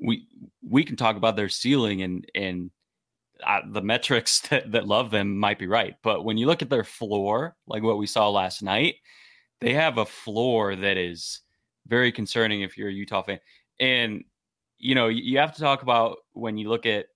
we 0.00 0.26
we 0.68 0.84
can 0.84 0.96
talk 0.96 1.16
about 1.16 1.36
their 1.36 1.48
ceiling 1.48 2.02
and 2.02 2.26
and 2.34 2.70
uh, 3.44 3.60
the 3.70 3.82
metrics 3.82 4.40
that, 4.48 4.70
that 4.72 4.86
love 4.86 5.10
them 5.10 5.36
might 5.36 5.58
be 5.58 5.66
right. 5.66 5.94
But 6.02 6.24
when 6.24 6.36
you 6.36 6.46
look 6.46 6.62
at 6.62 6.70
their 6.70 6.84
floor, 6.84 7.56
like 7.66 7.82
what 7.82 7.98
we 7.98 8.06
saw 8.06 8.28
last 8.30 8.62
night, 8.62 8.96
they 9.60 9.74
have 9.74 9.98
a 9.98 10.06
floor 10.06 10.76
that 10.76 10.96
is 10.96 11.40
very 11.86 12.12
concerning 12.12 12.62
if 12.62 12.76
you're 12.76 12.88
a 12.88 12.92
Utah 12.92 13.22
fan. 13.22 13.40
And 13.80 14.24
you 14.78 14.94
know, 14.94 15.08
you 15.08 15.38
have 15.38 15.54
to 15.54 15.60
talk 15.60 15.82
about 15.82 16.18
when 16.32 16.58
you 16.58 16.68
look 16.68 16.86
at 16.86 17.06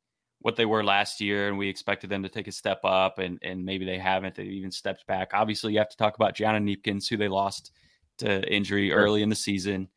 what 0.41 0.55
they 0.55 0.67
were 0.67 0.85
last 0.85 1.21
year 1.21 1.49
and 1.49 1.59
we 1.59 1.69
expected 1.69 2.09
them 2.09 2.23
to 2.23 2.29
take 2.29 2.47
a 2.47 2.53
step 2.53 2.79
up 2.85 3.19
and 3.19 3.39
and 3.43 3.65
maybe 3.65 3.85
they 3.85 3.99
haven't. 3.99 4.35
They 4.37 4.45
even 4.45 4.71
stepped 4.71 5.07
back. 5.07 5.31
Obviously, 5.35 5.73
you 5.73 5.79
have 5.79 5.89
to 5.89 5.97
talk 5.97 6.15
about 6.15 6.35
Gianna 6.37 6.61
Kneepkens, 6.61 7.09
who 7.09 7.17
they 7.17 7.29
lost 7.29 7.73
to 8.19 8.43
injury 8.53 8.93
early 8.93 9.23
in 9.23 9.29
the 9.29 9.35
season. 9.35 9.89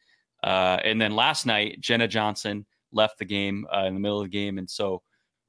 Uh, 0.44 0.80
and 0.84 1.00
then 1.00 1.16
last 1.16 1.46
night, 1.46 1.80
Jenna 1.82 2.08
Johnson 2.08 2.66
left 2.92 3.20
the 3.20 3.26
game 3.26 3.66
uh, 3.76 3.86
in 3.86 3.94
the 3.94 4.00
middle 4.00 4.20
of 4.20 4.26
the 4.26 4.38
game. 4.38 4.58
And 4.58 4.70
so 4.70 5.02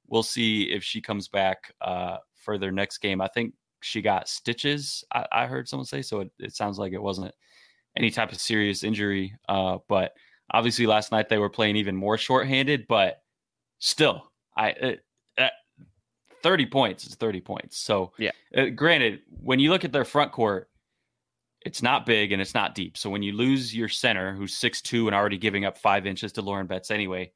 we'll 0.08 0.22
see 0.22 0.64
if 0.64 0.82
she 0.82 1.00
comes 1.00 1.28
back 1.28 1.72
uh, 1.80 2.18
for 2.34 2.58
their 2.58 2.72
next 2.72 2.98
game. 2.98 3.20
I 3.20 3.28
think 3.28 3.54
she 3.80 4.02
got 4.02 4.28
stitches, 4.28 5.04
I, 5.12 5.26
I 5.32 5.46
heard 5.46 5.68
someone 5.68 5.86
say. 5.86 6.02
So 6.02 6.20
it, 6.20 6.30
it, 6.38 6.54
sounds 6.54 6.78
like 6.78 6.92
it 6.92 7.02
wasn't 7.02 7.32
any 7.96 8.10
type 8.10 8.32
of 8.32 8.40
serious 8.40 8.84
injury. 8.84 9.34
Uh, 9.48 9.78
but 9.88 10.12
obviously, 10.50 10.86
last 10.86 11.12
night 11.12 11.28
they 11.28 11.38
were 11.38 11.48
playing 11.48 11.76
even 11.76 11.96
more 11.96 12.18
shorthanded, 12.18 12.86
but 12.88 13.22
still, 13.78 14.30
I. 14.56 14.70
It, 14.70 15.04
uh, 15.38 15.48
30 16.42 16.66
points 16.66 17.06
is 17.06 17.14
30 17.16 17.42
points. 17.42 17.76
So, 17.76 18.12
yeah. 18.18 18.30
Uh, 18.56 18.66
granted, 18.66 19.20
when 19.42 19.58
you 19.58 19.70
look 19.70 19.84
at 19.84 19.92
their 19.92 20.06
front 20.06 20.32
court, 20.32 20.69
it's 21.62 21.82
not 21.82 22.06
big 22.06 22.32
and 22.32 22.40
it's 22.40 22.54
not 22.54 22.74
deep. 22.74 22.96
So 22.96 23.10
when 23.10 23.22
you 23.22 23.32
lose 23.32 23.74
your 23.74 23.88
center, 23.88 24.34
who's 24.34 24.56
six 24.56 24.80
two 24.80 25.06
and 25.08 25.14
already 25.14 25.38
giving 25.38 25.64
up 25.64 25.76
five 25.76 26.06
inches 26.06 26.32
to 26.32 26.42
Lauren 26.42 26.66
Betts 26.66 26.90
anyway, 26.90 27.32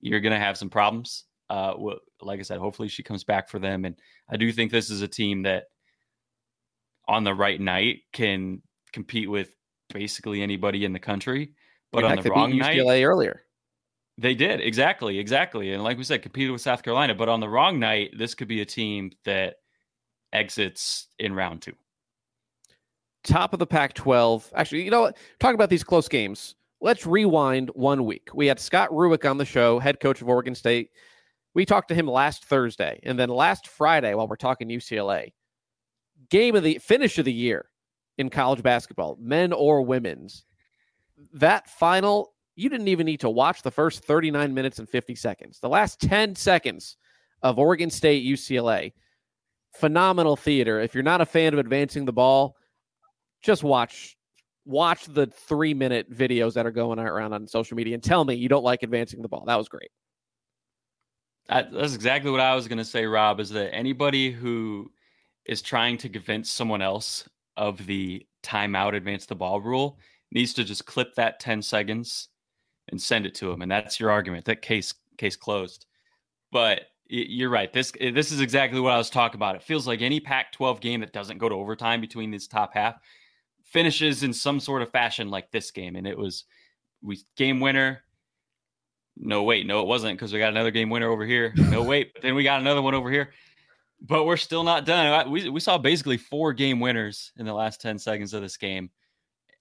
you're 0.00 0.20
going 0.20 0.32
to 0.32 0.38
have 0.38 0.58
some 0.58 0.70
problems. 0.70 1.24
Uh, 1.48 1.74
well, 1.78 1.98
like 2.20 2.40
I 2.40 2.42
said, 2.42 2.58
hopefully 2.58 2.88
she 2.88 3.02
comes 3.02 3.22
back 3.22 3.48
for 3.48 3.58
them. 3.58 3.84
And 3.84 3.96
I 4.28 4.36
do 4.36 4.50
think 4.50 4.70
this 4.70 4.90
is 4.90 5.02
a 5.02 5.08
team 5.08 5.42
that, 5.42 5.64
on 7.06 7.22
the 7.22 7.34
right 7.34 7.60
night, 7.60 8.00
can 8.12 8.62
compete 8.92 9.30
with 9.30 9.54
basically 9.92 10.42
anybody 10.42 10.84
in 10.84 10.92
the 10.92 10.98
country. 10.98 11.52
But 11.92 12.04
on 12.04 12.16
the 12.16 12.30
wrong 12.30 12.56
night, 12.56 12.76
UCLA 12.76 13.06
earlier. 13.06 13.42
They 14.16 14.34
did 14.34 14.60
exactly, 14.60 15.18
exactly, 15.18 15.72
and 15.72 15.82
like 15.82 15.98
we 15.98 16.04
said, 16.04 16.22
competed 16.22 16.52
with 16.52 16.60
South 16.60 16.82
Carolina. 16.82 17.14
But 17.14 17.28
on 17.28 17.40
the 17.40 17.48
wrong 17.48 17.78
night, 17.78 18.12
this 18.16 18.34
could 18.34 18.48
be 18.48 18.60
a 18.60 18.64
team 18.64 19.10
that 19.24 19.56
exits 20.32 21.08
in 21.18 21.34
round 21.34 21.62
two 21.62 21.74
top 23.24 23.52
of 23.52 23.58
the 23.58 23.66
Pac 23.66 23.94
12. 23.94 24.52
Actually, 24.54 24.82
you 24.82 24.90
know 24.90 25.02
what? 25.02 25.16
Talk 25.40 25.54
about 25.54 25.70
these 25.70 25.84
close 25.84 26.08
games. 26.08 26.54
Let's 26.80 27.06
rewind 27.06 27.70
one 27.74 28.04
week. 28.04 28.28
We 28.34 28.46
had 28.46 28.60
Scott 28.60 28.90
Rueck 28.90 29.28
on 29.28 29.38
the 29.38 29.44
show, 29.44 29.78
head 29.78 30.00
coach 30.00 30.20
of 30.20 30.28
Oregon 30.28 30.54
State. 30.54 30.90
We 31.54 31.64
talked 31.64 31.88
to 31.88 31.94
him 31.94 32.06
last 32.06 32.44
Thursday. 32.44 33.00
And 33.04 33.18
then 33.18 33.30
last 33.30 33.68
Friday, 33.68 34.14
while 34.14 34.28
we're 34.28 34.36
talking 34.36 34.68
UCLA, 34.68 35.32
game 36.30 36.54
of 36.54 36.62
the 36.62 36.78
finish 36.78 37.18
of 37.18 37.24
the 37.24 37.32
year 37.32 37.66
in 38.18 38.28
college 38.28 38.62
basketball, 38.62 39.16
men 39.20 39.52
or 39.52 39.82
women's. 39.82 40.44
That 41.32 41.68
final, 41.68 42.32
you 42.56 42.68
didn't 42.68 42.88
even 42.88 43.06
need 43.06 43.20
to 43.20 43.30
watch 43.30 43.62
the 43.62 43.70
first 43.70 44.04
39 44.04 44.52
minutes 44.52 44.78
and 44.78 44.88
50 44.88 45.14
seconds. 45.14 45.58
The 45.60 45.68
last 45.68 46.00
10 46.00 46.34
seconds 46.34 46.96
of 47.42 47.58
Oregon 47.58 47.90
State 47.90 48.24
UCLA, 48.24 48.92
phenomenal 49.74 50.36
theater. 50.36 50.80
If 50.80 50.94
you're 50.94 51.02
not 51.02 51.20
a 51.20 51.26
fan 51.26 51.52
of 51.52 51.58
advancing 51.58 52.04
the 52.04 52.12
ball, 52.12 52.56
just 53.44 53.62
watch 53.62 54.16
watch 54.64 55.04
the 55.04 55.26
three 55.26 55.74
minute 55.74 56.10
videos 56.10 56.54
that 56.54 56.66
are 56.66 56.70
going 56.70 56.98
around 56.98 57.34
on 57.34 57.46
social 57.46 57.76
media 57.76 57.94
and 57.94 58.02
tell 58.02 58.24
me 58.24 58.34
you 58.34 58.48
don't 58.48 58.64
like 58.64 58.82
advancing 58.82 59.22
the 59.22 59.28
ball. 59.28 59.44
That 59.46 59.56
was 59.56 59.68
great. 59.68 59.90
that's 61.48 61.94
exactly 61.94 62.30
what 62.30 62.40
I 62.40 62.54
was 62.54 62.66
going 62.66 62.78
to 62.78 62.84
say, 62.84 63.04
Rob. 63.04 63.40
Is 63.40 63.50
that 63.50 63.74
anybody 63.74 64.32
who 64.32 64.90
is 65.44 65.60
trying 65.60 65.98
to 65.98 66.08
convince 66.08 66.50
someone 66.50 66.80
else 66.80 67.28
of 67.56 67.84
the 67.86 68.26
timeout 68.42 68.94
advance 68.94 69.26
the 69.26 69.34
ball 69.34 69.60
rule 69.60 69.98
needs 70.32 70.54
to 70.54 70.64
just 70.64 70.86
clip 70.86 71.14
that 71.14 71.38
10 71.38 71.62
seconds 71.62 72.28
and 72.88 73.00
send 73.00 73.26
it 73.26 73.34
to 73.36 73.50
them. 73.50 73.62
And 73.62 73.70
that's 73.70 74.00
your 74.00 74.10
argument. 74.10 74.46
That 74.46 74.62
case 74.62 74.94
case 75.18 75.36
closed. 75.36 75.86
But 76.50 76.82
you're 77.06 77.50
right. 77.50 77.72
This 77.72 77.92
this 78.00 78.32
is 78.32 78.40
exactly 78.40 78.80
what 78.80 78.92
I 78.92 78.98
was 78.98 79.10
talking 79.10 79.36
about. 79.36 79.56
It 79.56 79.62
feels 79.62 79.86
like 79.86 80.00
any 80.00 80.20
Pac-12 80.20 80.80
game 80.80 81.00
that 81.00 81.12
doesn't 81.12 81.38
go 81.38 81.50
to 81.50 81.54
overtime 81.54 82.00
between 82.00 82.30
this 82.30 82.46
top 82.46 82.72
half 82.72 82.96
finishes 83.74 84.22
in 84.22 84.32
some 84.32 84.60
sort 84.60 84.80
of 84.80 84.90
fashion 84.90 85.28
like 85.28 85.50
this 85.50 85.72
game. 85.72 85.96
And 85.96 86.06
it 86.06 86.16
was 86.16 86.44
we 87.02 87.18
game 87.36 87.60
winner. 87.60 88.02
No, 89.16 89.42
wait, 89.42 89.66
no, 89.66 89.80
it 89.80 89.86
wasn't 89.86 90.16
because 90.16 90.32
we 90.32 90.38
got 90.38 90.52
another 90.52 90.70
game 90.70 90.90
winner 90.90 91.10
over 91.10 91.26
here. 91.26 91.52
No, 91.56 91.82
wait, 91.90 92.14
but 92.14 92.22
then 92.22 92.34
we 92.34 92.44
got 92.44 92.60
another 92.60 92.80
one 92.80 92.94
over 92.94 93.10
here. 93.10 93.30
But 94.00 94.24
we're 94.24 94.36
still 94.36 94.64
not 94.64 94.86
done. 94.86 95.30
We, 95.30 95.48
we 95.48 95.60
saw 95.60 95.78
basically 95.78 96.16
four 96.16 96.52
game 96.52 96.80
winners 96.80 97.32
in 97.36 97.46
the 97.46 97.52
last 97.52 97.80
10 97.80 97.98
seconds 97.98 98.32
of 98.32 98.42
this 98.42 98.56
game. 98.56 98.90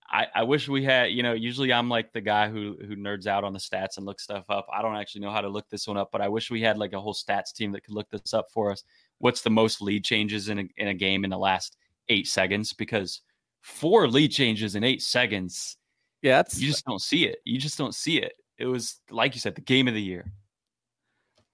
I, 0.09 0.27
I 0.35 0.43
wish 0.43 0.67
we 0.67 0.83
had, 0.83 1.11
you 1.11 1.23
know, 1.23 1.33
usually 1.33 1.73
I'm 1.73 1.89
like 1.89 2.13
the 2.13 2.21
guy 2.21 2.49
who 2.49 2.77
who 2.85 2.95
nerds 2.95 3.25
out 3.25 3.43
on 3.43 3.53
the 3.53 3.59
stats 3.59 3.97
and 3.97 4.05
looks 4.05 4.23
stuff 4.23 4.45
up. 4.49 4.67
I 4.71 4.83
don't 4.83 4.95
actually 4.95 5.21
know 5.21 5.31
how 5.31 5.41
to 5.41 5.49
look 5.49 5.69
this 5.69 5.87
one 5.87 5.97
up, 5.97 6.11
but 6.11 6.21
I 6.21 6.27
wish 6.27 6.51
we 6.51 6.61
had 6.61 6.77
like 6.77 6.93
a 6.93 7.01
whole 7.01 7.15
stats 7.15 7.51
team 7.53 7.71
that 7.71 7.83
could 7.83 7.95
look 7.95 8.09
this 8.11 8.33
up 8.33 8.51
for 8.51 8.71
us. 8.71 8.83
What's 9.17 9.41
the 9.41 9.49
most 9.49 9.81
lead 9.81 10.03
changes 10.03 10.49
in 10.49 10.59
a, 10.59 10.65
in 10.77 10.89
a 10.89 10.93
game 10.93 11.23
in 11.23 11.31
the 11.31 11.37
last 11.37 11.77
eight 12.09 12.27
seconds? 12.27 12.73
Because– 12.73 13.21
four 13.63 14.07
lead 14.07 14.31
changes 14.31 14.75
in 14.75 14.83
eight 14.83 15.01
seconds. 15.01 15.77
Yeah, 16.21 16.37
that's, 16.37 16.59
you 16.59 16.67
just 16.67 16.85
don't 16.85 17.01
see 17.01 17.25
it. 17.25 17.37
You 17.43 17.57
just 17.57 17.77
don't 17.77 17.95
see 17.95 18.17
it. 18.17 18.33
It 18.59 18.67
was 18.67 19.01
like 19.09 19.33
you 19.33 19.39
said, 19.39 19.55
the 19.55 19.61
game 19.61 19.87
of 19.87 19.93
the 19.93 20.01
year. 20.01 20.31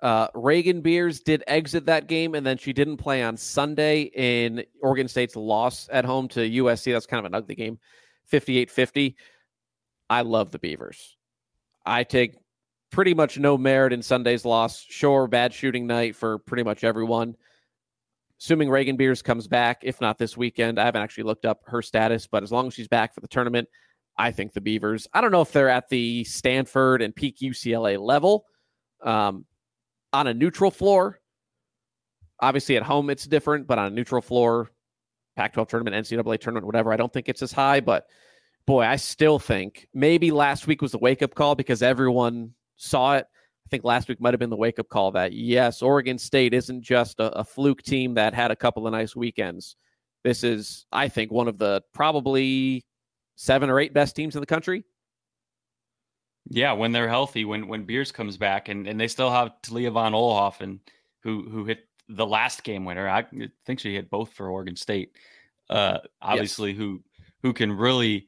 Uh, 0.02 0.30
Raegan 0.30 0.82
Beers 0.82 1.19
did 1.19 1.43
exit 1.48 1.86
that 1.86 2.08
game, 2.08 2.36
and 2.36 2.45
then 2.45 2.58
she 2.58 2.72
didn't 2.72 2.98
play 2.98 3.22
on 3.22 3.36
Sunday 3.36 4.04
in 4.04 4.63
Oregon 4.82 5.08
State's 5.08 5.36
loss 5.36 5.89
at 5.91 6.06
home 6.06 6.28
to 6.30 6.39
USC. 6.39 6.93
That's 6.93 7.06
kind 7.06 7.19
of 7.19 7.26
an 7.26 7.36
ugly 7.36 7.56
game, 7.56 7.80
58 8.28 8.69
50. 8.72 9.15
I 10.10 10.22
love 10.22 10.52
the 10.52 10.60
Beavers. 10.60 11.17
I 11.86 12.04
take 12.04 12.38
pretty 12.91 13.13
much 13.13 13.38
no 13.38 13.58
merit 13.58 13.93
in 13.93 14.02
Sunday's 14.02 14.45
loss. 14.45 14.86
Sure, 14.88 15.28
bad 15.28 15.54
shooting 15.54 15.86
night 15.86 16.15
for 16.15 16.39
pretty 16.39 16.63
much 16.63 16.84
everyone 16.84 17.36
assuming 18.41 18.69
Raegan 18.69 18.97
Beers 18.97 19.21
comes 19.21 19.47
back, 19.47 19.82
if 19.84 19.99
not 19.99 20.17
this 20.17 20.38
weekend. 20.38 20.80
I 20.80 20.86
haven't 20.86 21.02
actually 21.02 21.25
looked 21.25 21.45
up 21.45 21.62
her 21.65 21.82
status, 21.82 22.28
but 22.28 22.43
as 22.43 22.52
long 22.52 22.67
as 22.67 22.73
she's 22.73 22.88
back 22.88 23.13
for 23.13 23.21
the 23.21 23.28
tournament, 23.28 23.67
I 24.17 24.32
think 24.32 24.54
the 24.54 24.62
Beavers. 24.62 25.08
I 25.13 25.21
don't 25.21 25.32
know 25.32 25.41
if 25.41 25.52
they're 25.52 25.69
at 25.69 25.89
the 25.89 26.23
Stanford 26.23 27.02
and 27.02 27.15
peak 27.15 27.39
UCLA 27.39 27.99
level 27.99 28.45
um, 29.04 29.45
on 30.13 30.28
a 30.28 30.34
neutral 30.34 30.71
floor. 30.71 31.19
Obviously, 32.41 32.78
at 32.78 32.84
home 32.84 33.10
it's 33.10 33.25
different, 33.25 33.67
but 33.67 33.78
on 33.78 33.88
a 33.88 33.95
neutral 33.95 34.21
floor, 34.21 34.71
Pac 35.36 35.54
12 35.54 35.67
tournament, 35.67 35.95
NCAA 35.95 36.39
tournament, 36.39 36.65
whatever, 36.65 36.94
I 36.94 36.98
don't 36.98 37.12
think 37.12 37.29
it's 37.29 37.42
as 37.42 37.52
high. 37.52 37.79
But 37.79 38.08
boy, 38.65 38.81
I 38.83 38.96
still 38.96 39.40
think 39.40 39.87
maybe 39.94 40.31
last 40.31 40.67
week 40.67 40.81
was 40.81 40.92
the 40.92 40.98
wake 40.98 41.21
up 41.21 41.35
call 41.35 41.56
because 41.56 41.81
everyone 41.81 42.54
saw 42.77 43.15
it. 43.15 43.27
I 43.70 43.72
think 43.72 43.84
last 43.84 44.10
week 44.10 44.20
might 44.20 44.34
have 44.34 44.40
been 44.40 44.50
the 44.50 44.56
wake 44.56 44.80
up 44.80 44.90
call 44.90 45.12
that 45.12 45.32
yes, 45.32 45.84
Oregon 45.84 46.17
State 46.17 46.56
isn't 46.56 46.82
just 46.82 47.20
a, 47.20 47.32
a, 47.38 47.44
fluke 47.44 47.84
team 47.84 48.15
that 48.15 48.34
had 48.34 48.50
a 48.50 48.56
couple 48.56 48.88
of 48.88 48.94
nice 48.94 49.15
weekends. 49.15 49.76
This 50.24 50.44
is, 50.44 50.88
I 50.92 51.08
think, 51.08 51.32
one 51.32 51.48
of 51.48 51.60
the 51.60 51.84
probably 51.94 52.84
seven 53.36 53.70
or 53.70 53.80
eight 53.80 53.94
best 53.94 54.15
teams 54.15 54.36
in 54.36 54.40
the 54.40 54.48
country. 54.48 54.84
Yeah, 56.50 56.72
when 56.72 56.92
they're 56.92 57.08
healthy, 57.08 57.46
when 57.46 57.67
when 57.67 57.84
Beers 57.84 58.12
comes 58.12 58.38
back, 58.38 58.70
and, 58.70 58.88
and 58.88 59.00
they 59.00 59.08
still 59.08 59.30
have 59.30 59.62
Talia 59.62 59.92
von 59.92 60.13
Oelhoffen, 60.13 60.80
who 61.22 61.48
who 61.48 61.63
hit 61.65 61.88
the 62.08 62.26
last 62.26 62.63
game 62.63 62.86
winner. 62.86 63.08
I 63.08 63.24
think 63.67 63.80
she 63.80 63.94
hit 63.94 64.10
both 64.10 64.34
for 64.34 64.50
Oregon 64.50 64.76
State. 64.76 65.12
Uh, 65.70 66.00
obviously, 66.24 66.72
yes. 66.72 66.80
who 66.80 67.04
who 67.44 67.54
can 67.54 67.72
really 67.72 68.26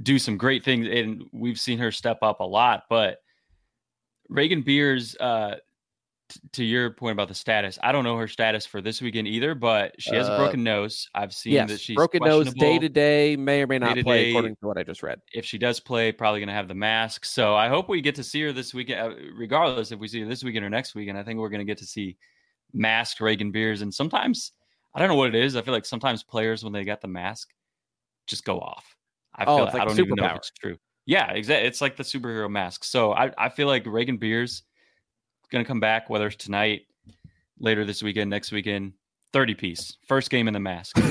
do 0.00 0.16
some 0.16 0.36
great 0.36 0.64
things, 0.64 0.86
and 0.86 1.24
we've 1.32 1.58
seen 1.58 1.80
her 1.80 1.90
step 1.90 2.18
up 2.22 2.38
a 2.38 2.44
lot, 2.44 2.84
but 2.88 3.18
Raegan 4.30 4.64
Beers, 4.64 5.16
uh, 5.16 5.56
t- 6.28 6.40
to 6.52 6.64
your 6.64 6.90
point 6.90 7.12
about 7.12 7.28
the 7.28 7.34
status, 7.34 7.78
I 7.82 7.92
don't 7.92 8.04
know 8.04 8.16
her 8.16 8.28
status 8.28 8.64
for 8.66 8.80
this 8.80 9.02
weekend 9.02 9.26
either, 9.28 9.54
but 9.54 10.00
she 10.00 10.14
has 10.14 10.28
a 10.28 10.32
Uh, 10.32 10.36
broken 10.36 10.62
nose. 10.62 11.08
I've 11.14 11.34
seen 11.34 11.52
yes, 11.54 11.70
that 11.70 11.80
she's 11.80 11.96
broken 11.96 12.22
nose 12.22 12.54
day 12.54 12.78
to 12.78 12.88
day, 12.88 13.36
may 13.36 13.62
or 13.62 13.66
may 13.66 13.78
not 13.78 13.98
play, 13.98 14.02
Day-to-day. 14.02 14.30
according 14.30 14.56
to 14.56 14.66
what 14.66 14.78
I 14.78 14.82
just 14.84 15.02
read. 15.02 15.20
If 15.32 15.44
she 15.44 15.58
does 15.58 15.80
play, 15.80 16.12
probably 16.12 16.40
going 16.40 16.48
to 16.48 16.54
have 16.54 16.68
the 16.68 16.74
mask. 16.74 17.24
So 17.24 17.56
I 17.56 17.68
hope 17.68 17.88
we 17.88 18.00
get 18.00 18.14
to 18.16 18.22
see 18.24 18.42
her 18.42 18.52
this 18.52 18.72
weekend. 18.72 19.00
uh, 19.00 19.16
Regardless 19.34 19.90
if 19.90 19.98
we 19.98 20.06
see 20.08 20.20
her 20.20 20.28
this 20.28 20.44
weekend 20.44 20.64
or 20.64 20.70
next 20.70 20.94
weekend, 20.94 21.18
I 21.18 21.24
think 21.24 21.40
we're 21.40 21.48
going 21.48 21.60
to 21.60 21.64
get 21.64 21.78
to 21.78 21.86
see 21.86 22.16
masked 22.72 23.20
Raegan 23.20 23.50
Beers. 23.52 23.82
And 23.82 23.92
sometimes 23.92 24.52
I 24.94 25.00
don't 25.00 25.08
know 25.08 25.16
what 25.16 25.34
it 25.34 25.44
is. 25.44 25.56
I 25.56 25.62
feel 25.62 25.74
like 25.74 25.84
sometimes 25.84 26.22
players 26.22 26.62
when 26.62 26.72
they 26.72 26.84
got 26.84 27.00
the 27.00 27.08
mask 27.08 27.50
just 28.26 28.44
go 28.44 28.60
off. 28.60 28.96
I 29.34 29.44
Oh, 29.44 29.56
feel 29.56 29.66
I 29.66 29.72
like 29.72 29.82
a 29.82 29.86
don't 29.86 29.98
even 29.98 30.14
know 30.16 30.26
if 30.26 30.36
it's 30.36 30.50
true. 30.52 30.76
Yeah, 31.06 31.30
exactly. 31.32 31.66
It's 31.66 31.80
like 31.80 31.96
the 31.96 32.02
superhero 32.02 32.50
mask. 32.50 32.84
So 32.84 33.12
I, 33.12 33.32
I 33.38 33.48
feel 33.48 33.66
like 33.66 33.84
Raegan 33.84 34.18
Beers 34.18 34.50
is 34.52 34.62
going 35.50 35.64
to 35.64 35.68
come 35.68 35.80
back, 35.80 36.08
whether 36.10 36.26
it's 36.26 36.36
tonight, 36.36 36.82
later 37.58 37.84
this 37.84 38.02
weekend, 38.02 38.30
next 38.30 38.52
weekend, 38.52 38.92
30 39.32 39.54
piece. 39.54 39.96
First 40.06 40.30
game 40.30 40.48
in 40.48 40.54
the 40.54 40.60
mask. 40.60 40.98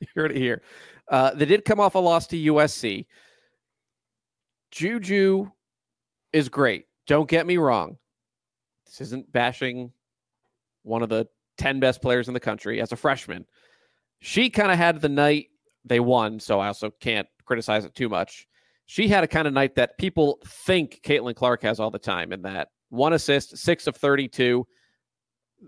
You 0.00 0.06
heard 0.14 0.30
it 0.30 0.36
here. 0.36 0.62
Uh, 1.08 1.34
they 1.34 1.44
did 1.44 1.64
come 1.64 1.80
off 1.80 1.94
a 1.94 1.98
loss 1.98 2.26
to 2.28 2.36
USC. 2.36 3.06
Juju 4.70 5.50
is 6.32 6.48
great. 6.48 6.84
Don't 7.06 7.28
get 7.28 7.46
me 7.46 7.56
wrong. 7.56 7.96
This 8.86 9.00
isn't 9.00 9.30
bashing 9.32 9.92
one 10.82 11.02
of 11.02 11.08
the 11.08 11.26
10 11.56 11.80
best 11.80 12.00
players 12.00 12.28
in 12.28 12.34
the 12.34 12.40
country 12.40 12.80
as 12.80 12.92
a 12.92 12.96
freshman. 12.96 13.46
She 14.20 14.50
kind 14.50 14.70
of 14.70 14.78
had 14.78 15.00
the 15.00 15.08
night 15.08 15.46
they 15.84 16.00
won, 16.00 16.38
so 16.38 16.60
I 16.60 16.68
also 16.68 16.90
can't 17.00 17.26
criticize 17.44 17.84
it 17.84 17.94
too 17.94 18.08
much. 18.08 18.46
She 18.90 19.06
had 19.06 19.22
a 19.22 19.28
kind 19.28 19.46
of 19.46 19.52
night 19.52 19.74
that 19.74 19.98
people 19.98 20.38
think 20.46 21.00
Caitlin 21.04 21.36
Clark 21.36 21.60
has 21.62 21.78
all 21.78 21.90
the 21.90 21.98
time, 21.98 22.32
in 22.32 22.40
that 22.42 22.68
one 22.88 23.12
assist, 23.12 23.58
six 23.58 23.86
of 23.86 23.94
32. 23.94 24.66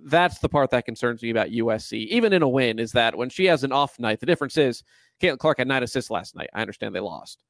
That's 0.07 0.39
the 0.39 0.49
part 0.49 0.71
that 0.71 0.87
concerns 0.87 1.23
me 1.23 1.29
about 1.29 1.51
USC, 1.51 2.07
even 2.07 2.33
in 2.33 2.41
a 2.41 2.49
win, 2.49 2.79
is 2.79 2.93
that 2.93 3.19
when 3.19 3.29
she 3.29 3.45
has 3.45 3.63
an 3.63 3.73
off 3.73 3.99
night, 3.99 4.21
the 4.21 4.27
difference 4.27 4.57
is 4.57 4.83
Caitlin 5.21 5.39
Clark 5.39 5.59
had 5.59 5.69
nine 5.69 5.83
assists 5.83 6.11
last 6.11 6.35
night. 6.35 6.49
I 6.55 6.63
understand 6.63 6.95
they 6.95 7.01
lost 7.01 7.45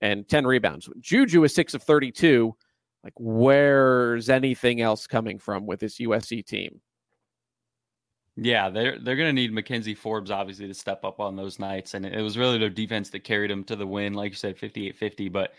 and 0.00 0.28
10 0.28 0.46
rebounds. 0.46 0.88
Juju 1.00 1.42
is 1.42 1.54
six 1.54 1.74
of 1.74 1.82
32. 1.82 2.54
Like, 3.02 3.14
where's 3.16 4.28
anything 4.28 4.80
else 4.80 5.08
coming 5.08 5.40
from 5.40 5.66
with 5.66 5.80
this 5.80 5.98
USC 5.98 6.46
team? 6.46 6.80
Yeah, 8.36 8.70
they're 8.70 8.98
they're 8.98 9.16
gonna 9.16 9.32
need 9.32 9.52
McKenzie 9.52 9.96
Forbes 9.96 10.30
obviously 10.30 10.66
to 10.68 10.74
step 10.74 11.04
up 11.04 11.20
on 11.20 11.36
those 11.36 11.58
nights, 11.58 11.94
and 11.94 12.06
it 12.06 12.22
was 12.22 12.38
really 12.38 12.58
their 12.58 12.70
defense 12.70 13.10
that 13.10 13.20
carried 13.24 13.50
them 13.50 13.64
to 13.64 13.76
the 13.76 13.86
win, 13.86 14.14
like 14.14 14.30
you 14.32 14.36
said, 14.36 14.56
58-50. 14.56 15.30
But 15.32 15.52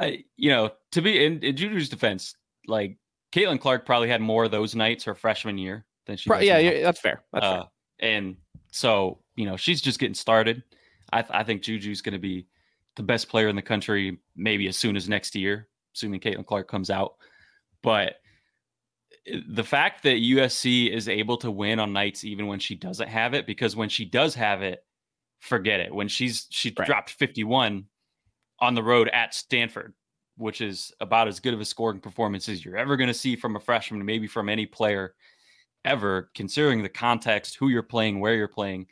I, 0.00 0.24
you 0.36 0.50
know, 0.50 0.70
to 0.92 1.02
be 1.02 1.24
in, 1.24 1.40
in 1.42 1.54
Juju's 1.56 1.88
defense, 1.88 2.34
like 2.66 2.96
Caitlin 3.32 3.60
Clark 3.60 3.84
probably 3.86 4.08
had 4.08 4.20
more 4.20 4.44
of 4.44 4.50
those 4.50 4.74
nights 4.74 5.04
her 5.04 5.14
freshman 5.14 5.58
year 5.58 5.84
than 6.06 6.16
she. 6.16 6.28
Pro- 6.30 6.38
yeah, 6.40 6.58
yeah, 6.58 6.82
that's 6.82 7.00
fair. 7.00 7.22
That's 7.32 7.44
Uh, 7.44 7.56
fair. 8.00 8.10
and 8.10 8.36
so 8.72 9.18
you 9.36 9.46
know 9.46 9.56
she's 9.56 9.80
just 9.80 9.98
getting 10.00 10.14
started. 10.14 10.62
I, 11.12 11.22
th- 11.22 11.32
I 11.34 11.42
think 11.44 11.62
Juju's 11.62 12.00
going 12.02 12.12
to 12.14 12.18
be 12.18 12.46
the 12.96 13.02
best 13.02 13.28
player 13.28 13.48
in 13.48 13.56
the 13.56 13.62
country, 13.62 14.18
maybe 14.36 14.66
as 14.68 14.76
soon 14.76 14.96
as 14.96 15.08
next 15.08 15.34
year, 15.36 15.68
assuming 15.94 16.20
Caitlin 16.20 16.44
Clark 16.46 16.68
comes 16.68 16.90
out. 16.90 17.14
But 17.82 18.16
the 19.48 19.64
fact 19.64 20.02
that 20.02 20.16
USC 20.22 20.92
is 20.92 21.08
able 21.08 21.36
to 21.38 21.50
win 21.50 21.78
on 21.78 21.92
nights 21.92 22.24
even 22.24 22.46
when 22.46 22.58
she 22.58 22.74
doesn't 22.74 23.08
have 23.08 23.34
it, 23.34 23.46
because 23.46 23.76
when 23.76 23.88
she 23.88 24.04
does 24.04 24.34
have 24.34 24.62
it, 24.62 24.84
forget 25.38 25.80
it. 25.80 25.94
When 25.94 26.08
she's 26.08 26.46
she 26.50 26.74
Right. 26.76 26.86
dropped 26.86 27.10
51 27.10 27.86
on 28.60 28.74
the 28.74 28.82
road 28.82 29.08
at 29.08 29.34
Stanford, 29.34 29.94
which 30.36 30.60
is 30.60 30.92
about 31.00 31.28
as 31.28 31.40
good 31.40 31.54
of 31.54 31.60
a 31.60 31.64
scoring 31.64 32.00
performance 32.00 32.48
as 32.48 32.64
you're 32.64 32.76
ever 32.76 32.96
going 32.96 33.08
to 33.08 33.14
see 33.14 33.36
from 33.36 33.56
a 33.56 33.60
freshman, 33.60 34.04
maybe 34.04 34.26
from 34.26 34.48
any 34.48 34.66
player 34.66 35.14
ever, 35.84 36.30
considering 36.34 36.82
the 36.82 36.88
context, 36.88 37.56
who 37.56 37.68
you're 37.68 37.82
playing, 37.82 38.20
where 38.20 38.34
you're 38.34 38.48
playing. 38.48 38.86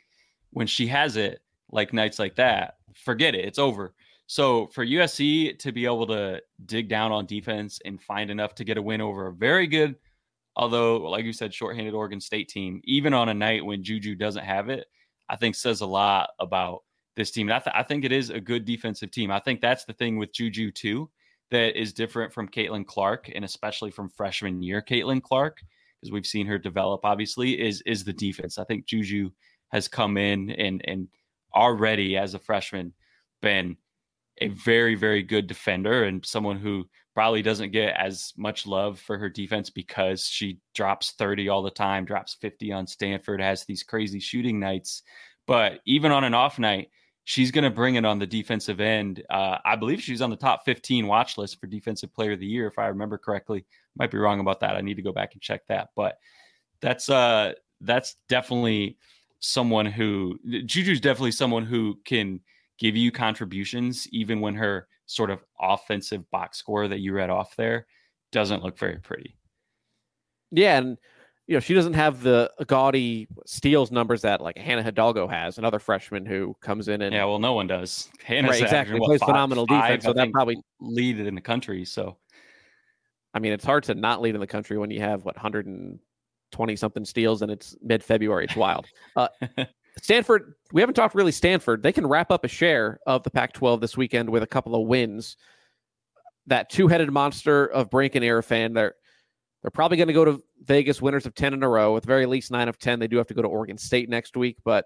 When 0.51 0.67
she 0.67 0.87
has 0.87 1.17
it, 1.17 1.41
like 1.71 1.91
nights 1.93 2.17
like 2.17 2.35
that, 2.35 2.77
forget 2.95 3.35
it. 3.35 3.45
It's 3.45 3.59
over. 3.59 3.93
So 4.27 4.67
for 4.67 4.85
USC 4.85 5.57
to 5.59 5.71
be 5.71 5.85
able 5.85 6.07
to 6.07 6.41
dig 6.65 6.89
down 6.89 7.11
on 7.11 7.25
defense 7.25 7.79
and 7.85 8.01
find 8.01 8.29
enough 8.29 8.55
to 8.55 8.63
get 8.63 8.77
a 8.77 8.81
win 8.81 9.01
over 9.01 9.27
a 9.27 9.33
very 9.33 9.67
good, 9.67 9.95
although 10.57 10.97
like 10.97 11.23
you 11.23 11.31
said, 11.31 11.53
shorthanded 11.53 11.93
Oregon 11.93 12.19
State 12.19 12.49
team, 12.49 12.81
even 12.83 13.13
on 13.13 13.29
a 13.29 13.33
night 13.33 13.63
when 13.63 13.83
Juju 13.83 14.15
doesn't 14.15 14.43
have 14.43 14.69
it, 14.69 14.87
I 15.29 15.37
think 15.37 15.55
says 15.55 15.81
a 15.81 15.85
lot 15.85 16.31
about 16.39 16.79
this 17.15 17.31
team. 17.31 17.47
And 17.47 17.53
I, 17.53 17.59
th- 17.59 17.75
I 17.75 17.83
think 17.83 18.03
it 18.03 18.11
is 18.11 18.29
a 18.29 18.39
good 18.39 18.65
defensive 18.65 19.11
team. 19.11 19.31
I 19.31 19.39
think 19.39 19.61
that's 19.61 19.85
the 19.85 19.93
thing 19.93 20.17
with 20.17 20.33
Juju 20.33 20.71
too 20.71 21.09
that 21.51 21.79
is 21.79 21.93
different 21.93 22.33
from 22.33 22.49
Caitlin 22.49 22.85
Clark 22.85 23.31
and 23.33 23.45
especially 23.45 23.91
from 23.91 24.09
freshman 24.09 24.61
year 24.61 24.81
Caitlin 24.81 25.21
Clark 25.21 25.61
because 25.99 26.11
we've 26.11 26.25
seen 26.25 26.47
her 26.47 26.57
develop 26.57 27.01
obviously 27.05 27.59
is 27.59 27.81
is 27.85 28.03
the 28.03 28.13
defense. 28.13 28.57
I 28.57 28.63
think 28.63 28.85
Juju 28.85 29.29
has 29.69 29.87
come 29.87 30.17
in 30.17 30.49
and 30.51 30.81
and 30.85 31.07
already 31.55 32.17
as 32.17 32.33
a 32.33 32.39
freshman 32.39 32.93
been 33.41 33.77
a 34.39 34.49
very 34.49 34.95
very 34.95 35.23
good 35.23 35.47
defender 35.47 36.03
and 36.03 36.25
someone 36.25 36.57
who 36.57 36.87
probably 37.17 37.41
doesn't 37.41 37.71
get 37.71 37.95
as 37.97 38.31
much 38.37 38.67
love 38.67 38.99
for 38.99 39.17
her 39.17 39.27
defense 39.27 39.71
because 39.71 40.27
she 40.27 40.59
drops 40.75 41.13
30 41.13 41.49
all 41.49 41.63
the 41.63 41.71
time, 41.71 42.05
drops 42.05 42.35
50 42.35 42.71
on 42.71 42.85
Stanford, 42.85 43.41
has 43.41 43.65
these 43.65 43.81
crazy 43.81 44.19
shooting 44.19 44.59
nights. 44.59 45.01
But 45.47 45.79
even 45.87 46.11
on 46.11 46.23
an 46.23 46.35
off 46.35 46.59
night, 46.59 46.91
she's 47.23 47.49
going 47.49 47.63
to 47.63 47.71
bring 47.71 47.95
it 47.95 48.05
on 48.05 48.19
the 48.19 48.27
defensive 48.27 48.79
end. 48.79 49.23
Uh, 49.31 49.57
I 49.65 49.75
believe 49.75 49.99
she's 49.99 50.21
on 50.21 50.29
the 50.29 50.35
top 50.35 50.63
15 50.63 51.07
watch 51.07 51.39
list 51.39 51.59
for 51.59 51.65
defensive 51.65 52.13
player 52.13 52.33
of 52.33 52.39
the 52.39 52.45
year, 52.45 52.67
if 52.67 52.77
I 52.77 52.85
remember 52.85 53.17
correctly. 53.17 53.65
Might 53.97 54.11
be 54.11 54.19
wrong 54.19 54.39
about 54.39 54.59
that. 54.59 54.75
I 54.75 54.81
need 54.81 54.97
to 54.97 55.01
go 55.01 55.11
back 55.11 55.33
and 55.33 55.41
check 55.41 55.65
that. 55.69 55.89
But 55.95 56.19
that's 56.81 57.09
uh 57.09 57.53
that's 57.81 58.17
definitely 58.29 58.99
someone 59.39 59.87
who 59.87 60.37
Juju's 60.45 61.01
definitely 61.01 61.31
someone 61.31 61.65
who 61.65 61.97
can 62.05 62.41
give 62.77 62.95
you 62.95 63.11
contributions 63.11 64.07
even 64.11 64.39
when 64.39 64.53
her 64.53 64.87
sort 65.07 65.31
of 65.31 65.43
offensive 65.59 66.29
box 66.29 66.57
score 66.57 66.87
that 66.87 66.99
you 66.99 67.13
read 67.13 67.29
off 67.29 67.55
there 67.55 67.87
doesn't 68.31 68.63
look 68.63 68.77
very 68.77 68.99
pretty. 68.99 69.35
Yeah, 70.51 70.77
and 70.77 70.97
you 71.47 71.55
know 71.55 71.59
she 71.59 71.73
doesn't 71.73 71.93
have 71.93 72.21
the 72.21 72.51
gaudy 72.67 73.27
steals 73.45 73.91
numbers 73.91 74.21
that 74.21 74.41
like 74.41 74.57
Hannah 74.57 74.83
Hidalgo 74.83 75.27
has, 75.27 75.57
another 75.57 75.79
freshman 75.79 76.25
who 76.25 76.55
comes 76.61 76.87
in 76.87 77.01
and 77.01 77.13
Yeah, 77.13 77.25
well, 77.25 77.39
no 77.39 77.53
one 77.53 77.67
does. 77.67 78.09
Hannah 78.23 78.49
right, 78.49 78.61
exactly 78.61 78.99
what, 78.99 79.07
plays 79.07 79.19
five- 79.19 79.29
phenomenal 79.29 79.65
five, 79.65 79.83
defense. 79.83 80.05
I 80.05 80.09
So 80.09 80.13
that 80.13 80.31
probably, 80.31 80.57
lead 80.79 81.19
in 81.19 81.35
the 81.35 81.41
country. 81.41 81.83
So 81.85 82.17
I 83.33 83.39
mean, 83.39 83.53
it's 83.53 83.65
hard 83.65 83.83
to 83.85 83.95
not 83.95 84.21
lead 84.21 84.35
in 84.35 84.41
the 84.41 84.47
country 84.47 84.77
when 84.77 84.89
you 84.89 84.99
have 84.99 85.23
what 85.23 85.35
120 85.35 86.75
something 86.75 87.05
steals 87.05 87.41
and 87.41 87.51
it's 87.51 87.75
mid 87.81 88.03
February. 88.03 88.45
It's 88.45 88.55
wild. 88.55 88.87
Uh, 89.15 89.27
Stanford, 90.01 90.53
we 90.71 90.81
haven't 90.81 90.95
talked 90.95 91.15
really 91.15 91.31
Stanford. 91.31 91.83
They 91.83 91.91
can 91.91 92.07
wrap 92.07 92.31
up 92.31 92.43
a 92.43 92.47
share 92.47 92.99
of 93.07 93.23
the 93.23 93.31
Pac 93.31 93.53
12 93.53 93.81
this 93.81 93.97
weekend 93.97 94.29
with 94.29 94.43
a 94.43 94.47
couple 94.47 94.75
of 94.75 94.87
wins. 94.87 95.37
That 96.47 96.69
two 96.69 96.87
headed 96.87 97.11
monster 97.11 97.65
of 97.65 97.89
Brink 97.89 98.15
and 98.15 98.23
Iriafen, 98.23 98.73
they're, 98.73 98.95
they're 99.61 99.71
probably 99.71 99.97
going 99.97 100.07
to 100.07 100.13
go 100.13 100.25
to 100.25 100.41
Vegas 100.63 101.01
winners 101.01 101.25
of 101.25 101.35
10 101.35 101.53
in 101.53 101.63
a 101.63 101.69
row. 101.69 101.97
At 101.97 102.03
the 102.03 102.07
very 102.07 102.25
least, 102.25 102.51
nine 102.51 102.69
of 102.69 102.79
10. 102.79 102.99
They 102.99 103.07
do 103.07 103.17
have 103.17 103.27
to 103.27 103.33
go 103.33 103.41
to 103.41 103.47
Oregon 103.47 103.77
State 103.77 104.07
next 104.07 104.37
week. 104.37 104.57
But, 104.63 104.85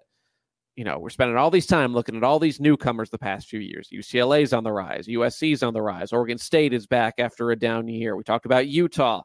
you 0.75 0.83
know, 0.83 0.97
we're 0.97 1.09
spending 1.09 1.37
all 1.37 1.51
these 1.51 1.67
time 1.67 1.93
looking 1.93 2.15
at 2.15 2.23
all 2.23 2.39
these 2.39 2.59
newcomers 2.59 3.09
the 3.09 3.19
past 3.19 3.47
few 3.47 3.59
years. 3.59 3.89
UCLA's 3.93 4.53
on 4.53 4.63
the 4.63 4.71
rise, 4.71 5.07
USC's 5.07 5.61
on 5.61 5.73
the 5.73 5.81
rise, 5.81 6.13
Oregon 6.13 6.37
State 6.37 6.73
is 6.73 6.87
back 6.87 7.15
after 7.19 7.51
a 7.51 7.55
down 7.55 7.87
year. 7.87 8.15
We 8.15 8.23
talked 8.23 8.45
about 8.45 8.67
Utah, 8.67 9.21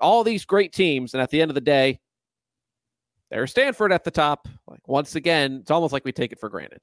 all 0.00 0.24
these 0.24 0.44
great 0.44 0.72
teams. 0.72 1.14
And 1.14 1.22
at 1.22 1.30
the 1.30 1.40
end 1.40 1.50
of 1.50 1.54
the 1.54 1.60
day, 1.60 2.00
there's 3.30 3.50
Stanford 3.50 3.92
at 3.92 4.04
the 4.04 4.10
top. 4.10 4.48
Like 4.66 4.86
once 4.86 5.14
again, 5.14 5.58
it's 5.62 5.70
almost 5.70 5.92
like 5.92 6.04
we 6.04 6.12
take 6.12 6.32
it 6.32 6.40
for 6.40 6.48
granted. 6.48 6.80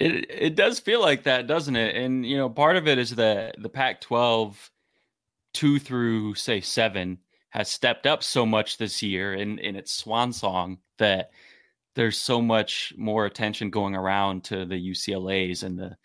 It 0.00 0.30
it 0.30 0.56
does 0.56 0.78
feel 0.78 1.00
like 1.00 1.24
that, 1.24 1.46
doesn't 1.46 1.76
it? 1.76 1.96
And 1.96 2.26
you 2.26 2.36
know, 2.36 2.48
part 2.48 2.76
of 2.76 2.86
it 2.86 2.98
is 2.98 3.10
that 3.16 3.56
the 3.60 3.68
Pac-12 3.68 4.54
two 5.54 5.78
through 5.78 6.34
say 6.34 6.60
seven 6.60 7.18
has 7.50 7.70
stepped 7.70 8.06
up 8.06 8.22
so 8.22 8.44
much 8.44 8.76
this 8.76 9.02
year 9.02 9.34
in 9.34 9.58
in 9.58 9.76
its 9.76 9.92
swan 9.92 10.32
song 10.32 10.78
that 10.98 11.30
there's 11.94 12.18
so 12.18 12.42
much 12.42 12.92
more 12.96 13.24
attention 13.24 13.70
going 13.70 13.96
around 13.96 14.44
to 14.44 14.66
the 14.66 14.90
UCLA's 14.90 15.62
and 15.62 15.78
the 15.78 15.96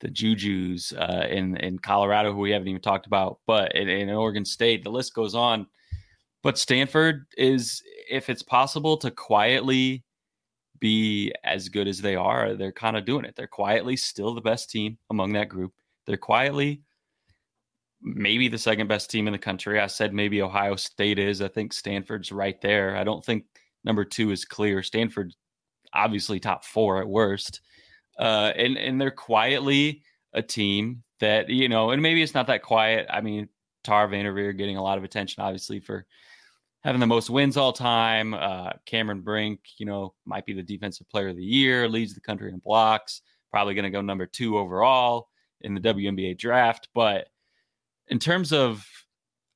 the 0.00 0.08
Juju's 0.08 0.92
uh, 0.92 1.26
in 1.30 1.56
in 1.56 1.78
Colorado, 1.78 2.32
who 2.32 2.40
we 2.40 2.50
haven't 2.50 2.68
even 2.68 2.82
talked 2.82 3.06
about, 3.06 3.38
but 3.46 3.74
in, 3.74 3.88
in 3.88 4.10
Oregon 4.10 4.44
State, 4.44 4.84
the 4.84 4.90
list 4.90 5.14
goes 5.14 5.34
on. 5.34 5.66
But 6.46 6.58
Stanford 6.58 7.26
is, 7.36 7.82
if 8.08 8.30
it's 8.30 8.44
possible 8.44 8.96
to 8.98 9.10
quietly 9.10 10.04
be 10.78 11.32
as 11.42 11.68
good 11.68 11.88
as 11.88 12.00
they 12.00 12.14
are, 12.14 12.54
they're 12.54 12.70
kind 12.70 12.96
of 12.96 13.04
doing 13.04 13.24
it. 13.24 13.34
They're 13.34 13.48
quietly 13.48 13.96
still 13.96 14.32
the 14.32 14.40
best 14.40 14.70
team 14.70 14.96
among 15.10 15.32
that 15.32 15.48
group. 15.48 15.72
They're 16.06 16.16
quietly 16.16 16.82
maybe 18.00 18.46
the 18.46 18.58
second 18.58 18.86
best 18.86 19.10
team 19.10 19.26
in 19.26 19.32
the 19.32 19.40
country. 19.40 19.80
I 19.80 19.88
said 19.88 20.14
maybe 20.14 20.40
Ohio 20.40 20.76
State 20.76 21.18
is. 21.18 21.42
I 21.42 21.48
think 21.48 21.72
Stanford's 21.72 22.30
right 22.30 22.60
there. 22.60 22.96
I 22.96 23.02
don't 23.02 23.24
think 23.24 23.46
number 23.82 24.04
two 24.04 24.30
is 24.30 24.44
clear. 24.44 24.84
Stanford, 24.84 25.34
obviously 25.94 26.38
top 26.38 26.64
four 26.64 27.00
at 27.00 27.08
worst. 27.08 27.60
Uh, 28.20 28.52
and 28.54 28.78
and 28.78 29.00
they're 29.00 29.10
quietly 29.10 30.04
a 30.32 30.42
team 30.42 31.02
that 31.18 31.48
you 31.48 31.68
know, 31.68 31.90
and 31.90 32.00
maybe 32.00 32.22
it's 32.22 32.34
not 32.34 32.46
that 32.46 32.62
quiet. 32.62 33.08
I 33.10 33.20
mean, 33.20 33.48
Tara 33.82 34.06
VanDerveer 34.06 34.56
getting 34.56 34.76
a 34.76 34.82
lot 34.84 34.96
of 34.96 35.02
attention, 35.02 35.42
obviously, 35.42 35.80
for 35.80 36.06
having 36.86 37.00
the 37.00 37.06
most 37.06 37.28
wins 37.28 37.56
all 37.56 37.72
time. 37.72 38.32
Uh, 38.32 38.70
Cameron 38.86 39.20
Brink, 39.20 39.58
you 39.76 39.84
know, 39.84 40.14
might 40.24 40.46
be 40.46 40.52
the 40.52 40.62
defensive 40.62 41.08
player 41.08 41.28
of 41.28 41.36
the 41.36 41.42
year, 41.42 41.88
leads 41.88 42.14
the 42.14 42.20
country 42.20 42.48
in 42.48 42.58
blocks, 42.60 43.22
probably 43.50 43.74
going 43.74 43.82
to 43.82 43.90
go 43.90 44.00
number 44.00 44.24
two 44.24 44.56
overall 44.56 45.28
in 45.62 45.74
the 45.74 45.80
WNBA 45.80 46.38
draft. 46.38 46.88
But 46.94 47.26
in 48.06 48.20
terms 48.20 48.52
of 48.52 48.86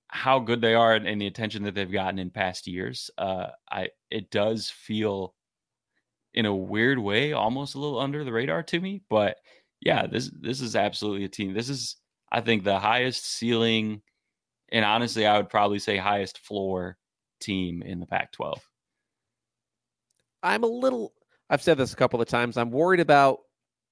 how 0.08 0.40
good 0.40 0.60
they 0.60 0.74
are 0.74 0.94
and 0.94 1.20
the 1.20 1.28
attention 1.28 1.62
that 1.62 1.76
they've 1.76 1.90
gotten 1.90 2.18
in 2.18 2.30
past 2.30 2.66
years, 2.66 3.12
uh, 3.16 3.50
I 3.70 3.90
it 4.10 4.32
does 4.32 4.68
feel 4.68 5.36
in 6.34 6.46
a 6.46 6.54
weird 6.54 6.98
way 6.98 7.32
almost 7.32 7.76
a 7.76 7.78
little 7.78 8.00
under 8.00 8.24
the 8.24 8.32
radar 8.32 8.64
to 8.64 8.80
me. 8.80 9.02
But 9.08 9.36
yeah, 9.80 10.04
this 10.08 10.32
this 10.40 10.60
is 10.60 10.74
absolutely 10.74 11.26
a 11.26 11.28
team. 11.28 11.54
This 11.54 11.68
is 11.68 11.94
I 12.32 12.40
think 12.40 12.64
the 12.64 12.80
highest 12.80 13.24
ceiling, 13.24 14.02
and 14.72 14.84
honestly, 14.84 15.26
I 15.26 15.36
would 15.36 15.48
probably 15.48 15.78
say 15.78 15.96
highest 15.96 16.38
floor 16.38 16.96
team 17.40 17.82
in 17.82 18.00
the 18.00 18.06
Pac-12. 18.06 18.58
I'm 20.42 20.62
a 20.62 20.68
little. 20.68 21.12
I've 21.48 21.62
said 21.62 21.78
this 21.78 21.92
a 21.92 21.96
couple 21.96 22.20
of 22.20 22.28
times. 22.28 22.56
I'm 22.56 22.70
worried 22.70 23.00
about 23.00 23.40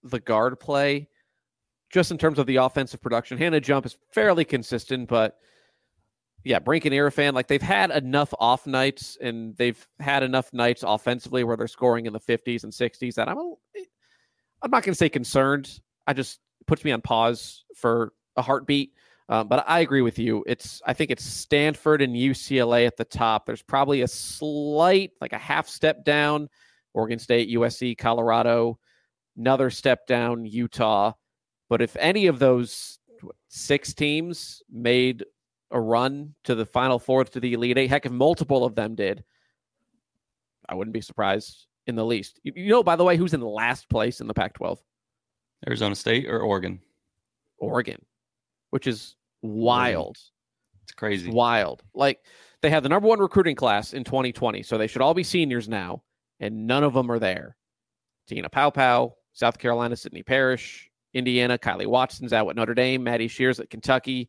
the 0.03 0.20
guard 0.20 0.59
play, 0.61 1.09
just 1.90 2.11
in 2.11 2.18
terms 2.18 2.38
of 2.38 2.46
the 2.46 2.57
offensive 2.57 3.03
production. 3.03 3.38
Hannah 3.38 3.61
Jump 3.61 3.84
is 3.86 3.96
fairly 4.12 4.44
consistent, 4.44 5.09
but 5.09 5.38
yeah, 6.44 6.59
Brink 6.59 6.84
and 6.84 6.94
Iriafen, 6.94 7.34
like 7.34 7.49
they've 7.49 7.61
had 7.61 7.90
enough 7.90 8.32
off 8.38 8.66
nights 8.66 9.18
and 9.20 9.57
they've 9.57 9.86
had 9.99 10.22
enough 10.22 10.53
nights 10.53 10.84
offensively 10.86 11.44
where 11.44 11.57
they're 11.57 11.66
scoring 11.66 12.07
in 12.07 12.12
the 12.12 12.20
50s 12.20 12.62
and 12.62 12.72
60s 12.72 13.14
that 13.14 13.28
I'm 13.28 13.38
a, 13.38 13.55
I'm 14.62 14.70
not 14.70 14.82
going 14.82 14.92
to 14.92 14.99
say 14.99 15.09
concerned. 15.09 15.80
I 16.07 16.12
just 16.12 16.40
puts 16.66 16.84
me 16.84 16.92
on 16.92 17.01
pause 17.01 17.64
for 17.76 18.12
a 18.36 18.42
heartbeat. 18.42 18.92
Um, 19.31 19.47
but 19.47 19.64
I 19.68 19.81
agree 19.81 20.01
with 20.01 20.18
you. 20.18 20.43
It's 20.47 20.81
I 20.87 20.95
think 20.95 21.11
it's 21.11 21.24
Stanford 21.24 22.01
and 22.01 22.14
UCLA 22.14 22.87
at 22.87 22.97
the 22.97 23.05
top. 23.05 23.45
There's 23.45 23.62
probably 23.62 24.01
a 24.01 24.09
slight, 24.09 25.12
like 25.20 25.35
a 25.35 25.39
half 25.39 25.68
step 25.68 26.05
down, 26.05 26.49
Oregon 26.95 27.18
State, 27.18 27.51
USC, 27.51 27.97
Colorado, 27.99 28.79
another 29.37 29.68
step 29.68 30.07
down, 30.07 30.47
Utah. 30.47 31.12
But 31.68 31.83
if 31.83 31.95
any 31.97 32.26
of 32.26 32.39
those 32.39 32.99
six 33.49 33.93
teams 33.93 34.62
made 34.70 35.24
a 35.70 35.81
run 35.81 36.35
to 36.45 36.55
the 36.55 36.64
Final 36.64 36.99
Four 36.99 37.24
to 37.24 37.41
the 37.41 37.53
Elite 37.53 37.76
Eight, 37.76 37.91
heck, 37.91 38.07
if 38.07 38.12
multiple 38.12 38.64
of 38.64 38.74
them 38.74 38.95
did, 38.95 39.22
I 40.68 40.74
wouldn't 40.74 40.95
be 40.95 41.03
surprised 41.03 41.66
in 41.87 41.97
the 41.97 42.05
least. 42.05 42.41
You 42.45 42.68
know, 42.68 42.83
by 42.83 42.97
the 42.97 43.05
way, 43.05 43.18
who's 43.18 43.35
in 43.35 43.43
last 43.43 43.91
place 43.91 44.22
in 44.22 44.26
the 44.26 44.35
Pac-12? 44.35 44.79
Arizona 45.66 45.95
State 45.95 46.26
or 46.26 46.41
Oregon? 46.41 46.81
Oregon, 47.59 48.03
which 48.70 48.87
is 48.87 49.16
wild. 49.43 50.16
It's 50.84 50.93
crazy. 50.93 51.26
It's 51.26 51.34
wild. 51.34 51.82
Like 51.95 52.20
they 52.62 52.70
had 52.70 52.82
the 52.82 52.89
number 52.89 53.09
one 53.09 53.20
recruiting 53.20 53.57
class 53.57 53.93
in 53.93 54.05
2020, 54.05 54.62
so 54.62 54.78
they 54.78 54.86
should 54.86 55.03
all 55.03 55.14
be 55.14 55.22
seniors 55.22 55.68
now, 55.68 56.03
and 56.41 56.66
none 56.66 56.84
of 56.84 56.95
them 56.95 57.11
are 57.11 57.18
there. 57.18 57.57
Te-Hina 58.28 58.51
Paopao, 58.51 59.12
South 59.32 59.59
Carolina, 59.59 59.97
Sydney 59.97 60.22
Parrish, 60.22 60.91
Indiana, 61.14 61.59
Kylee 61.59 61.86
Watson's 61.86 62.32
out 62.32 62.49
at 62.49 62.57
Notre 62.57 62.74
Dame, 62.74 63.03
Maddie 63.03 63.28
Scherr 63.28 63.59
at 63.59 63.70
Kentucky, 63.70 64.28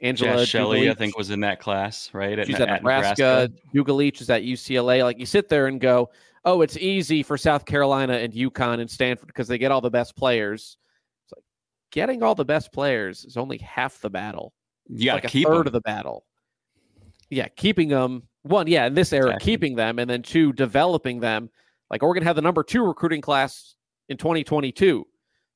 Angela 0.00 0.46
Shelley, 0.46 0.90
I 0.90 0.94
think, 0.94 1.16
was 1.16 1.30
in 1.30 1.40
that 1.40 1.60
class, 1.60 2.10
right? 2.12 2.38
At, 2.38 2.46
She's 2.46 2.56
at, 2.56 2.68
at 2.68 2.82
Nebraska. 2.82 3.50
Nebraska. 3.72 3.92
Leach 3.92 4.20
is 4.20 4.30
at 4.30 4.42
UCLA. 4.42 5.02
Like 5.02 5.18
you 5.18 5.26
sit 5.26 5.48
there 5.48 5.66
and 5.66 5.80
go, 5.80 6.10
oh, 6.44 6.62
it's 6.62 6.76
easy 6.76 7.22
for 7.22 7.36
South 7.36 7.64
Carolina 7.64 8.14
and 8.14 8.32
UConn 8.32 8.80
and 8.80 8.90
Stanford 8.90 9.26
because 9.26 9.48
they 9.48 9.58
get 9.58 9.72
all 9.72 9.80
the 9.80 9.90
best 9.90 10.16
players 10.16 10.76
getting 11.90 12.22
all 12.22 12.34
the 12.34 12.44
best 12.44 12.72
players 12.72 13.24
is 13.24 13.36
only 13.36 13.58
half 13.58 14.00
the 14.00 14.10
battle. 14.10 14.52
Yeah, 14.88 15.14
like 15.14 15.24
a 15.24 15.28
third 15.28 15.44
them. 15.44 15.66
of 15.66 15.72
the 15.72 15.80
battle. 15.80 16.24
Yeah, 17.30 17.48
keeping 17.48 17.88
them 17.88 18.22
one, 18.42 18.66
yeah, 18.66 18.86
in 18.86 18.94
this 18.94 19.12
era, 19.12 19.26
exactly. 19.26 19.44
keeping 19.52 19.76
them, 19.76 19.98
and 19.98 20.08
then 20.08 20.22
two, 20.22 20.52
developing 20.52 21.20
them. 21.20 21.50
Like 21.90 22.02
Oregon 22.02 22.22
had 22.22 22.36
the 22.36 22.42
number 22.42 22.62
two 22.62 22.84
recruiting 22.84 23.20
class 23.20 23.76
in 24.08 24.16
2022. 24.16 25.06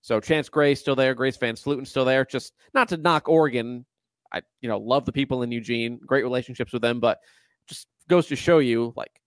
So 0.03 0.21
Chance 0.21 0.49
Gray 0.49 0.75
still 0.75 0.97
there, 0.97 1.15
Grace 1.15 1.37
VanSlooten 1.37 1.87
still 1.87 2.05
there. 2.05 2.25
Just 2.25 2.55
not 2.75 2.89
to 2.89 2.97
knock 2.97 3.29
Oregon. 3.29 3.85
I 4.33 4.43
you 4.61 4.69
know 4.69 4.79
love 4.79 5.07
the 5.07 5.13
people 5.13 5.43
in 5.43 5.53
Eugene, 5.53 6.01
great 6.05 6.25
relationships 6.25 6.73
with 6.73 6.83
them, 6.83 7.01
but 7.01 7.21
just 7.67 7.87
goes 8.09 8.27
to 8.27 8.37
show 8.37 8.59
you 8.59 8.93
like 8.97 9.21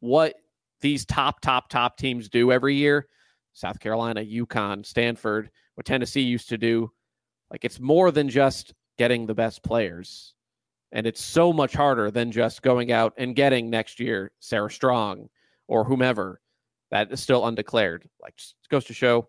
what 0.00 0.34
these 0.80 1.04
top 1.06 1.40
top 1.40 1.68
top 1.68 1.96
teams 1.96 2.28
do 2.28 2.52
every 2.52 2.74
year. 2.74 3.08
South 3.52 3.78
Carolina, 3.78 4.20
UConn, 4.20 4.84
Stanford, 4.84 5.50
what 5.74 5.86
Tennessee 5.86 6.22
used 6.22 6.48
to 6.48 6.58
do. 6.58 6.90
Like 7.50 7.64
it's 7.64 7.80
more 7.80 8.10
than 8.10 8.28
just 8.28 8.74
getting 8.98 9.26
the 9.26 9.34
best 9.34 9.62
players. 9.62 10.34
And 10.92 11.06
it's 11.06 11.22
so 11.22 11.52
much 11.52 11.72
harder 11.74 12.10
than 12.10 12.30
just 12.30 12.62
going 12.62 12.92
out 12.92 13.14
and 13.16 13.34
getting 13.34 13.68
next 13.68 13.98
year 13.98 14.30
Sarah 14.38 14.70
Strong 14.70 15.28
or 15.66 15.84
whomever 15.84 16.40
that 16.90 17.10
is 17.10 17.20
still 17.20 17.46
undeclared. 17.46 18.08
Like 18.22 18.34
goes 18.70 18.84
to 18.84 18.94
show. 18.94 19.28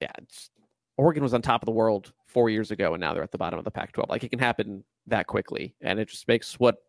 Yeah, 0.00 0.10
Oregon 0.96 1.22
was 1.22 1.34
on 1.34 1.42
top 1.42 1.62
of 1.62 1.66
the 1.66 1.72
world 1.72 2.12
four 2.26 2.50
years 2.50 2.70
ago, 2.70 2.94
and 2.94 3.00
now 3.00 3.14
they're 3.14 3.22
at 3.22 3.30
the 3.30 3.38
bottom 3.38 3.58
of 3.58 3.64
the 3.64 3.70
Pac-12. 3.70 4.08
Like 4.08 4.24
it 4.24 4.28
can 4.28 4.38
happen 4.38 4.84
that 5.06 5.26
quickly, 5.26 5.74
and 5.80 5.98
it 5.98 6.08
just 6.08 6.28
makes 6.28 6.58
what 6.58 6.82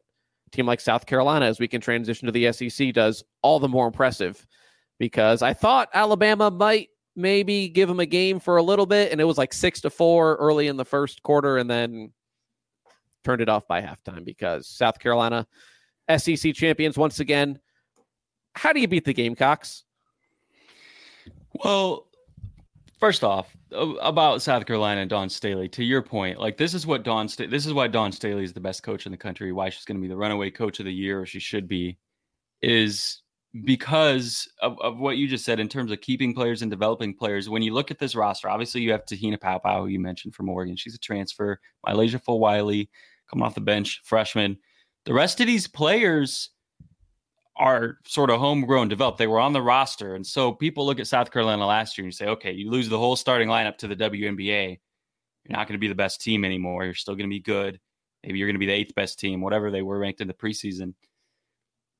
team 0.51 0.65
like 0.65 0.79
South 0.79 1.05
Carolina, 1.05 1.45
as 1.45 1.59
we 1.59 1.67
can 1.67 1.79
transition 1.79 2.25
to 2.25 2.31
the 2.31 2.51
SEC, 2.51 2.93
does 2.93 3.23
all 3.43 3.59
the 3.59 3.67
more 3.67 3.87
impressive. 3.87 4.45
Because 4.99 5.41
I 5.41 5.53
thought 5.53 5.89
Alabama 5.93 6.49
might 6.49 6.89
maybe 7.17 7.67
give 7.67 7.89
them 7.89 7.99
a 7.99 8.05
game 8.05 8.39
for 8.39 8.57
a 8.57 8.63
little 8.63 8.85
bit, 8.85 9.11
and 9.11 9.19
it 9.19 9.25
was 9.25 9.37
like 9.37 9.51
six 9.51 9.81
to 9.81 9.89
four 9.89 10.35
early 10.35 10.67
in 10.67 10.77
the 10.77 10.85
first 10.85 11.23
quarter, 11.23 11.57
and 11.57 11.69
then 11.69 12.13
turned 13.25 13.41
it 13.41 13.49
off 13.49 13.67
by 13.67 13.81
halftime 13.81 14.23
because 14.23 14.67
South 14.67 14.99
Carolina, 14.99 15.45
SEC 16.15 16.53
champions 16.53 16.97
once 16.97 17.19
again. 17.19 17.59
How 18.53 18.71
do 18.71 18.79
you 18.79 18.87
beat 18.87 19.03
the 19.03 19.13
Gamecocks? 19.13 19.83
Well, 21.63 22.07
first 22.99 23.23
off, 23.23 23.55
about 23.71 24.41
South 24.41 24.65
Carolina 24.65 25.01
and 25.01 25.09
Dawn 25.09 25.29
Staley, 25.29 25.67
to 25.69 25.83
your 25.83 26.01
point, 26.01 26.39
like 26.39 26.57
this 26.57 26.73
is 26.73 26.87
what 26.87 27.03
Dawn 27.03 27.27
St- 27.27 27.49
this 27.49 27.65
is 27.65 27.73
why 27.73 27.87
Dawn 27.87 28.11
Staley 28.11 28.43
is 28.43 28.53
the 28.53 28.59
best 28.59 28.83
coach 28.83 29.05
in 29.05 29.11
the 29.11 29.17
country, 29.17 29.51
why 29.51 29.69
she's 29.69 29.85
going 29.85 29.97
to 29.97 30.01
be 30.01 30.07
the 30.07 30.15
runaway 30.15 30.49
coach 30.49 30.79
of 30.79 30.85
the 30.85 30.93
year, 30.93 31.21
or 31.21 31.25
she 31.25 31.39
should 31.39 31.67
be, 31.67 31.97
is 32.61 33.21
because 33.63 34.47
of, 34.61 34.79
of 34.81 34.97
what 34.97 35.17
you 35.17 35.27
just 35.27 35.45
said 35.45 35.59
in 35.59 35.67
terms 35.67 35.91
of 35.91 36.01
keeping 36.01 36.33
players 36.33 36.61
and 36.61 36.71
developing 36.71 37.13
players. 37.13 37.49
When 37.49 37.61
you 37.61 37.73
look 37.73 37.91
at 37.91 37.99
this 37.99 38.15
roster, 38.15 38.49
obviously 38.49 38.81
you 38.81 38.91
have 38.91 39.05
Te-Hina 39.05 39.37
Paopao, 39.37 39.81
who 39.81 39.87
you 39.87 39.99
mentioned 39.99 40.35
from 40.35 40.49
Oregon. 40.49 40.75
She's 40.75 40.95
a 40.95 40.99
transfer. 40.99 41.59
MiLaysia 41.85 42.23
Fulwiley 42.23 42.89
coming 43.29 43.45
off 43.45 43.55
the 43.55 43.61
bench, 43.61 44.01
freshman. 44.03 44.57
The 45.05 45.13
rest 45.13 45.39
of 45.39 45.47
these 45.47 45.67
players 45.67 46.49
are 47.55 47.97
sort 48.05 48.29
of 48.29 48.39
homegrown, 48.39 48.89
developed. 48.89 49.17
They 49.17 49.27
were 49.27 49.39
on 49.39 49.53
the 49.53 49.61
roster. 49.61 50.15
And 50.15 50.25
so 50.25 50.51
people 50.51 50.85
look 50.85 50.99
at 50.99 51.07
South 51.07 51.31
Carolina 51.31 51.65
last 51.65 51.97
year 51.97 52.03
and 52.03 52.13
you 52.13 52.15
say, 52.15 52.27
okay, 52.27 52.51
you 52.51 52.69
lose 52.69 52.89
the 52.89 52.99
whole 52.99 53.15
starting 53.15 53.47
lineup 53.47 53.77
to 53.79 53.87
the 53.87 53.95
WNBA. 53.95 54.79
You're 55.43 55.57
not 55.57 55.67
going 55.67 55.73
to 55.73 55.79
be 55.79 55.87
the 55.87 55.95
best 55.95 56.21
team 56.21 56.45
anymore. 56.45 56.85
You're 56.85 56.93
still 56.93 57.15
going 57.15 57.29
to 57.29 57.33
be 57.33 57.39
good. 57.39 57.79
Maybe 58.23 58.37
you're 58.37 58.47
going 58.47 58.55
to 58.55 58.59
be 58.59 58.67
the 58.67 58.73
eighth 58.73 58.93
best 58.93 59.19
team, 59.19 59.41
whatever 59.41 59.71
they 59.71 59.81
were 59.81 59.97
ranked 59.97 60.21
in 60.21 60.27
the 60.27 60.33
preseason 60.33 60.93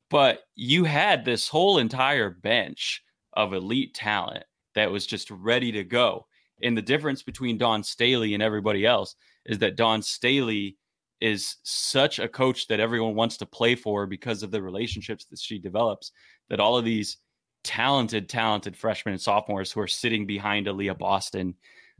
but 0.10 0.41
you 0.55 0.84
had 0.84 1.26
this 1.26 1.47
whole 1.47 1.78
entire 1.78 2.30
bench 2.30 3.03
of 3.34 3.53
elite 3.53 3.93
talent 3.93 4.43
that 4.76 4.91
was 4.91 5.05
just 5.05 5.30
ready 5.32 5.72
to 5.72 5.84
go. 5.84 6.26
And 6.64 6.78
the 6.78 6.82
difference 6.82 7.24
between 7.24 7.58
Dawn 7.58 7.84
Staley 7.84 8.34
and 8.34 8.41
everybody 8.41 8.86
else 8.86 9.16
is 9.45 9.60
that 9.60 9.76
Dawn 9.76 10.01
Staley 10.01 10.78
is 11.20 11.58
such 11.64 12.20
a 12.20 12.28
coach 12.28 12.68
that 12.68 12.80
everyone 12.80 13.16
wants 13.16 13.38
to 13.38 13.45
play 13.45 13.76
for 13.76 14.05
because 14.05 14.43
of 14.43 14.51
the 14.51 14.62
relationships 14.62 15.26
that 15.26 15.39
she 15.39 15.58
develops 15.58 16.12
that 16.49 16.60
all 16.60 16.78
of 16.78 16.86
these 16.86 17.18
talented 17.64 18.30
talented 18.30 18.78
freshmen 18.78 19.14
and 19.14 19.22
sophomores 19.22 19.72
who 19.72 19.82
are 19.82 19.88
sitting 19.88 20.26
behind 20.26 20.68
Aliyah 20.68 20.97
Boston 20.97 21.55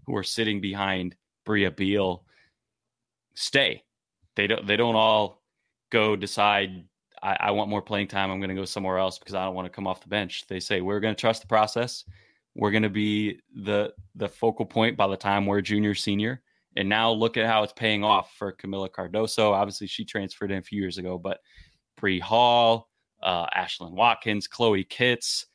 who 0.05 0.16
are 0.16 0.24
sitting 0.24 0.62
behind 0.62 1.16
Brea 1.45 1.70
Beal 1.70 2.24
stay 3.34 3.84
they 4.36 4.47
don't 4.47 4.66
they 4.66 4.78
don't 4.78 4.95
all 4.95 5.41
go 5.89 6.16
decide 6.16 6.86
I, 7.22 7.38
I 7.39 7.51
want 7.51 7.70
more 7.70 7.82
playing 7.82 8.07
time. 8.07 8.32
I'm 8.32 8.39
going 8.39 8.49
to 8.49 8.55
go 8.55 8.65
somewhere 8.65 8.97
else 8.97 9.20
because 9.20 9.36
I 9.36 9.45
don't 9.45 9.55
want 9.55 9.65
to 9.65 9.72
come 9.72 9.88
off 9.88 10.01
the 10.01 10.07
bench. 10.07 10.45
They 10.47 10.59
say 10.59 10.82
we're 10.82 10.99
going 10.99 11.15
to 11.15 11.20
trust 11.20 11.41
the 11.41 11.47
process. 11.47 12.03
We're 12.55 12.72
going 12.72 12.84
to 12.84 12.89
be 12.89 13.39
the 13.63 13.93
the 14.15 14.28
focal 14.28 14.65
point 14.65 14.97
by 14.97 15.07
the 15.07 15.18
time 15.18 15.45
we're 15.45 15.61
junior, 15.61 15.95
senior. 15.95 16.41
And 16.76 16.89
now 16.89 17.11
look 17.11 17.38
at 17.38 17.47
how 17.47 17.63
it's 17.63 17.74
paying 17.74 18.03
off 18.03 18.36
for 18.36 18.53
Kamilla 18.53 18.89
Cardoso. 18.89 19.51
Obviously, 19.51 19.88
she 19.88 20.05
transferred 20.05 20.51
in 20.51 20.59
a 20.59 20.63
few 20.63 20.80
years 20.80 20.97
ago, 20.99 21.18
but 21.18 21.39
Bree 21.97 22.20
Hall, 22.20 22.89
uh, 23.24 23.47
Ashlyn 23.47 23.91
Watkins, 23.91 24.47
Chloe 24.47 24.84
Kitts, 24.84 25.47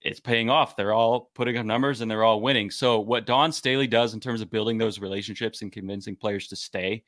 it's 0.00 0.20
paying 0.20 0.48
off. 0.48 0.76
They're 0.76 0.92
all 0.92 1.30
putting 1.34 1.58
up 1.58 1.66
numbers 1.66 2.00
and 2.00 2.10
they're 2.10 2.22
all 2.22 2.40
winning. 2.40 2.70
So, 2.70 3.00
what 3.00 3.26
Dawn 3.26 3.50
Staley 3.50 3.88
does 3.88 4.14
in 4.14 4.20
terms 4.20 4.40
of 4.40 4.50
building 4.50 4.78
those 4.78 5.00
relationships 5.00 5.62
and 5.62 5.72
convincing 5.72 6.14
players 6.14 6.46
to 6.48 6.56
stay 6.56 7.02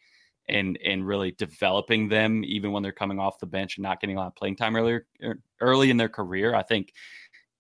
and 0.51 0.79
and 0.85 1.07
really 1.07 1.33
developing 1.33 2.09
them 2.09 2.43
even 2.45 2.73
when 2.73 2.83
they're 2.83 2.93
coming 2.93 3.19
off 3.19 3.39
the 3.39 3.47
bench 3.47 3.77
and 3.77 3.83
not 3.83 4.01
getting 4.01 4.17
a 4.17 4.21
lot 4.21 4.27
of 4.27 4.37
playing 4.37 4.57
time 4.57 4.77
earlier 4.77 5.07
er, 5.25 5.39
early 5.61 5.91
in 5.91 5.97
their 5.97 6.09
career 6.09 6.55
i 6.55 6.63
think 6.63 6.93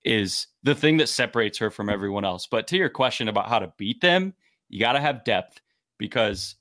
is 0.04 0.46
the 0.62 0.74
thing 0.74 0.96
that 0.96 1.08
separates 1.08 1.58
her 1.58 1.70
from 1.70 1.88
everyone 1.88 2.24
else 2.24 2.46
but 2.46 2.66
to 2.66 2.76
your 2.76 2.88
question 2.88 3.28
about 3.28 3.48
how 3.48 3.58
to 3.58 3.72
beat 3.78 4.00
them 4.00 4.34
you 4.68 4.80
got 4.80 4.92
to 4.92 5.00
have 5.00 5.24
depth 5.24 5.60
because 5.98 6.56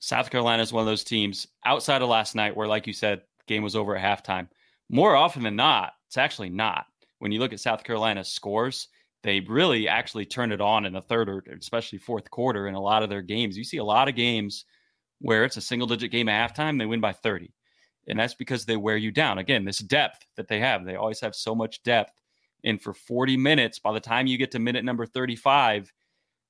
South 0.00 0.30
Carolina 0.30 0.62
is 0.62 0.72
one 0.72 0.80
of 0.80 0.86
those 0.86 1.04
teams 1.04 1.46
outside 1.66 2.00
of 2.00 2.08
last 2.08 2.34
night 2.34 2.56
where, 2.56 2.66
like 2.66 2.86
you 2.86 2.92
said, 2.92 3.20
game 3.46 3.62
was 3.62 3.76
over 3.76 3.96
at 3.96 4.24
halftime. 4.24 4.48
More 4.88 5.14
often 5.14 5.42
than 5.42 5.56
not, 5.56 5.92
it's 6.06 6.16
actually 6.16 6.48
not. 6.48 6.86
When 7.18 7.32
you 7.32 7.38
look 7.38 7.52
at 7.52 7.60
South 7.60 7.84
Carolina's 7.84 8.28
scores, 8.28 8.88
they 9.22 9.40
really 9.40 9.86
actually 9.86 10.24
turn 10.24 10.52
it 10.52 10.60
on 10.62 10.86
in 10.86 10.94
the 10.94 11.02
third 11.02 11.28
or 11.28 11.44
especially 11.58 11.98
fourth 11.98 12.30
quarter 12.30 12.66
in 12.66 12.74
a 12.74 12.80
lot 12.80 13.02
of 13.02 13.10
their 13.10 13.20
games. 13.20 13.58
You 13.58 13.64
see 13.64 13.76
a 13.76 13.84
lot 13.84 14.08
of 14.08 14.14
games 14.14 14.64
where 15.20 15.44
it's 15.44 15.56
a 15.56 15.62
single 15.62 15.86
digit 15.86 16.10
game 16.10 16.28
at 16.28 16.54
halftime, 16.54 16.78
they 16.78 16.86
win 16.86 17.00
by 17.00 17.12
30. 17.12 17.52
And 18.08 18.18
that's 18.18 18.34
because 18.34 18.64
they 18.64 18.76
wear 18.76 18.96
you 18.96 19.10
down. 19.10 19.38
Again, 19.38 19.64
this 19.64 19.78
depth 19.78 20.26
that 20.36 20.48
they 20.48 20.58
have, 20.60 20.84
they 20.84 20.96
always 20.96 21.20
have 21.20 21.34
so 21.34 21.54
much 21.54 21.82
depth. 21.82 22.12
And 22.64 22.80
for 22.80 22.92
40 22.92 23.36
minutes, 23.36 23.78
by 23.78 23.92
the 23.92 24.00
time 24.00 24.26
you 24.26 24.38
get 24.38 24.50
to 24.52 24.58
minute 24.58 24.84
number 24.84 25.06
35, 25.06 25.92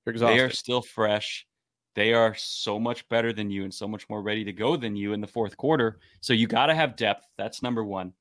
they 0.07 0.41
are 0.41 0.51
still 0.51 0.83
fresh. 0.83 1.47
They 1.95 2.15
are 2.15 2.35
so 2.37 2.79
much 2.79 3.09
better 3.09 3.33
than 3.33 3.51
you 3.51 3.65
and 3.65 3.75
so 3.75 3.89
much 3.89 4.09
more 4.09 4.23
ready 4.23 4.45
to 4.45 4.53
go 4.53 4.77
than 4.77 4.97
you 4.97 5.13
in 5.13 5.21
the 5.21 5.27
fourth 5.27 5.57
quarter. 5.57 5.99
So 6.21 6.33
you 6.33 6.47
got 6.47 6.67
to 6.67 6.75
have 6.75 6.97
depth. 6.97 7.27
That's 7.37 7.63
number 7.63 7.85
one. 7.85 8.13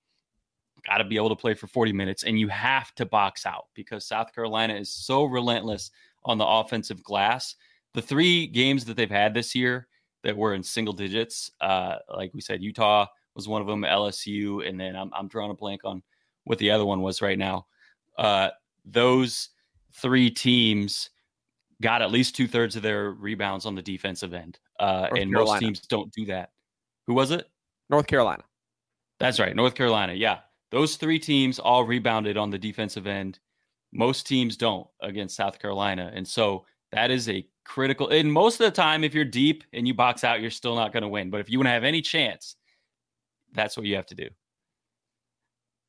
Got 0.88 0.98
to 0.98 1.04
be 1.04 1.18
able 1.18 1.30
to 1.30 1.36
play 1.36 1.54
for 1.54 1.68
40 1.68 1.94
minutes. 1.94 2.24
And 2.24 2.40
you 2.40 2.48
have 2.48 2.94
to 2.96 3.06
box 3.06 3.46
out 3.46 3.68
because 3.76 4.06
South 4.06 4.34
Carolina 4.34 4.74
is 4.74 4.92
so 4.92 5.26
relentless 5.26 5.92
on 6.26 6.38
the 6.38 6.48
offensive 6.48 7.04
glass. 7.04 7.56
The 7.94 8.02
three 8.02 8.48
games 8.48 8.86
that 8.86 8.98
they've 8.98 9.10
had 9.10 9.34
this 9.34 9.54
year 9.56 9.88
that 10.24 10.36
were 10.36 10.54
in 10.54 10.64
single 10.64 10.94
digits, 10.94 11.52
uh, 11.62 11.96
like 12.16 12.34
we 12.34 12.42
said, 12.42 12.62
Utah 12.62 13.06
was 13.36 13.48
one 13.48 13.62
of 13.62 13.68
them, 13.68 13.82
LSU, 13.84 14.68
and 14.68 14.80
then 14.80 14.96
I'm, 14.96 15.12
I'm 15.14 15.28
drawing 15.28 15.52
a 15.52 15.56
blank 15.56 15.82
on 15.86 16.02
what 16.44 16.58
the 16.58 16.72
other 16.72 16.86
one 16.86 17.02
was 17.02 17.22
right 17.22 17.38
now. 17.38 17.68
Uh, 18.18 18.50
those 18.86 19.50
three 19.94 20.30
teams 20.30 21.10
got 21.82 22.02
at 22.02 22.12
least 22.12 22.36
two 22.36 22.48
thirds 22.48 22.76
of 22.76 22.82
their 22.82 23.12
rebounds 23.12 23.66
on 23.66 23.76
the 23.76 23.82
defensive 23.82 24.34
end. 24.34 24.60
Uh, 24.80 25.08
and 25.12 25.32
Carolina. 25.32 25.46
most 25.46 25.60
teams 25.60 25.80
don't 25.82 26.12
do 26.12 26.26
that. 26.26 26.52
Who 27.08 27.14
was 27.14 27.32
it? 27.32 27.50
North 27.90 28.08
Carolina. 28.08 28.44
That's 29.20 29.40
right. 29.40 29.56
North 29.56 29.76
Carolina. 29.76 30.14
Yeah. 30.14 30.40
Those 30.72 30.96
three 30.96 31.20
teams 31.20 31.60
all 31.60 31.84
rebounded 31.84 32.38
on 32.38 32.50
the 32.50 32.58
defensive 32.58 33.08
end. 33.08 33.40
Most 33.92 34.28
teams 34.28 34.56
don't 34.56 34.88
against 35.02 35.36
South 35.36 35.60
Carolina. 35.60 36.12
And 36.14 36.28
so 36.28 36.66
that 36.92 37.12
is 37.12 37.30
a 37.30 37.46
critical. 37.66 38.10
And 38.10 38.32
most 38.32 38.60
of 38.60 38.66
the 38.66 38.72
time, 38.72 39.04
if 39.04 39.14
you're 39.14 39.26
deep 39.26 39.64
and 39.74 39.88
you 39.88 39.94
box 39.94 40.24
out, 40.24 40.42
you're 40.42 40.50
still 40.50 40.76
not 40.76 40.92
going 40.92 41.04
to 41.04 41.10
win. 41.10 41.30
But 41.30 41.42
if 41.42 41.50
you 41.50 41.60
want 41.60 41.68
to 41.68 41.72
have 41.72 41.84
any 41.84 42.02
chance, 42.02 42.56
that's 43.54 43.78
what 43.78 43.86
you 43.86 43.96
have 43.96 44.08
to 44.08 44.16
do. 44.16 44.30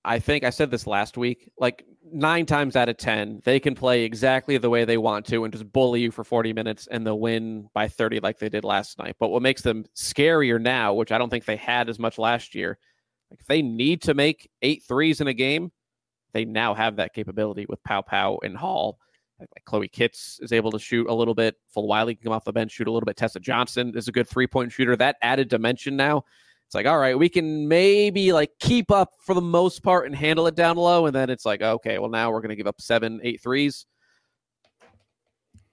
I 0.05 0.19
think 0.19 0.45
I 0.45 0.51
said 0.51 0.71
this 0.71 0.87
last 0.87 1.17
week. 1.17 1.51
Like 1.59 1.85
nine 2.13 2.47
times 2.47 2.77
out 2.77 2.89
of 2.89 2.97
10, 2.97 3.43
they 3.45 3.61
can 3.61 3.75
play 3.75 4.03
exactly 4.03 4.57
the 4.57 4.71
way 4.71 4.85
they 4.85 4.97
want 4.97 5.27
to 5.27 5.45
and 5.45 5.53
just 5.53 5.71
bully 5.73 6.01
you 6.01 6.11
for 6.11 6.25
40 6.25 6.53
minutes 6.53 6.89
and 6.91 7.07
they'll 7.07 7.21
win 7.21 7.69
by 7.75 7.89
30 7.89 8.21
like 8.21 8.39
they 8.39 8.49
did 8.49 8.65
last 8.65 8.99
night. 8.99 9.17
But 9.19 9.29
what 9.29 9.43
makes 9.43 9.63
them 9.63 9.85
scarier 9.95 10.61
now, 10.61 10.95
which 10.95 11.13
I 11.13 11.19
don't 11.19 11.31
think 11.31 11.45
they 11.45 11.57
had 11.57 11.89
as 11.89 11.99
much 11.99 12.19
last 12.19 12.55
year, 12.55 12.79
like 13.31 13.41
if 13.41 13.47
they 13.47 13.63
need 13.63 14.03
to 14.03 14.15
make 14.15 14.51
eight 14.63 14.83
threes 14.87 15.21
in 15.21 15.29
a 15.29 15.35
game, 15.35 15.71
they 16.33 16.45
now 16.45 16.75
have 16.75 16.97
that 16.97 17.13
capability 17.13 17.67
with 17.69 17.83
Paopao 17.83 18.39
and 18.43 18.57
Hall. 18.57 18.99
Like, 19.41 19.65
Chloe 19.65 19.89
Kitts 19.89 20.39
is 20.43 20.53
able 20.53 20.71
to 20.73 20.79
shoot 20.79 21.09
a 21.09 21.15
little 21.15 21.35
bit. 21.35 21.57
Fulwiley 21.75 22.15
can 22.15 22.25
come 22.25 22.33
off 22.33 22.45
the 22.45 22.53
bench, 22.53 22.73
shoot 22.73 22.89
a 22.89 22.93
little 22.93 23.07
bit. 23.07 23.17
Tessa 23.17 23.41
Johnson 23.41 23.93
is 23.97 24.09
a 24.09 24.13
good 24.13 24.29
three 24.29 24.47
point 24.47 24.73
shooter. 24.73 24.97
That 24.97 25.17
added 25.23 25.49
dimension 25.49 25.97
now 25.97 26.25
it's 26.71 26.75
like, 26.77 26.87
all 26.87 26.99
right, 27.01 27.19
we 27.19 27.29
can 27.29 27.67
maybe 27.67 28.33
like 28.33 28.53
keep 28.61 28.93
up 28.93 29.15
for 29.25 29.35
the 29.35 29.41
most 29.41 29.83
part 29.83 30.07
and 30.07 30.15
handle 30.15 30.47
it 30.47 30.55
down 30.55 30.77
low. 30.77 31.07
And 31.07 31.13
then 31.13 31.29
it's 31.29 31.45
like, 31.45 31.63
okay, 31.63 31.99
well, 31.99 32.11
now 32.11 32.31
we're 32.31 32.41
going 32.41 32.51
to 32.51 32.55
give 32.55 32.69
up 32.69 32.81
seven, 32.81 33.19
eight 33.25 33.43
threes. 33.43 33.87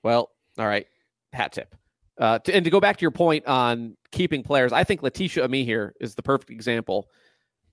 Well, 0.01 0.31
all 0.57 0.65
right, 0.65 0.87
hat 1.33 1.51
tip. 1.51 1.75
Uh, 2.17 2.39
to, 2.39 2.55
and 2.55 2.65
to 2.65 2.71
go 2.71 2.79
back 2.79 2.97
to 2.97 3.01
your 3.03 3.11
point 3.11 3.45
on 3.45 3.95
keeping 4.11 4.41
players, 4.41 4.73
I 4.73 4.83
think 4.83 5.01
Laeticia 5.01 5.43
Amihere 5.43 5.65
here 5.65 5.93
is 6.01 6.15
the 6.15 6.23
perfect 6.23 6.49
example. 6.49 7.07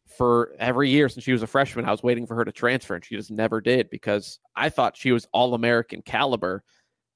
For 0.06 0.54
every 0.58 0.90
year 0.90 1.08
since 1.08 1.24
she 1.24 1.32
was 1.32 1.42
a 1.42 1.46
freshman, 1.46 1.86
I 1.86 1.90
was 1.90 2.02
waiting 2.02 2.26
for 2.26 2.34
her 2.36 2.44
to 2.44 2.52
transfer, 2.52 2.94
and 2.94 3.04
she 3.04 3.16
just 3.16 3.30
never 3.30 3.60
did 3.60 3.90
because 3.90 4.38
I 4.54 4.68
thought 4.68 4.96
she 4.96 5.12
was 5.12 5.26
all 5.32 5.54
American 5.54 6.02
caliber, 6.02 6.62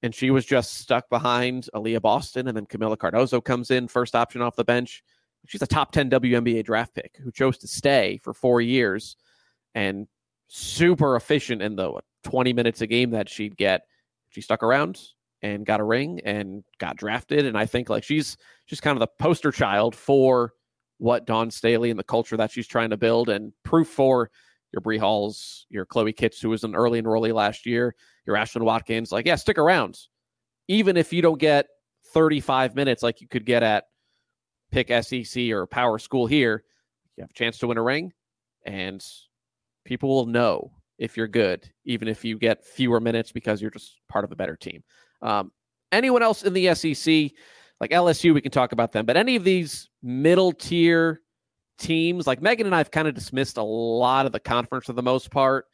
and 0.02 0.14
she 0.14 0.30
was 0.30 0.44
just 0.44 0.78
stuck 0.78 1.08
behind 1.10 1.68
Aliyah 1.74 2.02
Boston, 2.02 2.48
and 2.48 2.56
then 2.56 2.66
Kamilla 2.66 2.96
Cardoso 2.96 3.44
comes 3.44 3.70
in, 3.70 3.88
first 3.88 4.14
option 4.14 4.42
off 4.42 4.56
the 4.56 4.64
bench 4.64 5.02
she's 5.46 5.62
a 5.62 5.66
top 5.66 5.92
10 5.92 6.10
WNBA 6.10 6.64
draft 6.64 6.94
pick 6.94 7.18
who 7.22 7.30
chose 7.30 7.58
to 7.58 7.66
stay 7.66 8.20
for 8.22 8.32
four 8.32 8.60
years 8.60 9.16
and 9.74 10.06
super 10.48 11.16
efficient 11.16 11.62
in 11.62 11.76
the 11.76 11.92
20 12.24 12.52
minutes 12.52 12.80
a 12.80 12.86
game 12.86 13.10
that 13.10 13.28
she'd 13.28 13.56
get. 13.56 13.82
She 14.30 14.40
stuck 14.40 14.62
around 14.62 15.00
and 15.42 15.64
got 15.64 15.80
a 15.80 15.84
ring 15.84 16.20
and 16.24 16.64
got 16.78 16.96
drafted. 16.96 17.46
And 17.46 17.56
I 17.56 17.66
think 17.66 17.88
like 17.88 18.04
she's 18.04 18.36
she's 18.66 18.80
kind 18.80 18.96
of 18.96 19.00
the 19.00 19.24
poster 19.24 19.52
child 19.52 19.94
for 19.94 20.52
what 20.98 21.26
Dawn 21.26 21.50
Staley 21.50 21.90
and 21.90 21.98
the 21.98 22.04
culture 22.04 22.36
that 22.36 22.50
she's 22.50 22.66
trying 22.66 22.90
to 22.90 22.96
build 22.96 23.28
and 23.28 23.52
proof 23.64 23.88
for 23.88 24.30
your 24.72 24.80
Bree 24.80 24.98
Halls, 24.98 25.66
your 25.70 25.86
Chloe 25.86 26.12
Kitts, 26.12 26.40
who 26.40 26.50
was 26.50 26.64
an 26.64 26.74
early 26.74 27.00
enrollee 27.00 27.32
last 27.32 27.64
year, 27.64 27.94
your 28.26 28.36
Ashlyn 28.36 28.62
Watkins. 28.62 29.10
Like, 29.10 29.26
yeah, 29.26 29.36
stick 29.36 29.58
around. 29.58 29.98
Even 30.66 30.96
if 30.96 31.12
you 31.12 31.22
don't 31.22 31.38
get 31.38 31.66
35 32.12 32.74
minutes 32.74 33.02
like 33.02 33.20
you 33.20 33.28
could 33.28 33.46
get 33.46 33.62
at 33.62 33.84
pick 34.70 34.88
SEC 35.02 35.50
or 35.50 35.66
power 35.66 35.98
school 35.98 36.26
here, 36.26 36.64
you 37.16 37.22
have 37.22 37.30
a 37.30 37.34
chance 37.34 37.58
to 37.58 37.66
win 37.66 37.78
a 37.78 37.82
ring, 37.82 38.12
and 38.66 39.04
people 39.84 40.08
will 40.08 40.26
know 40.26 40.70
if 40.98 41.16
you're 41.16 41.28
good, 41.28 41.70
even 41.84 42.08
if 42.08 42.24
you 42.24 42.38
get 42.38 42.64
fewer 42.64 43.00
minutes 43.00 43.32
because 43.32 43.62
you're 43.62 43.70
just 43.70 44.00
part 44.08 44.24
of 44.24 44.32
a 44.32 44.36
better 44.36 44.56
team. 44.56 44.82
Um, 45.22 45.52
anyone 45.92 46.22
else 46.22 46.42
in 46.42 46.52
the 46.52 46.74
SEC, 46.74 47.32
like 47.80 47.90
LSU, 47.90 48.34
we 48.34 48.40
can 48.40 48.50
talk 48.50 48.72
about 48.72 48.92
them, 48.92 49.06
but 49.06 49.16
any 49.16 49.36
of 49.36 49.44
these 49.44 49.88
middle 50.02 50.52
tier 50.52 51.20
teams, 51.78 52.26
like 52.26 52.42
Megan 52.42 52.66
and 52.66 52.74
I 52.74 52.78
have 52.78 52.90
kind 52.90 53.08
of 53.08 53.14
dismissed 53.14 53.56
a 53.56 53.62
lot 53.62 54.26
of 54.26 54.32
the 54.32 54.40
conference 54.40 54.86
for 54.86 54.92
the 54.92 55.02
most 55.02 55.30
part. 55.30 55.66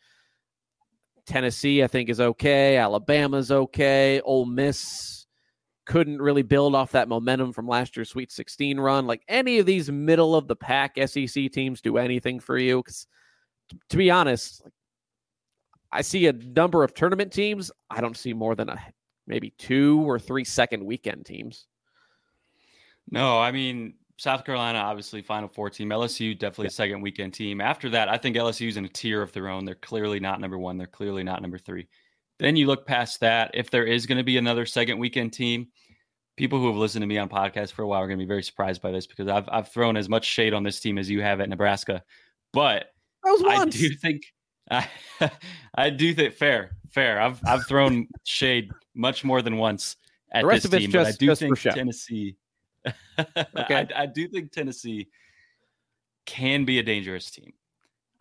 Tennessee, 1.26 1.82
I 1.82 1.86
think, 1.86 2.10
is 2.10 2.20
okay. 2.20 2.76
Alabama's 2.76 3.50
okay. 3.50 4.20
Ole 4.20 4.44
Miss 4.44 5.26
couldn't 5.86 6.20
really 6.20 6.42
build 6.42 6.74
off 6.74 6.92
that 6.92 7.08
momentum 7.08 7.52
from 7.52 7.66
last 7.66 7.96
year's 7.96 8.10
Sweet 8.10 8.30
16 8.30 8.78
run. 8.78 9.06
Like 9.06 9.22
any 9.28 9.58
of 9.58 9.66
these 9.66 9.90
middle 9.90 10.34
of 10.34 10.48
the 10.48 10.56
pack 10.56 10.96
SEC 11.06 11.50
teams 11.52 11.80
do 11.80 11.96
anything 11.96 12.40
for 12.40 12.58
you? 12.58 12.78
Because 12.78 13.06
to 13.88 13.96
be 13.96 14.10
honest, 14.10 14.62
like, 14.64 14.72
I 15.92 16.02
see 16.02 16.26
a 16.26 16.32
number 16.32 16.82
of 16.82 16.92
tournament 16.92 17.32
teams. 17.32 17.70
I 17.88 18.00
don't 18.00 18.16
see 18.16 18.32
more 18.32 18.54
than 18.54 18.68
a 18.68 18.78
maybe 19.26 19.54
two 19.58 20.00
or 20.08 20.18
three 20.18 20.44
second 20.44 20.84
weekend 20.84 21.24
teams. 21.24 21.66
No, 23.10 23.38
I 23.38 23.52
mean 23.52 23.94
South 24.16 24.44
Carolina, 24.44 24.78
obviously 24.78 25.22
Final 25.22 25.48
Four 25.48 25.70
team. 25.70 25.90
LSU 25.90 26.38
definitely 26.38 26.64
yeah. 26.64 26.68
a 26.68 26.72
second 26.72 27.00
weekend 27.00 27.34
team. 27.34 27.60
After 27.60 27.90
that, 27.90 28.08
I 28.08 28.16
think 28.16 28.36
LSU's 28.36 28.76
in 28.76 28.84
a 28.84 28.88
tier 28.88 29.22
of 29.22 29.32
their 29.32 29.48
own. 29.48 29.64
They're 29.64 29.74
clearly 29.74 30.20
not 30.20 30.40
number 30.40 30.58
one. 30.58 30.76
They're 30.76 30.86
clearly 30.86 31.22
not 31.22 31.42
number 31.42 31.58
three. 31.58 31.88
Then 32.38 32.56
you 32.56 32.66
look 32.66 32.86
past 32.86 33.20
that. 33.20 33.50
If 33.54 33.70
there 33.70 33.84
is 33.84 34.06
going 34.06 34.18
to 34.18 34.24
be 34.24 34.36
another 34.36 34.66
second 34.66 34.98
weekend 34.98 35.32
team, 35.32 35.68
people 36.36 36.58
who 36.58 36.66
have 36.66 36.76
listened 36.76 37.02
to 37.02 37.06
me 37.06 37.18
on 37.18 37.28
podcasts 37.28 37.72
for 37.72 37.82
a 37.82 37.86
while 37.86 38.00
are 38.00 38.06
going 38.06 38.18
to 38.18 38.24
be 38.24 38.28
very 38.28 38.42
surprised 38.42 38.82
by 38.82 38.90
this 38.90 39.06
because 39.06 39.28
I've 39.28 39.48
I've 39.50 39.68
thrown 39.68 39.96
as 39.96 40.08
much 40.08 40.24
shade 40.24 40.54
on 40.54 40.62
this 40.62 40.80
team 40.80 40.98
as 40.98 41.10
you 41.10 41.22
have 41.22 41.40
at 41.40 41.48
Nebraska. 41.48 42.02
But 42.52 42.86
I 43.24 43.64
do 43.66 43.88
think 43.96 44.22
I, 44.70 44.88
I 45.74 45.90
do 45.90 46.14
think 46.14 46.34
fair, 46.34 46.76
fair. 46.90 47.20
I've 47.20 47.40
I've 47.44 47.66
thrown 47.66 48.06
shade 48.24 48.70
much 48.94 49.24
more 49.24 49.42
than 49.42 49.56
once 49.56 49.96
at 50.32 50.44
this 50.44 50.64
team, 50.68 50.90
just, 50.90 50.92
but 50.92 51.06
I 51.06 51.12
do 51.12 51.34
think 51.34 51.60
Tennessee. 51.60 52.36
okay, 53.56 53.86
I, 53.96 54.02
I 54.02 54.06
do 54.06 54.28
think 54.28 54.52
Tennessee 54.52 55.08
can 56.26 56.64
be 56.64 56.78
a 56.78 56.82
dangerous 56.82 57.30
team. 57.30 57.52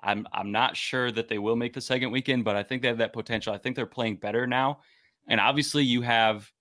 I'm 0.02 0.28
I'm 0.34 0.52
not 0.52 0.76
sure 0.76 1.12
that 1.12 1.30
they 1.30 1.40
will 1.40 1.56
make 1.56 1.74
the 1.74 1.82
second 1.82 2.12
weekend, 2.12 2.44
but 2.44 2.56
I 2.56 2.64
think 2.64 2.82
they 2.82 2.90
have 2.90 2.98
that 2.98 3.14
potential. 3.14 3.54
I 3.54 3.58
think 3.58 3.76
they're 3.76 3.86
playing 3.86 4.18
better 4.18 4.46
now. 4.46 4.80
And 5.28 5.40
obviously 5.40 5.84
you 5.84 6.02
have 6.02 6.52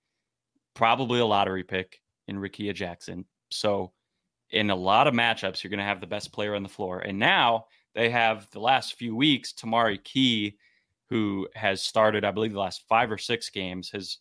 probably 0.75 1.19
a 1.19 1.27
lottery 1.27 1.65
pick 1.65 2.01
in 2.29 2.37
Rickea 2.37 2.75
Jackson. 2.75 3.25
So 3.51 3.93
in 4.51 4.71
a 4.71 4.77
lot 4.77 5.07
of 5.07 5.15
matchups, 5.15 5.63
you're 5.63 5.71
going 5.71 5.79
to 5.79 5.85
have 5.85 6.01
the 6.01 6.07
best 6.07 6.33
player 6.33 6.55
on 6.55 6.63
the 6.63 6.69
floor. 6.69 7.01
And 7.01 7.19
now 7.19 7.67
they 7.95 8.11
have 8.11 8.49
the 8.53 8.61
last 8.61 8.95
few 8.95 9.17
weeks, 9.17 9.53
Tamari 9.53 10.03
Key, 10.03 10.57
who 11.11 11.49
has 11.55 11.83
started, 11.83 12.25
I 12.25 12.31
believe, 12.31 12.53
the 12.53 12.61
last 12.61 12.85
five 12.89 13.11
or 13.11 13.19
six 13.19 13.51
games, 13.51 13.91
has 13.91 14.19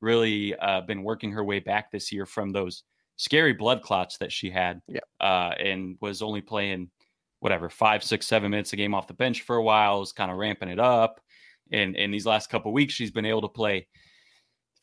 really 0.00 0.54
uh, 0.56 0.82
been 0.82 1.02
working 1.02 1.32
her 1.32 1.44
way 1.44 1.60
back 1.60 1.90
this 1.90 2.12
year 2.12 2.26
from 2.26 2.52
those 2.52 2.82
scary 3.16 3.52
blood 3.52 3.82
clots 3.82 4.18
that 4.18 4.32
she 4.32 4.50
had, 4.50 4.80
yeah. 4.88 5.00
uh, 5.20 5.54
and 5.58 5.96
was 6.00 6.22
only 6.22 6.40
playing 6.40 6.90
whatever 7.40 7.68
five, 7.68 8.02
six, 8.02 8.26
seven 8.26 8.50
minutes 8.50 8.72
a 8.72 8.76
game 8.76 8.94
off 8.94 9.06
the 9.06 9.14
bench 9.14 9.42
for 9.42 9.56
a 9.56 9.62
while, 9.62 10.02
is 10.02 10.12
kind 10.12 10.30
of 10.30 10.36
ramping 10.36 10.68
it 10.68 10.78
up. 10.78 11.20
And 11.72 11.96
in 11.96 12.10
these 12.10 12.26
last 12.26 12.50
couple 12.50 12.72
weeks, 12.72 12.94
she's 12.94 13.10
been 13.10 13.26
able 13.26 13.42
to 13.42 13.48
play 13.48 13.86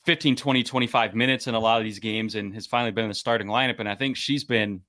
15, 0.05 0.35
20, 0.35 0.63
25 0.63 1.15
minutes 1.15 1.47
in 1.47 1.55
a 1.55 1.59
lot 1.59 1.79
of 1.79 1.85
these 1.85 1.99
games 1.99 2.35
and 2.35 2.53
has 2.53 2.67
finally 2.67 2.91
been 2.91 3.05
in 3.05 3.09
the 3.09 3.15
starting 3.15 3.47
lineup. 3.47 3.79
And 3.79 3.87
I 3.87 3.95
think 3.95 4.17
she's 4.17 4.43
been 4.43 4.81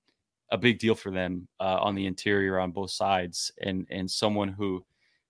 a 0.51 0.59
big 0.59 0.79
deal 0.79 0.95
for 0.95 1.11
them 1.11 1.49
uh, 1.61 1.79
on 1.81 1.95
the 1.95 2.07
interior 2.07 2.59
on 2.59 2.71
both 2.71 2.91
sides 2.91 3.51
and 3.61 3.87
and 3.91 4.11
someone 4.11 4.49
who 4.49 4.85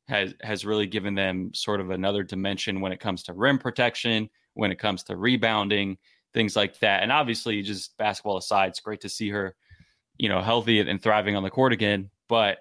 has 0.08 0.34
has 0.42 0.64
really 0.66 0.86
given 0.86 1.14
them 1.14 1.50
sort 1.54 1.80
of 1.80 1.90
another 1.90 2.22
dimension 2.22 2.80
when 2.80 2.92
it 2.92 3.00
comes 3.00 3.22
to 3.24 3.32
rim 3.32 3.58
protection, 3.58 4.28
when 4.54 4.72
it 4.72 4.78
comes 4.78 5.02
to 5.04 5.16
rebounding. 5.16 5.98
things 6.32 6.56
like 6.56 6.78
that. 6.80 7.02
And 7.02 7.12
obviously, 7.12 7.62
just 7.62 7.96
basketball 7.96 8.36
aside, 8.36 8.70
it's 8.70 8.80
great 8.80 9.00
to 9.02 9.08
see 9.08 9.30
her, 9.30 9.54
you 10.18 10.28
know, 10.28 10.40
healthy 10.42 10.80
and 10.80 11.00
thriving 11.00 11.36
on 11.36 11.44
the 11.44 11.50
court 11.50 11.72
again. 11.72 12.10
But 12.28 12.58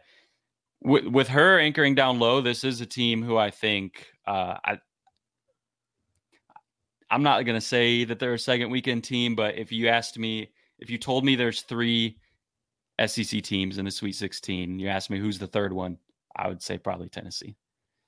with, 0.81 1.05
with 1.07 1.27
her 1.29 1.59
anchoring 1.59 1.95
down 1.95 2.19
low, 2.19 2.39
this 2.39 2.63
is 2.63 2.81
a 2.81 2.85
team 2.85 3.23
who 3.23 3.37
I 3.37 3.49
think 3.49 4.07
uh, 4.27 4.57
I. 4.63 4.77
I'm 7.09 7.23
not 7.23 7.43
going 7.45 7.59
to 7.59 7.65
say 7.65 8.05
that 8.05 8.17
they're 8.17 8.33
a 8.33 8.39
second 8.39 8.71
weekend 8.71 9.03
team, 9.03 9.35
but 9.35 9.55
if 9.55 9.71
you 9.71 9.87
asked 9.87 10.17
me, 10.17 10.49
if 10.79 10.89
you 10.89 10.97
told 10.97 11.23
me 11.23 11.35
there's 11.35 11.61
three 11.61 12.17
SEC 13.05 13.43
teams 13.43 13.77
in 13.77 13.85
the 13.85 13.91
Sweet 13.91 14.15
16, 14.15 14.79
you 14.79 14.87
asked 14.87 15.11
me 15.11 15.19
who's 15.19 15.37
the 15.37 15.45
third 15.45 15.73
one, 15.73 15.99
I 16.35 16.47
would 16.47 16.61
say 16.61 16.79
probably 16.79 17.09
Tennessee. 17.09 17.55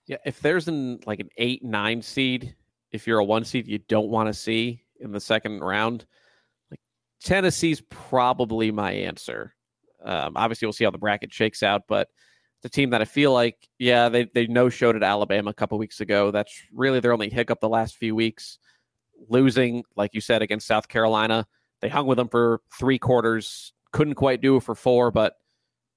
Yeah, 0.07 0.17
if 0.25 0.39
there's 0.39 0.67
an 0.67 0.99
like 1.05 1.19
an 1.19 1.29
eight 1.37 1.63
nine 1.63 2.01
seed, 2.01 2.55
if 2.95 3.07
you're 3.07 3.19
a 3.19 3.25
one 3.25 3.43
seed, 3.43 3.67
you 3.67 3.79
don't 3.79 4.09
want 4.09 4.27
to 4.27 4.33
see 4.33 4.83
in 4.99 5.11
the 5.11 5.19
second 5.19 5.61
round. 5.61 6.05
Like 6.71 6.79
Tennessee's 7.21 7.81
probably 7.81 8.71
my 8.71 8.91
answer. 8.91 9.53
Um, 10.03 10.33
obviously, 10.35 10.65
we'll 10.65 10.73
see 10.73 10.83
how 10.83 10.91
the 10.91 10.97
bracket 10.97 11.33
shakes 11.33 11.63
out, 11.63 11.83
but 11.87 12.09
the 12.61 12.69
team 12.69 12.89
that 12.91 13.01
I 13.01 13.05
feel 13.05 13.33
like, 13.33 13.67
yeah, 13.79 14.09
they 14.09 14.25
they 14.33 14.47
no 14.47 14.69
showed 14.69 14.95
at 14.95 15.03
Alabama 15.03 15.49
a 15.49 15.53
couple 15.53 15.77
weeks 15.77 16.01
ago. 16.01 16.31
That's 16.31 16.63
really 16.73 16.99
their 16.99 17.13
only 17.13 17.29
hiccup 17.29 17.59
the 17.59 17.69
last 17.69 17.95
few 17.95 18.15
weeks. 18.15 18.59
Losing, 19.29 19.83
like 19.95 20.13
you 20.13 20.21
said, 20.21 20.41
against 20.41 20.67
South 20.67 20.87
Carolina, 20.87 21.47
they 21.81 21.89
hung 21.89 22.07
with 22.07 22.17
them 22.17 22.27
for 22.27 22.61
three 22.77 22.99
quarters, 22.99 23.73
couldn't 23.91 24.15
quite 24.15 24.41
do 24.41 24.57
it 24.57 24.63
for 24.63 24.75
four, 24.75 25.11
but 25.11 25.35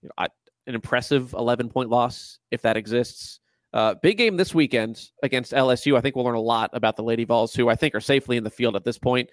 you 0.03 0.09
know, 0.09 0.13
I, 0.19 0.29
an 0.67 0.75
impressive 0.75 1.33
11 1.33 1.71
point 1.71 1.89
loss 1.89 2.39
if 2.51 2.63
that 2.63 2.77
exists. 2.77 3.41
Uh, 3.73 3.95
big 4.03 4.17
game 4.17 4.37
this 4.37 4.55
weekend 4.55 5.11
against 5.23 5.53
LSU. 5.53 5.97
I 5.97 6.01
think 6.01 6.17
we'll 6.17 6.25
learn 6.25 6.35
a 6.35 6.41
lot 6.41 6.71
about 6.73 6.97
the 6.97 7.03
Lady 7.03 7.25
Vols, 7.25 7.55
who 7.55 7.69
I 7.69 7.75
think 7.75 7.95
are 7.95 8.01
safely 8.01 8.37
in 8.37 8.45
the 8.45 8.51
field 8.51 8.77
at 8.77 8.85
this 8.85 8.99
point, 8.99 9.29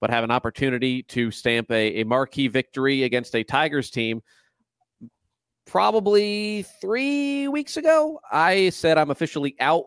but 0.00 0.10
have 0.10 0.24
an 0.24 0.30
opportunity 0.30 1.02
to 1.04 1.30
stamp 1.30 1.70
a, 1.70 2.00
a 2.00 2.04
marquee 2.04 2.48
victory 2.48 3.04
against 3.04 3.36
a 3.36 3.44
Tigers 3.44 3.90
team. 3.90 4.20
Probably 5.64 6.64
three 6.80 7.46
weeks 7.46 7.76
ago, 7.76 8.18
I 8.32 8.70
said 8.70 8.98
I'm 8.98 9.10
officially 9.10 9.54
out 9.60 9.84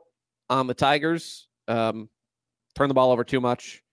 on 0.50 0.68
the 0.68 0.74
Tigers. 0.74 1.48
Um, 1.68 2.10
turn 2.76 2.88
the 2.88 2.94
ball 2.94 3.12
over 3.12 3.24
too 3.24 3.42
much, 3.42 3.84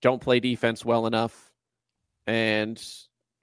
don't 0.00 0.22
play 0.22 0.40
defense 0.40 0.84
well 0.84 1.06
enough, 1.06 1.50
and 2.26 2.82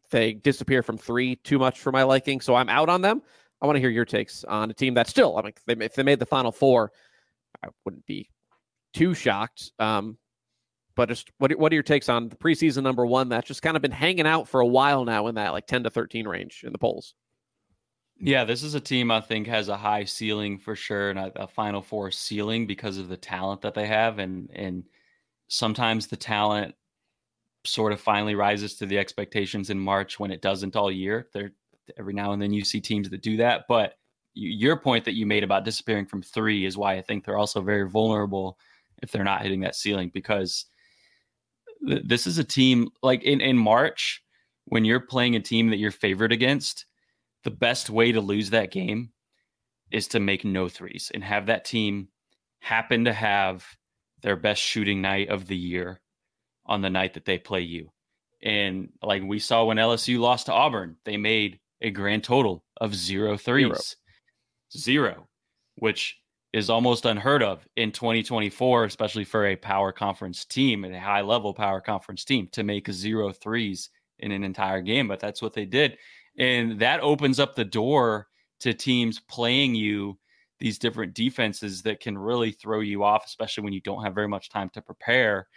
they 0.09 0.33
disappear 0.33 0.81
from 0.81 0.97
three 0.97 1.35
too 1.35 1.59
much 1.59 1.79
for 1.79 1.91
my 1.91 2.03
liking. 2.03 2.41
So 2.41 2.55
I'm 2.55 2.69
out 2.69 2.89
on 2.89 3.01
them. 3.01 3.21
I 3.61 3.65
want 3.65 3.77
to 3.77 3.79
hear 3.79 3.89
your 3.89 4.05
takes 4.05 4.43
on 4.43 4.69
a 4.69 4.73
team 4.73 4.93
that 4.95 5.07
still, 5.07 5.37
I 5.37 5.41
mean, 5.41 5.53
if 5.55 5.65
they, 5.65 5.85
if 5.85 5.95
they 5.95 6.03
made 6.03 6.19
the 6.19 6.25
final 6.25 6.51
four, 6.51 6.91
I 7.63 7.69
wouldn't 7.83 8.05
be 8.05 8.29
too 8.93 9.13
shocked. 9.13 9.71
Um, 9.79 10.17
but 10.95 11.09
just 11.09 11.31
what 11.37 11.51
what 11.59 11.71
are 11.71 11.75
your 11.75 11.83
takes 11.83 12.09
on 12.09 12.29
the 12.29 12.35
preseason 12.35 12.83
number 12.83 13.05
one 13.05 13.29
that's 13.29 13.47
just 13.47 13.61
kind 13.61 13.75
of 13.75 13.81
been 13.81 13.91
hanging 13.91 14.25
out 14.25 14.47
for 14.47 14.61
a 14.61 14.65
while 14.65 15.03
now 15.03 15.27
in 15.27 15.35
that 15.35 15.51
like 15.51 15.67
10 15.67 15.83
to 15.83 15.89
13 15.89 16.27
range 16.27 16.63
in 16.65 16.71
the 16.71 16.77
polls? 16.77 17.13
Yeah, 18.17 18.45
this 18.45 18.63
is 18.63 18.75
a 18.75 18.79
team 18.79 19.11
I 19.11 19.19
think 19.19 19.45
has 19.47 19.67
a 19.67 19.75
high 19.75 20.05
ceiling 20.05 20.57
for 20.57 20.75
sure 20.75 21.09
and 21.09 21.19
a, 21.19 21.31
a 21.35 21.47
final 21.47 21.81
four 21.81 22.11
ceiling 22.11 22.65
because 22.65 22.97
of 22.97 23.09
the 23.09 23.17
talent 23.17 23.61
that 23.61 23.73
they 23.73 23.87
have 23.87 24.19
and 24.19 24.49
and 24.53 24.83
sometimes 25.47 26.07
the 26.07 26.15
talent 26.15 26.73
sort 27.65 27.91
of 27.91 27.99
finally 27.99 28.35
rises 28.35 28.75
to 28.75 28.85
the 28.85 28.97
expectations 28.97 29.69
in 29.69 29.79
March 29.79 30.19
when 30.19 30.31
it 30.31 30.41
doesn't 30.41 30.75
all 30.75 30.91
year. 30.91 31.27
There 31.33 31.51
every 31.97 32.13
now 32.13 32.31
and 32.31 32.41
then 32.41 32.53
you 32.53 32.63
see 32.63 32.81
teams 32.81 33.09
that 33.09 33.21
do 33.21 33.37
that, 33.37 33.65
but 33.67 33.95
your 34.33 34.77
point 34.77 35.05
that 35.05 35.15
you 35.15 35.25
made 35.25 35.43
about 35.43 35.63
disappearing 35.63 36.05
from 36.05 36.21
3 36.21 36.65
is 36.65 36.77
why 36.77 36.95
I 36.95 37.01
think 37.01 37.23
they're 37.23 37.37
also 37.37 37.61
very 37.61 37.89
vulnerable 37.89 38.57
if 39.01 39.11
they're 39.11 39.23
not 39.23 39.41
hitting 39.41 39.61
that 39.61 39.75
ceiling 39.75 40.11
because 40.13 40.65
th- 41.87 42.03
this 42.05 42.27
is 42.27 42.37
a 42.37 42.43
team 42.43 42.89
like 43.01 43.23
in 43.23 43.39
in 43.39 43.57
March 43.57 44.21
when 44.65 44.83
you're 44.83 44.99
playing 44.99 45.35
a 45.35 45.39
team 45.39 45.69
that 45.69 45.77
you're 45.77 45.91
favored 45.91 46.31
against, 46.31 46.85
the 47.43 47.51
best 47.51 47.89
way 47.89 48.11
to 48.11 48.21
lose 48.21 48.49
that 48.49 48.71
game 48.71 49.11
is 49.91 50.07
to 50.09 50.19
make 50.19 50.43
no 50.43 50.67
threes 50.67 51.11
and 51.13 51.23
have 51.23 51.45
that 51.45 51.65
team 51.65 52.07
happen 52.59 53.05
to 53.05 53.13
have 53.13 53.63
their 54.21 54.35
best 54.35 54.61
shooting 54.61 55.01
night 55.01 55.29
of 55.29 55.45
the 55.45 55.55
year 55.55 56.01
on 56.65 56.81
the 56.81 56.89
night 56.89 57.13
that 57.13 57.25
they 57.25 57.37
play 57.37 57.61
you. 57.61 57.91
And 58.41 58.89
like 59.03 59.21
we 59.23 59.37
saw 59.37 59.65
when 59.65 59.77
LSU 59.77 60.19
lost 60.19 60.47
to 60.47 60.53
Auburn, 60.53 60.97
they 61.05 61.17
made 61.17 61.59
a 61.81 61.91
grand 61.91 62.23
total 62.23 62.63
of 62.81 62.95
zero 62.95 63.37
threes. 63.37 63.95
Zero, 64.75 65.11
zero 65.11 65.27
which 65.75 66.17
is 66.53 66.69
almost 66.69 67.05
unheard 67.05 67.43
of 67.43 67.67
in 67.75 67.91
2024, 67.91 68.85
especially 68.85 69.25
for 69.25 69.47
a 69.47 69.55
power 69.57 69.91
conference 69.91 70.45
team, 70.45 70.85
a 70.85 70.99
high 70.99 71.21
level 71.21 71.53
power 71.53 71.81
conference 71.81 72.23
team, 72.23 72.47
to 72.53 72.63
make 72.63 72.89
zero 72.89 73.31
threes 73.31 73.89
in 74.19 74.31
an 74.31 74.43
entire 74.43 74.81
game. 74.81 75.07
But 75.07 75.19
that's 75.19 75.41
what 75.41 75.53
they 75.53 75.65
did. 75.65 75.97
And 76.37 76.79
that 76.79 77.01
opens 77.01 77.39
up 77.39 77.55
the 77.55 77.65
door 77.65 78.27
to 78.61 78.73
teams 78.73 79.19
playing 79.19 79.75
you 79.75 80.17
these 80.59 80.79
different 80.79 81.13
defenses 81.13 81.81
that 81.81 81.99
can 81.99 82.17
really 82.17 82.51
throw 82.51 82.79
you 82.79 83.03
off, 83.03 83.25
especially 83.25 83.65
when 83.65 83.73
you 83.73 83.81
don't 83.81 84.03
have 84.03 84.15
very 84.15 84.29
much 84.29 84.49
time 84.49 84.69
to 84.69 84.81
prepare 84.81 85.47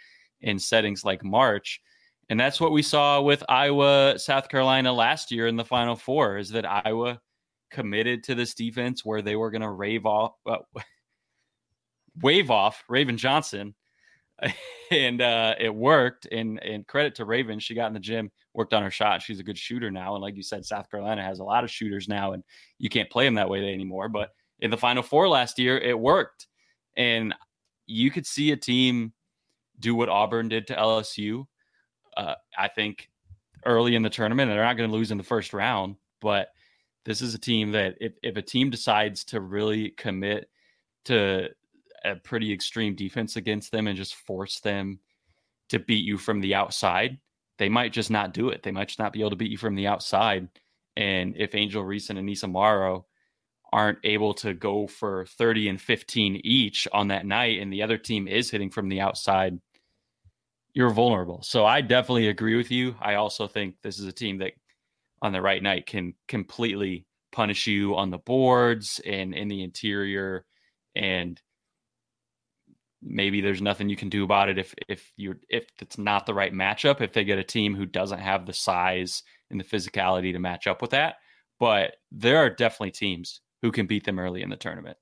in 0.41 0.59
settings 0.59 1.05
like 1.05 1.23
March. 1.23 1.81
And 2.29 2.39
that's 2.39 2.61
what 2.61 2.71
we 2.71 2.83
saw 2.83 3.21
with 3.21 3.43
Iowa, 3.49 4.17
South 4.17 4.49
Carolina 4.49 4.93
last 4.93 5.31
year 5.31 5.47
in 5.47 5.55
the 5.55 5.65
Final 5.65 5.95
Four 5.95 6.37
is 6.37 6.49
that 6.49 6.65
Iowa 6.65 7.19
committed 7.71 8.23
to 8.25 8.35
this 8.35 8.53
defense 8.53 9.03
where 9.03 9.21
they 9.21 9.35
were 9.35 9.49
going 9.49 9.63
to 9.63 9.71
rave 9.71 10.05
off, 10.05 10.33
wave 12.21 12.51
off 12.51 12.83
Raven 12.87 13.17
Johnson. 13.17 13.73
and 14.91 15.21
uh, 15.21 15.55
it 15.59 15.73
worked. 15.73 16.27
And 16.31 16.61
and 16.63 16.87
credit 16.87 17.15
to 17.15 17.25
Raven, 17.25 17.59
she 17.59 17.73
got 17.73 17.87
in 17.87 17.93
the 17.93 17.99
gym, 17.99 18.31
worked 18.53 18.73
on 18.73 18.83
her 18.83 18.91
shot. 18.91 19.21
She's 19.21 19.39
a 19.39 19.43
good 19.43 19.57
shooter 19.57 19.91
now. 19.91 20.15
And 20.15 20.21
like 20.21 20.35
you 20.35 20.43
said, 20.43 20.65
South 20.65 20.89
Carolina 20.89 21.23
has 21.23 21.39
a 21.39 21.43
lot 21.43 21.63
of 21.63 21.71
shooters 21.71 22.07
now, 22.07 22.33
and 22.33 22.43
you 22.77 22.89
can't 22.89 23.09
play 23.09 23.25
them 23.25 23.35
that 23.35 23.49
way 23.49 23.73
anymore. 23.73 24.09
But 24.09 24.29
in 24.59 24.71
the 24.71 24.77
Final 24.77 25.03
Four 25.03 25.27
last 25.27 25.59
year, 25.59 25.77
it 25.77 25.97
worked, 25.97 26.47
and 26.95 27.33
you 27.85 28.11
could 28.11 28.25
see 28.25 28.51
a 28.51 28.57
team 28.57 29.13
do 29.79 29.95
what 29.95 30.09
Auburn 30.09 30.49
did 30.49 30.67
to 30.67 30.75
LSU. 30.75 31.45
Uh, 32.15 32.35
I 32.57 32.67
think 32.67 33.09
early 33.65 33.95
in 33.95 34.03
the 34.03 34.09
tournament, 34.09 34.49
they're 34.49 34.63
not 34.63 34.77
going 34.77 34.89
to 34.89 34.95
lose 34.95 35.11
in 35.11 35.17
the 35.17 35.23
first 35.23 35.53
round, 35.53 35.95
but 36.21 36.49
this 37.05 37.21
is 37.21 37.33
a 37.33 37.39
team 37.39 37.71
that 37.71 37.95
if, 37.99 38.13
if 38.21 38.37
a 38.37 38.41
team 38.41 38.69
decides 38.69 39.23
to 39.25 39.41
really 39.41 39.89
commit 39.91 40.49
to 41.05 41.49
a 42.05 42.15
pretty 42.15 42.53
extreme 42.53 42.95
defense 42.95 43.35
against 43.35 43.71
them 43.71 43.87
and 43.87 43.97
just 43.97 44.15
force 44.15 44.59
them 44.59 44.99
to 45.69 45.79
beat 45.79 46.05
you 46.05 46.17
from 46.17 46.39
the 46.39 46.55
outside, 46.55 47.17
they 47.57 47.69
might 47.69 47.93
just 47.93 48.09
not 48.09 48.33
do 48.33 48.49
it. 48.49 48.63
They 48.63 48.71
might 48.71 48.87
just 48.87 48.99
not 48.99 49.13
be 49.13 49.19
able 49.19 49.31
to 49.31 49.35
beat 49.35 49.51
you 49.51 49.57
from 49.57 49.75
the 49.75 49.87
outside. 49.87 50.47
And 50.97 51.35
if 51.37 51.55
Angel 51.55 51.83
Reese 51.83 52.09
and 52.09 52.19
Aneesah 52.19 52.49
Morrow 52.49 53.05
aren't 53.71 53.99
able 54.03 54.33
to 54.33 54.53
go 54.53 54.87
for 54.87 55.25
30 55.25 55.69
and 55.69 55.81
15 55.81 56.41
each 56.43 56.87
on 56.91 57.09
that 57.09 57.25
night, 57.25 57.61
and 57.61 57.71
the 57.71 57.83
other 57.83 57.97
team 57.97 58.27
is 58.27 58.49
hitting 58.49 58.69
from 58.69 58.89
the 58.89 59.01
outside, 59.01 59.59
you're 60.79 60.89
vulnerable. 60.91 61.41
So 61.43 61.65
I 61.65 61.81
definitely 61.81 62.29
agree 62.29 62.55
with 62.55 62.71
you. 62.71 62.95
I 63.01 63.15
also 63.15 63.49
think 63.49 63.75
this 63.83 63.99
is 63.99 64.05
a 64.05 64.13
team 64.13 64.37
that 64.37 64.53
on 65.21 65.33
the 65.33 65.41
right 65.41 65.61
night 65.61 65.85
can 65.85 66.13
completely 66.29 67.05
punish 67.33 67.67
you 67.67 67.97
on 67.97 68.11
the 68.11 68.17
boards 68.17 69.01
and 69.05 69.35
in 69.35 69.49
the 69.49 69.61
interior 69.61 70.45
and 70.95 71.41
maybe 73.01 73.41
there's 73.41 73.61
nothing 73.61 73.89
you 73.89 73.97
can 73.97 74.07
do 74.07 74.23
about 74.23 74.47
it 74.47 74.57
if 74.57 74.73
if 74.87 75.11
you're 75.17 75.37
if 75.49 75.65
it's 75.79 75.97
not 75.97 76.25
the 76.25 76.33
right 76.33 76.53
matchup 76.53 77.01
if 77.01 77.11
they 77.13 77.23
get 77.23 77.37
a 77.37 77.43
team 77.43 77.75
who 77.75 77.85
doesn't 77.85 78.19
have 78.19 78.45
the 78.45 78.53
size 78.53 79.21
and 79.51 79.59
the 79.59 79.63
physicality 79.63 80.31
to 80.31 80.39
match 80.39 80.65
up 80.65 80.81
with 80.81 80.91
that 80.91 81.15
but 81.59 81.97
there 82.11 82.37
are 82.37 82.49
definitely 82.49 82.91
teams 82.91 83.41
who 83.61 83.71
can 83.71 83.85
beat 83.85 84.05
them 84.05 84.17
early 84.17 84.41
in 84.41 84.49
the 84.49 84.57
tournament 84.57 84.97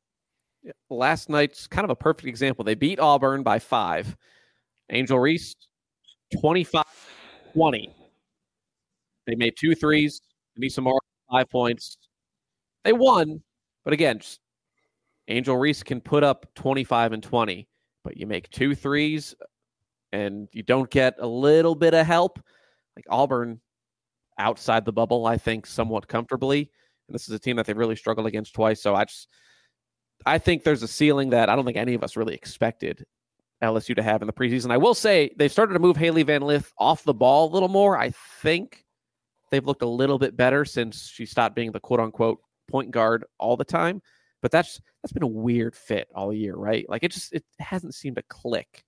last 0.89 1.29
night's 1.29 1.65
kind 1.65 1.85
of 1.85 1.91
a 1.91 1.95
perfect 1.95 2.27
example 2.27 2.65
they 2.65 2.75
beat 2.75 2.99
auburn 2.99 3.41
by 3.41 3.57
five 3.57 4.17
Angel 4.91 5.19
Reese, 5.19 5.55
25 6.39 6.83
20. 7.53 7.93
They 9.25 9.35
made 9.35 9.55
two 9.57 9.75
threes. 9.75 10.21
Aneesah 10.59 10.83
Morrow, 10.83 10.99
five 11.29 11.49
points. 11.49 11.97
They 12.83 12.93
won, 12.93 13.41
but 13.83 13.93
again, 13.93 14.21
Angel 15.27 15.57
Reese 15.57 15.83
can 15.83 15.99
put 15.99 16.23
up 16.23 16.45
25 16.55 17.13
and 17.13 17.23
20, 17.23 17.67
but 18.03 18.15
you 18.15 18.27
make 18.27 18.49
two 18.49 18.75
threes 18.75 19.35
and 20.13 20.47
you 20.53 20.63
don't 20.63 20.89
get 20.89 21.15
a 21.19 21.27
little 21.27 21.75
bit 21.75 21.93
of 21.93 22.05
help. 22.05 22.39
Like 22.95 23.05
Auburn 23.09 23.59
outside 24.39 24.85
the 24.85 24.93
bubble, 24.93 25.25
I 25.25 25.37
think, 25.37 25.65
somewhat 25.65 26.07
comfortably. 26.07 26.71
And 27.07 27.15
this 27.15 27.27
is 27.27 27.35
a 27.35 27.39
team 27.39 27.57
that 27.57 27.65
they've 27.65 27.77
really 27.77 27.95
struggled 27.95 28.27
against 28.27 28.53
twice. 28.53 28.81
So 28.81 28.95
I 28.95 29.05
just 29.05 29.27
I 30.25 30.37
think 30.37 30.63
there's 30.63 30.83
a 30.83 30.87
ceiling 30.87 31.29
that 31.31 31.49
I 31.49 31.55
don't 31.55 31.65
think 31.65 31.77
any 31.77 31.93
of 31.93 32.03
us 32.03 32.15
really 32.15 32.33
expected 32.35 33.05
LSU 33.63 33.95
to 33.95 34.03
have 34.03 34.21
in 34.21 34.27
the 34.27 34.33
preseason. 34.33 34.71
I 34.71 34.77
will 34.77 34.93
say 34.93 35.31
they've 35.37 35.51
started 35.51 35.73
to 35.73 35.79
move 35.79 35.97
Hailey 35.97 36.23
Van 36.23 36.41
Lith 36.41 36.71
off 36.77 37.03
the 37.03 37.13
ball 37.13 37.49
a 37.49 37.53
little 37.53 37.69
more. 37.69 37.97
I 37.97 38.11
think 38.41 38.85
they've 39.51 39.65
looked 39.65 39.81
a 39.81 39.87
little 39.87 40.19
bit 40.19 40.37
better 40.37 40.65
since 40.65 41.07
she 41.07 41.25
stopped 41.25 41.55
being 41.55 41.71
the 41.71 41.79
quote 41.79 41.99
unquote 41.99 42.39
point 42.69 42.91
guard 42.91 43.25
all 43.39 43.57
the 43.57 43.65
time. 43.65 44.01
But 44.41 44.51
that's 44.51 44.79
that's 45.01 45.13
been 45.13 45.23
a 45.23 45.27
weird 45.27 45.75
fit 45.75 46.07
all 46.13 46.31
year, 46.31 46.55
right? 46.55 46.87
Like 46.87 47.03
it 47.03 47.11
just 47.11 47.33
it 47.33 47.43
hasn't 47.59 47.95
seemed 47.95 48.17
to 48.17 48.23
click. 48.23 48.83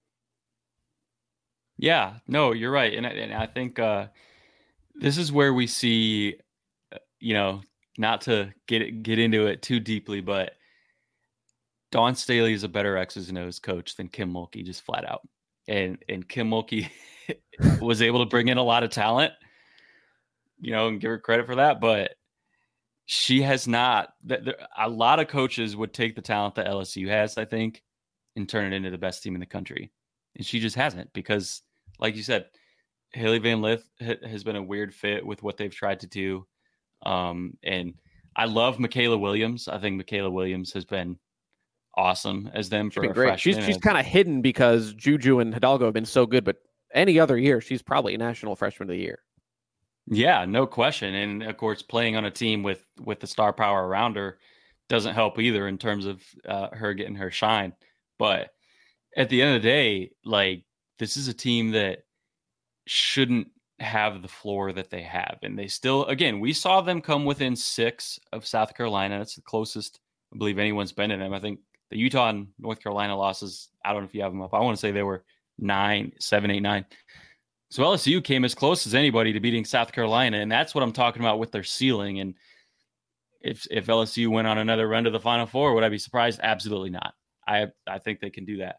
Yeah, 1.78 2.16
no, 2.28 2.52
you're 2.52 2.72
right, 2.72 2.94
and 2.94 3.06
and 3.06 3.34
I 3.34 3.48
think 3.48 3.80
uh, 3.80 4.08
this 4.96 5.18
is 5.18 5.32
where 5.32 5.54
we 5.54 5.66
see, 5.66 6.36
uh, 6.94 6.98
you 7.20 7.34
know, 7.34 7.62
not 7.98 8.22
to 8.22 8.54
get 8.68 9.02
get 9.02 9.18
into 9.18 9.48
it 9.48 9.62
too 9.62 9.80
deeply, 9.80 10.22
but 10.22 10.54
Dawn 11.92 12.16
Staley 12.16 12.54
is 12.54 12.64
a 12.64 12.70
better 12.70 12.98
X's 12.98 13.30
and 13.30 13.38
O's 13.38 13.60
coach 13.60 13.96
than 13.96 14.08
Kim 14.08 14.32
Mulkey, 14.32 14.64
just 14.64 14.84
flat 14.84 15.10
out. 15.10 15.28
And 15.68 15.98
and 16.08 16.28
Kim 16.28 16.50
Mulkey 16.50 16.90
was 17.82 18.02
able 18.02 18.20
to 18.20 18.30
bring 18.30 18.48
in 18.48 18.58
a 18.58 18.64
lot 18.64 18.84
of 18.84 18.90
talent, 18.90 19.34
you 20.60 20.72
know, 20.72 20.88
and 20.88 21.00
give 21.00 21.10
her 21.10 21.20
credit 21.20 21.46
for 21.46 21.56
that. 21.56 21.80
But 21.80 22.12
she 23.06 23.42
has 23.42 23.68
not. 23.68 24.14
A 24.78 24.88
lot 24.88 25.20
of 25.20 25.28
coaches 25.28 25.76
would 25.76 25.94
take 25.94 26.16
the 26.16 26.22
talent 26.22 26.56
that 26.56 26.68
LSU 26.68 27.08
has, 27.08 27.38
I 27.38 27.46
think, 27.46 27.84
and 28.36 28.48
turn 28.48 28.72
it 28.72 28.76
into 28.76 28.92
the 28.92 28.98
best 28.98 29.24
team 29.24 29.36
in 29.36 29.40
the 29.40 29.48
country, 29.48 29.92
and 30.36 30.46
she 30.46 30.60
just 30.60 30.76
hasn't 30.76 31.12
because, 31.14 31.64
like 32.00 32.16
you 32.16 32.22
said, 32.22 32.46
Hailey 33.14 33.40
Van 33.40 33.62
Lith 33.62 33.90
has 34.00 34.44
been 34.44 34.56
a 34.56 34.62
weird 34.64 34.94
fit 34.94 35.26
with 35.26 35.42
what 35.42 35.58
they've 35.58 35.74
tried 35.74 36.02
to 36.02 36.08
do, 36.08 36.46
um, 37.04 37.58
and 37.64 37.96
I 38.36 38.46
love 38.46 38.78
Mikaylah 38.78 39.20
Williams. 39.20 39.68
I 39.68 39.80
think 39.80 40.00
Mikaylah 40.00 40.32
Williams 40.32 40.72
has 40.74 40.86
been 40.86 41.18
awesome 42.00 42.50
as 42.54 42.70
them 42.70 42.90
for 42.90 43.04
a 43.04 43.14
great. 43.14 43.28
Freshman. 43.28 43.56
She's 43.56 43.66
she's 43.66 43.78
kind 43.78 43.98
of 43.98 44.06
hidden 44.06 44.42
because 44.42 44.94
Juju 44.94 45.40
and 45.40 45.54
Hidalgo 45.54 45.86
have 45.86 45.94
been 45.94 46.06
so 46.06 46.26
good, 46.26 46.46
but 46.46 46.58
any 46.94 47.20
other 47.20 47.38
year 47.38 47.62
she's 47.62 47.82
probably 47.82 48.16
a 48.16 48.18
national 48.18 48.56
freshman 48.56 48.90
of 48.90 48.94
the 48.94 49.02
year. 49.02 49.20
Yeah, 50.08 50.46
no 50.46 50.66
question. 50.66 51.14
And 51.14 51.44
of 51.44 51.58
course, 51.58 51.82
playing 51.82 52.16
on 52.16 52.26
a 52.26 52.32
team 52.32 52.64
with 52.64 52.86
with 53.02 53.20
the 53.20 53.28
star 53.28 53.54
power 53.54 53.86
around 53.86 54.16
her 54.16 54.40
doesn't 54.88 55.14
help 55.14 55.38
either 55.38 55.68
in 55.68 55.78
terms 55.78 56.06
of 56.06 56.24
uh, 56.48 56.70
her 56.72 56.94
getting 56.94 57.16
her 57.16 57.30
shine. 57.30 57.74
But 58.18 58.50
at 59.16 59.30
the 59.30 59.42
end 59.42 59.56
of 59.56 59.62
the 59.62 59.68
day, 59.68 60.12
like 60.24 60.64
this 60.98 61.18
is 61.18 61.28
a 61.28 61.34
team 61.34 61.72
that 61.72 62.00
shouldn't 62.88 63.50
have 63.80 64.22
the 64.22 64.28
floor 64.28 64.74
that 64.74 64.90
they 64.90 65.04
have, 65.04 65.38
and 65.44 65.60
they 65.60 65.68
still. 65.68 66.06
Again, 66.06 66.40
we 66.40 66.54
saw 66.54 66.82
them 66.82 67.02
come 67.02 67.26
within 67.26 67.56
six 67.56 68.20
of 68.32 68.48
South 68.48 68.74
Carolina. 68.74 69.20
That's 69.20 69.36
the 69.36 69.42
closest 69.42 70.00
I 70.34 70.38
believe 70.38 70.60
anyone's 70.60 70.92
been 70.92 71.10
to 71.10 71.18
them. 71.18 71.34
I 71.34 71.40
think 71.40 71.60
the 71.90 71.98
Utah 71.98 72.30
and 72.30 72.48
North 72.60 72.82
Carolina 72.82 73.18
losses. 73.18 73.70
I 73.84 73.92
don't 73.92 74.04
know 74.04 74.08
if 74.08 74.16
you 74.16 74.22
have 74.22 74.32
them 74.32 74.42
up. 74.42 74.54
I 74.54 74.60
want 74.60 74.78
to 74.78 74.80
say 74.80 74.92
they 74.92 75.04
were 75.04 75.24
nine, 75.58 76.14
seven, 76.20 76.52
eight, 76.52 76.62
nine. 76.62 76.86
So 77.70 77.84
LSU 77.84 78.24
came 78.24 78.46
as 78.46 78.56
close 78.56 78.88
as 78.88 78.96
anybody 78.96 79.34
to 79.34 79.40
beating 79.40 79.66
South 79.66 79.92
Carolina, 79.92 80.38
and 80.38 80.52
that's 80.52 80.74
what 80.74 80.84
I'm 80.84 80.92
talking 80.92 81.22
about 81.22 81.40
with 81.40 81.52
their 81.52 81.64
ceiling. 81.64 82.20
And 82.20 82.34
if 83.42 83.68
if 83.70 83.86
LSU 83.86 84.28
went 84.30 84.48
on 84.48 84.58
another 84.58 84.88
run 84.88 85.04
to 85.04 85.12
the 85.12 85.20
Final 85.20 85.46
Four, 85.46 85.74
would 85.74 85.84
I 85.84 85.90
be 85.90 86.00
surprised? 86.00 86.40
Absolutely 86.42 86.90
not. 86.90 87.14
I 87.48 87.68
I 87.88 88.00
think 88.00 88.20
they 88.20 88.32
can 88.32 88.46
do 88.46 88.58
that. 88.58 88.78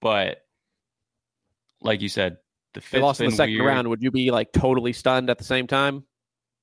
But 0.00 0.42
like 1.80 2.00
you 2.00 2.08
said, 2.08 2.36
the 2.74 2.82
they 2.90 3.00
lost 3.00 3.20
in 3.20 3.30
the 3.30 3.36
second 3.36 3.54
weird. 3.54 3.66
round. 3.66 3.88
Would 3.88 4.02
you 4.02 4.10
be 4.10 4.30
like 4.30 4.52
totally 4.52 4.92
stunned 4.92 5.30
at 5.30 5.38
the 5.38 5.44
same 5.44 5.66
time? 5.66 6.04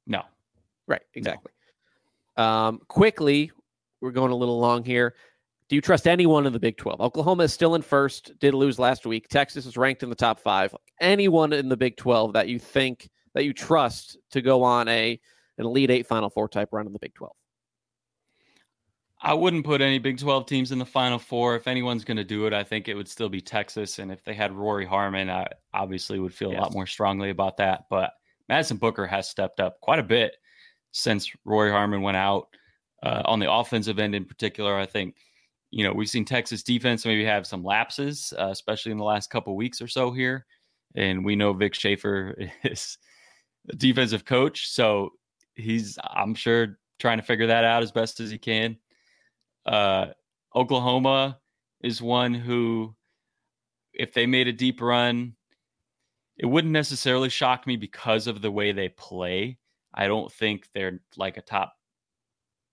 No. 0.05 0.23
Right. 0.87 1.01
Exactly. 1.13 1.51
No. 2.37 2.43
Um, 2.43 2.81
quickly, 2.87 3.51
we're 4.01 4.11
going 4.11 4.31
a 4.31 4.35
little 4.35 4.59
long 4.59 4.83
here. 4.83 5.15
Do 5.69 5.75
you 5.75 5.81
trust 5.81 6.07
anyone 6.07 6.47
in 6.47 6.53
the 6.53 6.59
Big 6.59 6.77
12? 6.77 6.99
Oklahoma 6.99 7.43
is 7.43 7.53
still 7.53 7.75
in 7.75 7.83
first, 7.83 8.37
did 8.39 8.55
lose 8.55 8.79
last 8.79 9.05
week. 9.05 9.27
Texas 9.29 9.67
is 9.67 9.77
ranked 9.77 10.01
in 10.01 10.09
the 10.09 10.15
top 10.15 10.39
five. 10.39 10.75
Anyone 10.99 11.53
in 11.53 11.69
the 11.69 11.77
Big 11.77 11.95
12 11.95 12.33
that 12.33 12.47
you 12.47 12.57
think 12.57 13.07
that 13.35 13.45
you 13.45 13.53
trust 13.53 14.17
to 14.31 14.41
go 14.41 14.63
on 14.63 14.87
a 14.87 15.19
an 15.59 15.65
Elite 15.65 15.91
Eight 15.91 16.07
Final 16.07 16.29
Four 16.29 16.49
type 16.49 16.69
run 16.71 16.87
in 16.87 16.93
the 16.93 16.99
Big 16.99 17.13
12? 17.13 17.31
I 19.21 19.33
wouldn't 19.33 19.63
put 19.63 19.81
any 19.81 19.99
Big 19.99 20.17
12 20.17 20.47
teams 20.47 20.71
in 20.71 20.79
the 20.79 20.85
Final 20.85 21.19
Four. 21.19 21.55
If 21.55 21.67
anyone's 21.67 22.03
going 22.03 22.17
to 22.17 22.23
do 22.23 22.47
it, 22.47 22.53
I 22.53 22.63
think 22.63 22.87
it 22.87 22.95
would 22.95 23.07
still 23.07 23.29
be 23.29 23.41
Texas. 23.41 23.99
And 23.99 24.11
if 24.11 24.23
they 24.23 24.33
had 24.33 24.51
Rori 24.51 24.87
Harmon, 24.87 25.29
I 25.29 25.45
obviously 25.75 26.17
would 26.17 26.33
feel 26.33 26.51
yes. 26.51 26.57
a 26.57 26.61
lot 26.63 26.73
more 26.73 26.87
strongly 26.87 27.29
about 27.29 27.57
that. 27.57 27.83
But 27.91 28.13
Madison 28.47 28.77
Booker 28.77 29.05
has 29.05 29.29
stepped 29.29 29.59
up 29.59 29.79
quite 29.81 29.99
a 29.99 30.03
bit 30.03 30.35
since 30.93 31.31
Rori 31.45 31.69
Harmon 31.69 32.01
went 32.01 32.17
out. 32.17 32.47
Uh, 33.01 33.21
on 33.25 33.39
the 33.39 33.49
offensive 33.49 33.97
end, 33.97 34.13
in 34.13 34.25
particular, 34.25 34.75
I 34.75 34.85
think 34.85 35.15
you 35.71 35.83
know, 35.83 35.93
we've 35.93 36.09
seen 36.09 36.25
Texas 36.25 36.63
defense 36.63 37.05
maybe 37.05 37.23
have 37.23 37.45
some 37.45 37.63
lapses, 37.63 38.33
uh, 38.39 38.47
especially 38.47 38.91
in 38.91 38.97
the 38.97 39.03
last 39.03 39.29
couple 39.29 39.55
weeks 39.55 39.81
or 39.81 39.87
so 39.87 40.11
here. 40.11 40.45
And 40.95 41.23
we 41.23 41.35
know 41.35 41.53
Vic 41.53 41.75
Schaefer 41.75 42.35
is 42.63 42.97
a 43.69 43.75
defensive 43.75 44.25
coach. 44.25 44.69
So 44.69 45.11
he's, 45.55 45.97
I'm 46.03 46.33
sure, 46.33 46.79
trying 46.99 47.17
to 47.17 47.23
figure 47.23 47.47
that 47.47 47.63
out 47.63 47.83
as 47.83 47.91
best 47.91 48.19
as 48.19 48.31
he 48.31 48.37
can. 48.37 48.77
Uh, 49.65 50.07
Oklahoma 50.55 51.39
is 51.81 52.01
one 52.01 52.33
who, 52.33 52.95
if 53.93 54.13
they 54.13 54.25
made 54.25 54.47
a 54.47 54.53
deep 54.53 54.81
run, 54.81 55.35
it 56.37 56.45
wouldn't 56.45 56.73
necessarily 56.73 57.29
shock 57.29 57.67
me 57.67 57.75
because 57.75 58.27
of 58.27 58.41
the 58.41 58.51
way 58.51 58.71
they 58.71 58.89
play. 58.89 59.57
I 59.93 60.07
don't 60.07 60.31
think 60.31 60.67
they're 60.73 61.01
like 61.17 61.37
a 61.37 61.41
top 61.41 61.73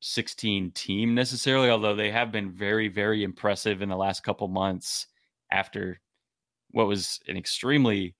16 0.00 0.72
team 0.72 1.14
necessarily, 1.14 1.70
although 1.70 1.94
they 1.94 2.10
have 2.10 2.32
been 2.32 2.50
very, 2.50 2.88
very 2.88 3.24
impressive 3.24 3.82
in 3.82 3.88
the 3.88 3.96
last 3.96 4.22
couple 4.22 4.48
months 4.48 5.06
after 5.50 6.00
what 6.70 6.86
was 6.86 7.20
an 7.28 7.36
extremely 7.36 8.14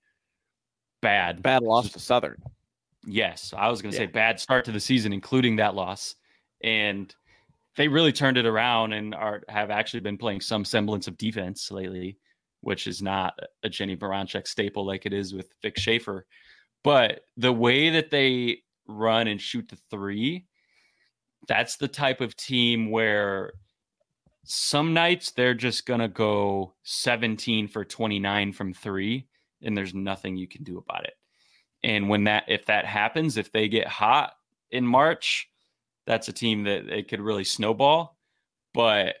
bad 1.01 1.41
bad 1.41 1.63
loss 1.63 1.91
to 1.91 1.99
Southern. 1.99 2.41
Yes, 3.05 3.53
I 3.55 3.69
was 3.69 3.81
going 3.81 3.91
to 3.91 3.97
yeah. 3.97 4.07
say 4.07 4.11
bad 4.11 4.39
start 4.39 4.65
to 4.65 4.71
the 4.71 4.79
season, 4.79 5.13
including 5.13 5.57
that 5.57 5.75
loss, 5.75 6.15
and 6.63 7.13
they 7.75 7.87
really 7.87 8.11
turned 8.11 8.37
it 8.37 8.45
around 8.45 8.93
and 8.93 9.13
are 9.13 9.43
have 9.47 9.69
actually 9.69 9.99
been 9.99 10.17
playing 10.17 10.41
some 10.41 10.65
semblance 10.65 11.07
of 11.07 11.17
defense 11.17 11.71
lately, 11.71 12.17
which 12.61 12.87
is 12.87 13.01
not 13.01 13.39
a 13.63 13.69
Jennie 13.69 13.95
Baranczyk 13.95 14.47
staple 14.47 14.85
like 14.85 15.05
it 15.05 15.13
is 15.13 15.33
with 15.33 15.53
Vic 15.61 15.77
Schaefer. 15.77 16.25
But 16.83 17.21
the 17.37 17.53
way 17.53 17.91
that 17.91 18.09
they 18.09 18.63
run 18.87 19.27
and 19.27 19.39
shoot 19.39 19.67
the 19.69 19.77
three 19.89 20.45
that's 21.47 21.77
the 21.77 21.87
type 21.87 22.21
of 22.21 22.35
team 22.35 22.91
where 22.91 23.53
some 24.43 24.93
nights 24.93 25.31
they're 25.31 25.53
just 25.53 25.85
going 25.85 25.99
to 25.99 26.07
go 26.07 26.73
17 26.83 27.67
for 27.67 27.83
29 27.83 28.53
from 28.53 28.73
three, 28.73 29.27
and 29.61 29.75
there's 29.75 29.93
nothing 29.93 30.37
you 30.37 30.47
can 30.47 30.63
do 30.63 30.77
about 30.77 31.05
it. 31.05 31.13
And 31.83 32.09
when 32.09 32.25
that, 32.25 32.45
if 32.47 32.65
that 32.65 32.85
happens, 32.85 33.37
if 33.37 33.51
they 33.51 33.67
get 33.67 33.87
hot 33.87 34.33
in 34.71 34.85
March, 34.85 35.49
that's 36.05 36.27
a 36.27 36.33
team 36.33 36.63
that 36.63 36.87
it 36.87 37.07
could 37.07 37.21
really 37.21 37.43
snowball. 37.43 38.17
But 38.73 39.15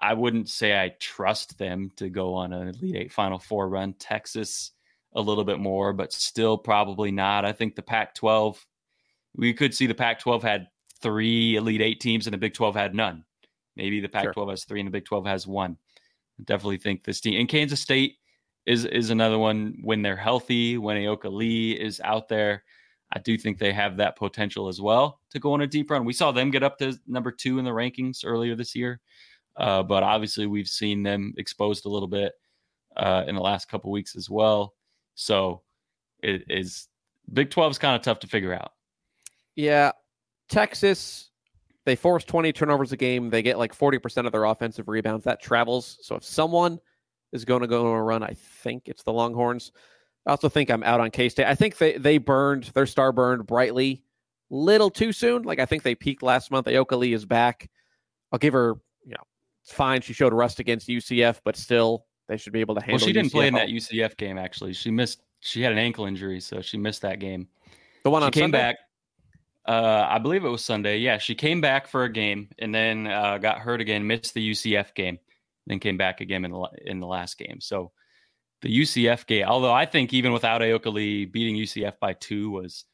I 0.00 0.14
wouldn't 0.14 0.48
say 0.48 0.78
I 0.78 0.94
trust 1.00 1.58
them 1.58 1.90
to 1.96 2.08
go 2.08 2.34
on 2.34 2.52
an 2.52 2.68
Elite 2.68 2.96
Eight 2.96 3.12
Final 3.12 3.38
Four 3.38 3.68
run. 3.68 3.94
Texas, 3.94 4.72
a 5.14 5.20
little 5.20 5.44
bit 5.44 5.58
more, 5.58 5.92
but 5.92 6.12
still 6.12 6.56
probably 6.56 7.10
not. 7.10 7.44
I 7.44 7.52
think 7.52 7.74
the 7.74 7.82
Pac 7.82 8.14
12, 8.14 8.64
we 9.36 9.52
could 9.52 9.74
see 9.74 9.86
the 9.86 9.94
Pac 9.94 10.20
12 10.20 10.42
had 10.42 10.68
three 11.02 11.56
Elite 11.56 11.82
Eight 11.82 12.00
teams 12.00 12.26
and 12.26 12.34
the 12.34 12.38
Big 12.38 12.54
12 12.54 12.74
had 12.74 12.94
none. 12.94 13.24
Maybe 13.76 14.00
the 14.00 14.08
Pac 14.08 14.32
12 14.32 14.34
sure. 14.34 14.50
has 14.50 14.64
three 14.64 14.80
and 14.80 14.86
the 14.86 14.92
Big 14.92 15.04
12 15.04 15.26
has 15.26 15.46
one. 15.46 15.76
I 16.38 16.44
definitely 16.44 16.78
think 16.78 17.04
this 17.04 17.20
team 17.20 17.38
and 17.38 17.48
Kansas 17.48 17.80
State 17.80 18.16
is 18.64 18.84
is 18.84 19.10
another 19.10 19.38
one 19.38 19.78
when 19.82 20.02
they're 20.02 20.16
healthy, 20.16 20.78
when 20.78 20.96
Ayoka 20.96 21.32
Lee 21.32 21.72
is 21.72 22.00
out 22.00 22.28
there. 22.28 22.62
I 23.14 23.18
do 23.18 23.36
think 23.36 23.58
they 23.58 23.72
have 23.72 23.98
that 23.98 24.16
potential 24.16 24.68
as 24.68 24.80
well 24.80 25.20
to 25.30 25.38
go 25.38 25.52
on 25.52 25.60
a 25.60 25.66
deep 25.66 25.90
run. 25.90 26.04
We 26.04 26.14
saw 26.14 26.32
them 26.32 26.50
get 26.50 26.62
up 26.62 26.78
to 26.78 26.98
number 27.06 27.30
two 27.30 27.58
in 27.58 27.64
the 27.64 27.70
rankings 27.70 28.22
earlier 28.24 28.54
this 28.54 28.74
year, 28.74 29.00
uh, 29.56 29.82
but 29.82 30.02
obviously 30.02 30.46
we've 30.46 30.68
seen 30.68 31.02
them 31.02 31.34
exposed 31.36 31.84
a 31.84 31.90
little 31.90 32.08
bit 32.08 32.32
uh, 32.96 33.24
in 33.26 33.34
the 33.34 33.40
last 33.42 33.68
couple 33.68 33.90
weeks 33.90 34.16
as 34.16 34.30
well. 34.30 34.74
So 35.14 35.60
it 36.22 36.44
is 36.48 36.88
Big 37.32 37.50
12 37.50 37.72
is 37.72 37.78
kind 37.78 37.96
of 37.96 38.02
tough 38.02 38.20
to 38.20 38.26
figure 38.26 38.54
out. 38.54 38.72
Yeah, 39.56 39.92
Texas, 40.52 41.30
they 41.84 41.96
force 41.96 42.24
20 42.24 42.52
turnovers 42.52 42.92
a 42.92 42.96
game. 42.96 43.30
They 43.30 43.42
get 43.42 43.58
like 43.58 43.76
40% 43.76 44.26
of 44.26 44.32
their 44.32 44.44
offensive 44.44 44.88
rebounds. 44.88 45.24
That 45.24 45.42
travels. 45.42 45.98
So 46.02 46.16
if 46.16 46.24
someone 46.24 46.78
is 47.32 47.44
going 47.44 47.62
to 47.62 47.66
go 47.66 47.90
on 47.90 47.98
a 47.98 48.02
run, 48.02 48.22
I 48.22 48.34
think 48.62 48.84
it's 48.86 49.02
the 49.02 49.12
Longhorns. 49.12 49.72
I 50.26 50.30
also 50.30 50.48
think 50.48 50.70
I'm 50.70 50.84
out 50.84 51.00
on 51.00 51.10
K 51.10 51.28
State. 51.28 51.46
I 51.46 51.54
think 51.56 51.78
they 51.78 51.98
they 51.98 52.18
burned 52.18 52.64
their 52.74 52.86
star 52.86 53.10
burned 53.10 53.46
brightly 53.46 54.04
little 54.50 54.90
too 54.90 55.12
soon. 55.12 55.42
Like 55.42 55.58
I 55.58 55.66
think 55.66 55.82
they 55.82 55.96
peaked 55.96 56.22
last 56.22 56.50
month. 56.52 56.66
Ayoka 56.66 56.96
Lee 56.96 57.12
is 57.12 57.24
back. 57.24 57.68
I'll 58.30 58.38
give 58.38 58.52
her, 58.52 58.74
you 59.04 59.12
know, 59.12 59.24
it's 59.64 59.72
fine. 59.72 60.00
She 60.00 60.12
showed 60.12 60.32
rust 60.32 60.60
against 60.60 60.88
UCF, 60.88 61.40
but 61.44 61.56
still 61.56 62.06
they 62.28 62.36
should 62.36 62.52
be 62.52 62.60
able 62.60 62.76
to 62.76 62.80
handle. 62.80 62.98
Well, 62.98 63.06
she 63.06 63.12
didn't 63.12 63.30
UCF 63.30 63.32
play 63.32 63.48
in 63.48 63.54
that 63.54 63.68
UCF 63.68 64.16
game. 64.16 64.38
Actually, 64.38 64.74
she 64.74 64.90
missed. 64.90 65.22
She 65.40 65.60
had 65.60 65.72
an 65.72 65.78
ankle 65.78 66.04
injury, 66.04 66.38
so 66.38 66.60
she 66.60 66.78
missed 66.78 67.02
that 67.02 67.18
game. 67.18 67.48
The 68.04 68.10
one 68.10 68.22
she 68.22 68.26
on 68.26 68.32
came 68.32 68.42
Sunday? 68.44 68.58
back. 68.58 68.76
Uh, 69.66 70.06
I 70.08 70.18
believe 70.18 70.44
it 70.44 70.48
was 70.48 70.64
Sunday. 70.64 70.98
Yeah, 70.98 71.18
she 71.18 71.34
came 71.34 71.60
back 71.60 71.86
for 71.86 72.04
a 72.04 72.12
game 72.12 72.48
and 72.58 72.74
then 72.74 73.06
uh, 73.06 73.38
got 73.38 73.58
hurt 73.58 73.80
again, 73.80 74.06
missed 74.06 74.34
the 74.34 74.50
UCF 74.50 74.94
game, 74.94 75.18
then 75.66 75.78
came 75.78 75.96
back 75.96 76.20
again 76.20 76.44
in 76.44 76.50
the 76.50 76.68
in 76.84 77.00
the 77.00 77.06
last 77.06 77.38
game. 77.38 77.60
So 77.60 77.92
the 78.62 78.80
UCF 78.80 79.26
game, 79.26 79.46
although 79.46 79.72
I 79.72 79.86
think 79.86 80.12
even 80.12 80.32
without 80.32 80.62
Ayoka 80.62 80.92
Lee 80.92 81.26
beating 81.26 81.56
UCF 81.56 81.98
by 82.00 82.14
two 82.14 82.50
was 82.50 82.84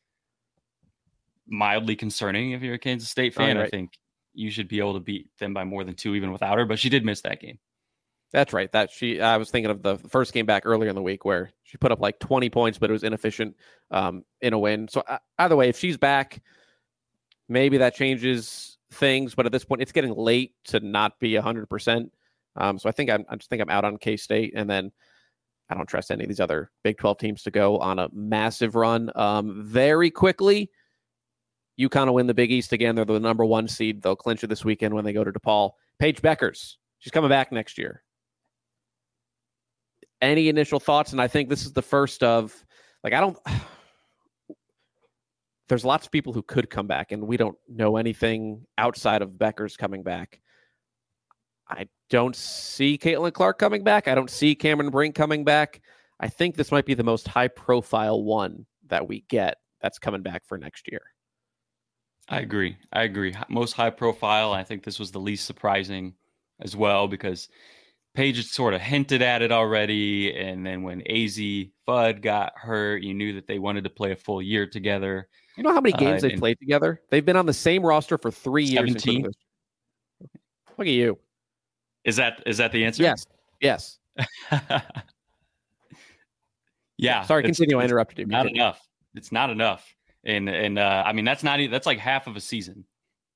mildly 1.46 1.96
concerning 1.96 2.52
if 2.52 2.62
you're 2.62 2.74
a 2.74 2.78
Kansas 2.78 3.08
State 3.08 3.34
fan. 3.34 3.56
Right. 3.56 3.66
I 3.66 3.68
think 3.70 3.92
you 4.34 4.50
should 4.50 4.68
be 4.68 4.78
able 4.78 4.94
to 4.94 5.00
beat 5.00 5.30
them 5.38 5.54
by 5.54 5.64
more 5.64 5.84
than 5.84 5.94
two 5.94 6.14
even 6.14 6.32
without 6.32 6.58
her, 6.58 6.66
but 6.66 6.78
she 6.78 6.90
did 6.90 7.04
miss 7.04 7.22
that 7.22 7.40
game. 7.40 7.58
That's 8.32 8.52
right. 8.52 8.70
That 8.72 8.90
she, 8.90 9.20
I 9.20 9.38
was 9.38 9.50
thinking 9.50 9.70
of 9.70 9.82
the 9.82 9.96
first 9.96 10.34
game 10.34 10.44
back 10.44 10.64
earlier 10.66 10.90
in 10.90 10.94
the 10.94 11.02
week 11.02 11.24
where 11.24 11.50
she 11.62 11.78
put 11.78 11.92
up 11.92 12.00
like 12.00 12.18
20 12.18 12.50
points, 12.50 12.78
but 12.78 12.90
it 12.90 12.92
was 12.92 13.02
inefficient 13.02 13.56
um, 13.90 14.22
in 14.42 14.52
a 14.52 14.58
win. 14.58 14.86
So 14.88 15.00
uh, 15.00 15.18
either 15.38 15.56
way, 15.56 15.70
if 15.70 15.78
she's 15.78 15.96
back, 15.96 16.42
maybe 17.48 17.78
that 17.78 17.94
changes 17.94 18.78
things. 18.92 19.34
But 19.34 19.46
at 19.46 19.52
this 19.52 19.64
point, 19.64 19.82
it's 19.82 19.92
getting 19.92 20.14
late 20.14 20.54
to 20.66 20.80
not 20.80 21.18
be 21.18 21.34
100. 21.34 21.68
percent 21.68 22.12
um, 22.56 22.78
So 22.78 22.88
I 22.88 22.92
think 22.92 23.10
I'm, 23.10 23.24
I 23.28 23.36
just 23.36 23.50
think 23.50 23.62
I'm 23.62 23.70
out 23.70 23.84
on 23.84 23.96
K 23.96 24.16
State, 24.16 24.52
and 24.56 24.68
then 24.68 24.92
I 25.70 25.74
don't 25.74 25.86
trust 25.86 26.10
any 26.10 26.24
of 26.24 26.28
these 26.28 26.40
other 26.40 26.70
Big 26.82 26.98
12 26.98 27.18
teams 27.18 27.42
to 27.44 27.50
go 27.50 27.78
on 27.78 27.98
a 27.98 28.08
massive 28.12 28.74
run 28.74 29.10
um, 29.14 29.62
very 29.64 30.10
quickly. 30.10 30.70
UConn 31.78 32.12
win 32.12 32.26
the 32.26 32.34
Big 32.34 32.50
East 32.50 32.72
again. 32.72 32.96
They're 32.96 33.04
the 33.04 33.20
number 33.20 33.44
one 33.44 33.68
seed. 33.68 34.02
They'll 34.02 34.16
clinch 34.16 34.42
it 34.42 34.48
this 34.48 34.64
weekend 34.64 34.94
when 34.94 35.04
they 35.04 35.12
go 35.12 35.22
to 35.22 35.30
DePaul. 35.30 35.72
Paige 36.00 36.22
Bueckers, 36.22 36.76
she's 36.98 37.12
coming 37.12 37.28
back 37.28 37.52
next 37.52 37.78
year 37.78 38.02
any 40.20 40.48
initial 40.48 40.80
thoughts? 40.80 41.12
And 41.12 41.20
I 41.20 41.28
think 41.28 41.48
this 41.48 41.64
is 41.64 41.72
the 41.72 41.82
first 41.82 42.22
of 42.22 42.54
like 43.04 43.12
I 43.12 43.20
don't. 43.20 43.38
There's 45.68 45.84
lots 45.84 46.06
of 46.06 46.12
people 46.12 46.32
who 46.32 46.42
could 46.42 46.70
come 46.70 46.86
back, 46.86 47.12
and 47.12 47.26
we 47.26 47.36
don't 47.36 47.56
know 47.68 47.96
anything 47.96 48.66
outside 48.78 49.22
of 49.22 49.32
Bueckers 49.32 49.76
coming 49.76 50.02
back. 50.02 50.40
I 51.68 51.88
don't 52.08 52.34
see 52.34 52.96
Caitlin 52.96 53.32
Clark 53.32 53.58
coming 53.58 53.84
back. 53.84 54.08
I 54.08 54.14
don't 54.14 54.30
see 54.30 54.54
Cameron 54.54 54.90
Brink 54.90 55.14
coming 55.14 55.44
back. 55.44 55.82
I 56.20 56.28
think 56.28 56.56
this 56.56 56.72
might 56.72 56.86
be 56.86 56.94
the 56.94 57.04
most 57.04 57.28
high 57.28 57.48
profile 57.48 58.22
one 58.22 58.66
that 58.88 59.06
we 59.06 59.24
get 59.28 59.58
that's 59.82 59.98
coming 59.98 60.22
back 60.22 60.42
for 60.46 60.58
next 60.58 60.90
year. 60.90 61.02
I 62.28 62.40
agree. 62.40 62.76
I 62.92 63.02
agree. 63.02 63.34
Most 63.48 63.72
high 63.72 63.90
profile. 63.90 64.52
I 64.52 64.64
think 64.64 64.84
this 64.84 64.98
was 64.98 65.10
the 65.10 65.20
least 65.20 65.46
surprising 65.46 66.14
as 66.60 66.74
well 66.76 67.08
because 67.08 67.48
Paige 68.14 68.36
had 68.36 68.46
sort 68.46 68.74
of 68.74 68.80
hinted 68.80 69.22
at 69.22 69.42
it 69.42 69.52
already. 69.52 70.34
And 70.36 70.66
then 70.66 70.82
when 70.82 71.02
Azzi 71.02 71.70
Fudd 71.86 72.20
got 72.20 72.52
hurt, 72.56 73.02
you 73.02 73.14
knew 73.14 73.34
that 73.34 73.46
they 73.46 73.58
wanted 73.58 73.84
to 73.84 73.90
play 73.90 74.12
a 74.12 74.16
full 74.16 74.42
year 74.42 74.66
together. 74.66 75.28
You 75.58 75.64
know 75.64 75.74
how 75.74 75.80
many 75.80 75.92
games 75.92 76.22
uh, 76.22 76.28
they've 76.28 76.38
played 76.38 76.58
together? 76.60 77.02
They've 77.10 77.24
been 77.24 77.36
on 77.36 77.46
the 77.46 77.52
same 77.52 77.84
roster 77.84 78.16
for 78.16 78.30
three 78.30 78.68
17? 78.68 79.20
years. 79.22 79.34
Look 80.78 80.86
at 80.86 80.92
you. 80.92 81.18
Is 82.04 82.16
that 82.16 82.42
is 82.46 82.58
that 82.58 82.70
the 82.70 82.84
answer? 82.84 83.02
Yes. 83.02 83.26
Yes. 83.60 83.98
yeah. 86.96 87.24
Sorry, 87.24 87.42
continue. 87.42 87.80
I 87.80 87.84
interrupted 87.84 88.18
you. 88.18 88.26
Not 88.26 88.46
enough. 88.46 88.80
It's 89.14 89.32
not 89.32 89.50
enough. 89.50 89.92
And 90.24 90.48
and 90.48 90.78
uh, 90.78 91.02
I 91.04 91.12
mean 91.12 91.24
that's 91.24 91.42
not 91.42 91.58
that's 91.70 91.86
like 91.86 91.98
half 91.98 92.28
of 92.28 92.36
a 92.36 92.40
season 92.40 92.84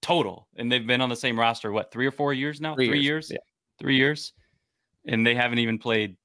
total. 0.01 0.47
And 0.57 0.71
they've 0.71 0.87
been 0.87 1.01
on 1.01 1.09
the 1.09 1.17
same 1.17 1.39
roster 1.39 1.73
what 1.73 1.91
three 1.91 2.07
or 2.07 2.13
four 2.13 2.33
years 2.33 2.61
now? 2.61 2.77
Three, 2.77 2.87
three 2.87 3.01
years. 3.01 3.31
years? 3.31 3.41
Yeah. 3.41 3.81
Three 3.81 3.97
years 3.97 4.33
and 5.07 5.27
they 5.27 5.35
haven't 5.35 5.59
even 5.59 5.79
played 5.79 6.17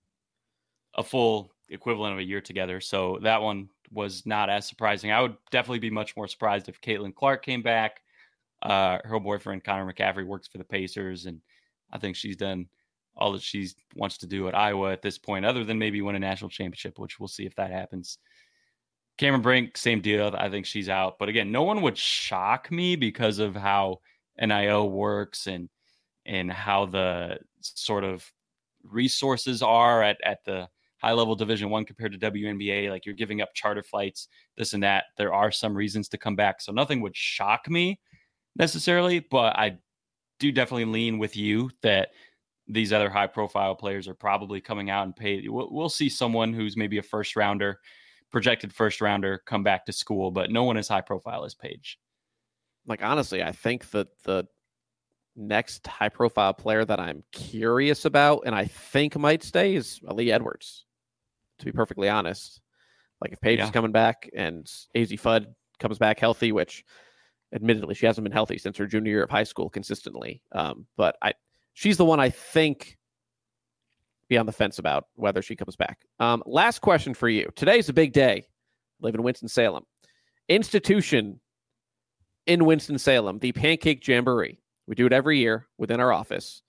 a 0.96 1.04
full 1.04 1.52
equivalent 1.70 2.14
of 2.14 2.20
a 2.20 2.24
year 2.24 2.42
together. 2.42 2.80
So 2.80 3.20
that 3.24 3.42
one 3.42 3.70
was 3.92 4.26
not 4.26 4.50
as 4.50 4.68
surprising. 4.68 5.12
I 5.12 5.22
would 5.22 5.38
definitely 5.52 5.80
be 5.80 5.90
much 5.90 6.16
more 6.16 6.28
surprised 6.28 6.70
if 6.70 6.82
Caitlin 6.82 7.16
Clark 7.16 7.44
came 7.44 7.62
back. 7.62 8.02
Uh, 8.62 9.00
her 9.04 9.20
boyfriend 9.20 9.64
Connor 9.64 9.92
McCaffrey 9.92 10.26
works 10.26 10.48
for 10.48 10.58
the 10.58 10.64
Pacers, 10.64 11.26
and 11.26 11.42
I 11.92 11.98
think 12.00 12.16
she's 12.16 12.38
done 12.38 12.68
all 13.16 13.32
that 13.32 13.42
she 13.42 13.68
wants 13.96 14.18
to 14.20 14.28
do 14.28 14.48
at 14.48 14.56
Iowa 14.56 14.92
at 14.92 15.02
this 15.02 15.18
point, 15.18 15.46
other 15.46 15.64
than 15.64 15.80
maybe 15.80 16.02
win 16.02 16.16
a 16.16 16.20
national 16.20 16.50
championship, 16.50 17.00
which 17.00 17.20
we'll 17.20 17.28
see 17.28 17.46
if 17.46 17.56
that 17.56 17.72
happens. 17.72 18.20
Cameron 19.18 19.42
Brink, 19.42 19.78
same 19.78 20.02
deal. 20.02 20.36
I 20.38 20.50
think 20.50 20.66
she's 20.66 20.90
out. 20.90 21.18
But 21.18 21.30
again, 21.30 21.52
no 21.52 21.64
one 21.64 21.82
would 21.82 21.98
shock 21.98 22.72
me 22.72 22.96
because 22.96 23.40
of 23.40 23.56
how 23.56 24.02
NIL 24.40 24.90
works 24.90 25.48
and 25.48 25.70
and 26.26 26.52
how 26.52 26.86
the 26.86 27.40
sort 27.62 28.04
of 28.04 28.30
resources 28.84 29.62
are 29.62 30.04
at, 30.04 30.18
at 30.24 30.44
the 30.46 30.68
high 31.08 31.14
level 31.14 31.36
division 31.36 31.70
one 31.70 31.86
compared 31.86 32.12
to 32.12 32.32
WNBA. 32.32 32.90
Like 32.90 33.06
you're 33.06 33.16
giving 33.16 33.42
up 33.42 33.54
charter 33.54 33.82
flights, 33.82 34.28
this 34.58 34.74
and 34.74 34.84
that. 34.84 35.06
There 35.18 35.34
are 35.34 35.52
some 35.52 35.74
reasons 35.74 36.10
to 36.10 36.18
come 36.18 36.36
back. 36.36 36.60
So 36.60 36.74
nothing 36.74 37.00
would 37.02 37.16
shock 37.16 37.70
me 37.70 38.02
necessarily, 38.58 39.20
but 39.20 39.56
I 39.56 39.78
do 40.40 40.52
definitely 40.52 40.86
lean 40.86 41.18
with 41.18 41.38
you 41.38 41.70
that 41.82 42.10
these 42.68 42.92
other 42.92 43.10
high 43.10 43.28
profile 43.28 43.74
players 43.74 44.10
are 44.10 44.14
probably 44.14 44.60
coming 44.60 44.90
out 44.90 45.06
and 45.06 45.16
paid. 45.16 45.50
We'll, 45.50 45.70
we'll 45.72 45.88
see 45.88 46.10
someone 46.10 46.52
who's 46.52 46.76
maybe 46.76 46.98
a 46.98 47.04
first 47.04 47.38
rounder, 47.38 47.80
projected 48.30 48.74
first 48.74 49.00
rounder 49.00 49.42
come 49.46 49.64
back 49.64 49.86
to 49.86 49.94
school, 49.94 50.30
but 50.30 50.52
no 50.52 50.66
one 50.66 50.76
as 50.76 50.90
high 50.90 51.00
profile 51.00 51.46
as 51.46 51.56
Paige. 51.56 51.98
Like 52.86 53.02
honestly, 53.02 53.42
I 53.42 53.54
think 53.54 53.90
that 53.92 54.08
the 54.26 54.46
next 55.38 55.88
high 55.88 56.10
profile 56.10 56.54
player 56.54 56.84
that 56.84 57.00
I'm 57.00 57.24
curious 57.32 58.04
about 58.04 58.42
and 58.46 58.54
I 58.54 58.66
think 58.66 59.18
might 59.18 59.44
stay 59.44 59.76
is 59.76 60.02
Aaliyah 60.06 60.34
Edwards, 60.34 60.87
to 61.60 61.66
be 61.66 61.72
perfectly 61.72 62.10
honest. 62.10 62.62
Like 63.22 63.32
if 63.34 63.42
Paige 63.42 63.60
yeah. 63.60 63.66
is 63.66 63.72
coming 63.72 63.92
back 63.92 64.30
and 64.36 64.66
Azzi 64.96 65.20
Fudd 65.20 65.48
comes 65.80 65.98
back 65.98 66.20
healthy, 66.20 66.52
which 66.52 66.84
admittedly 67.54 67.96
she 67.96 68.06
hasn't 68.06 68.24
been 68.24 68.32
healthy 68.32 68.58
since 68.58 68.78
her 68.78 68.86
junior 68.86 69.12
year 69.12 69.24
of 69.24 69.30
high 69.30 69.44
school 69.44 69.70
consistently. 69.70 70.42
Um, 70.52 70.86
but 70.98 71.16
I 71.22 71.34
she's 71.74 71.98
the 71.98 72.06
one 72.06 72.20
I 72.20 72.30
think 72.30 72.98
be 74.30 74.38
on 74.38 74.46
the 74.46 74.52
fence 74.52 74.80
about 74.80 75.06
whether 75.16 75.42
she 75.42 75.56
comes 75.56 75.76
back. 75.76 76.00
Um, 76.20 76.44
last 76.46 76.80
question 76.80 77.14
for 77.14 77.30
you. 77.30 77.50
Today's 77.56 77.90
a 77.90 77.94
big 77.94 78.14
day. 78.14 78.48
Live 79.00 79.16
in 79.16 79.24
Winston-Salem. 79.24 79.84
Institution 80.50 81.40
in 82.46 82.66
Winston-Salem, 82.66 83.40
the 83.40 83.52
Pancake 83.52 84.06
Jamboree. 84.06 84.60
We 84.88 84.96
do 84.96 85.06
it 85.06 85.14
every 85.14 85.40
year 85.40 85.68
within 85.78 86.00
our 86.00 86.12
office. 86.12 86.62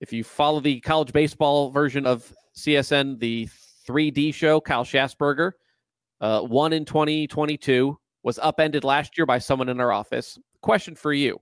If 0.00 0.12
you 0.12 0.24
follow 0.24 0.60
the 0.60 0.80
college 0.80 1.12
baseball 1.12 1.70
version 1.70 2.06
of 2.06 2.32
CSN, 2.56 3.18
the 3.18 3.48
3D 3.92 4.32
show, 4.32 4.60
Kyle 4.60 4.84
Schasberger, 4.84 5.52
uh, 6.20 6.40
won 6.44 6.72
in 6.72 6.84
2022, 6.84 7.98
was 8.22 8.38
upended 8.38 8.84
last 8.84 9.18
year 9.18 9.26
by 9.26 9.38
someone 9.38 9.68
in 9.68 9.80
our 9.80 9.92
office. 9.92 10.38
Question 10.62 10.94
for 10.94 11.12
you. 11.12 11.40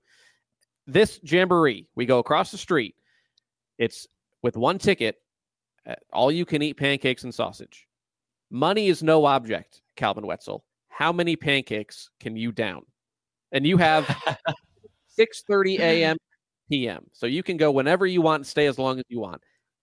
This 0.87 1.21
jamboree, 1.23 1.87
we 1.95 2.07
go 2.07 2.19
across 2.19 2.51
the 2.51 2.59
street. 2.59 2.97
It's 3.79 4.09
with 4.43 4.57
one 4.57 4.79
ticket, 4.79 5.17
uh, 5.87 5.95
all 6.13 6.33
you 6.33 6.45
can 6.45 6.63
eat 6.63 6.77
pancakes 6.77 7.23
and 7.23 7.33
sausage. 7.33 7.87
Money 8.51 8.89
is 8.89 9.03
no 9.03 9.27
object, 9.27 9.83
Calvin 9.95 10.27
Wetzel. 10.27 10.65
How 10.89 11.13
many 11.13 11.37
pancakes 11.37 12.11
can 12.19 12.37
you 12.37 12.51
down? 12.51 12.83
And 13.53 13.65
you 13.65 13.77
have 13.77 14.07
6:30 15.19 15.79
a.m. 15.79 16.17
p.m. 16.69 17.07
So 17.13 17.27
you 17.27 17.43
can 17.43 17.57
go 17.57 17.71
whenever 17.71 18.07
you 18.07 18.23
want 18.23 18.41
and 18.41 18.47
stay 18.47 18.67
as 18.67 18.79
long 18.79 18.99
as 18.99 19.05
you 19.09 19.21
want. 19.21 19.41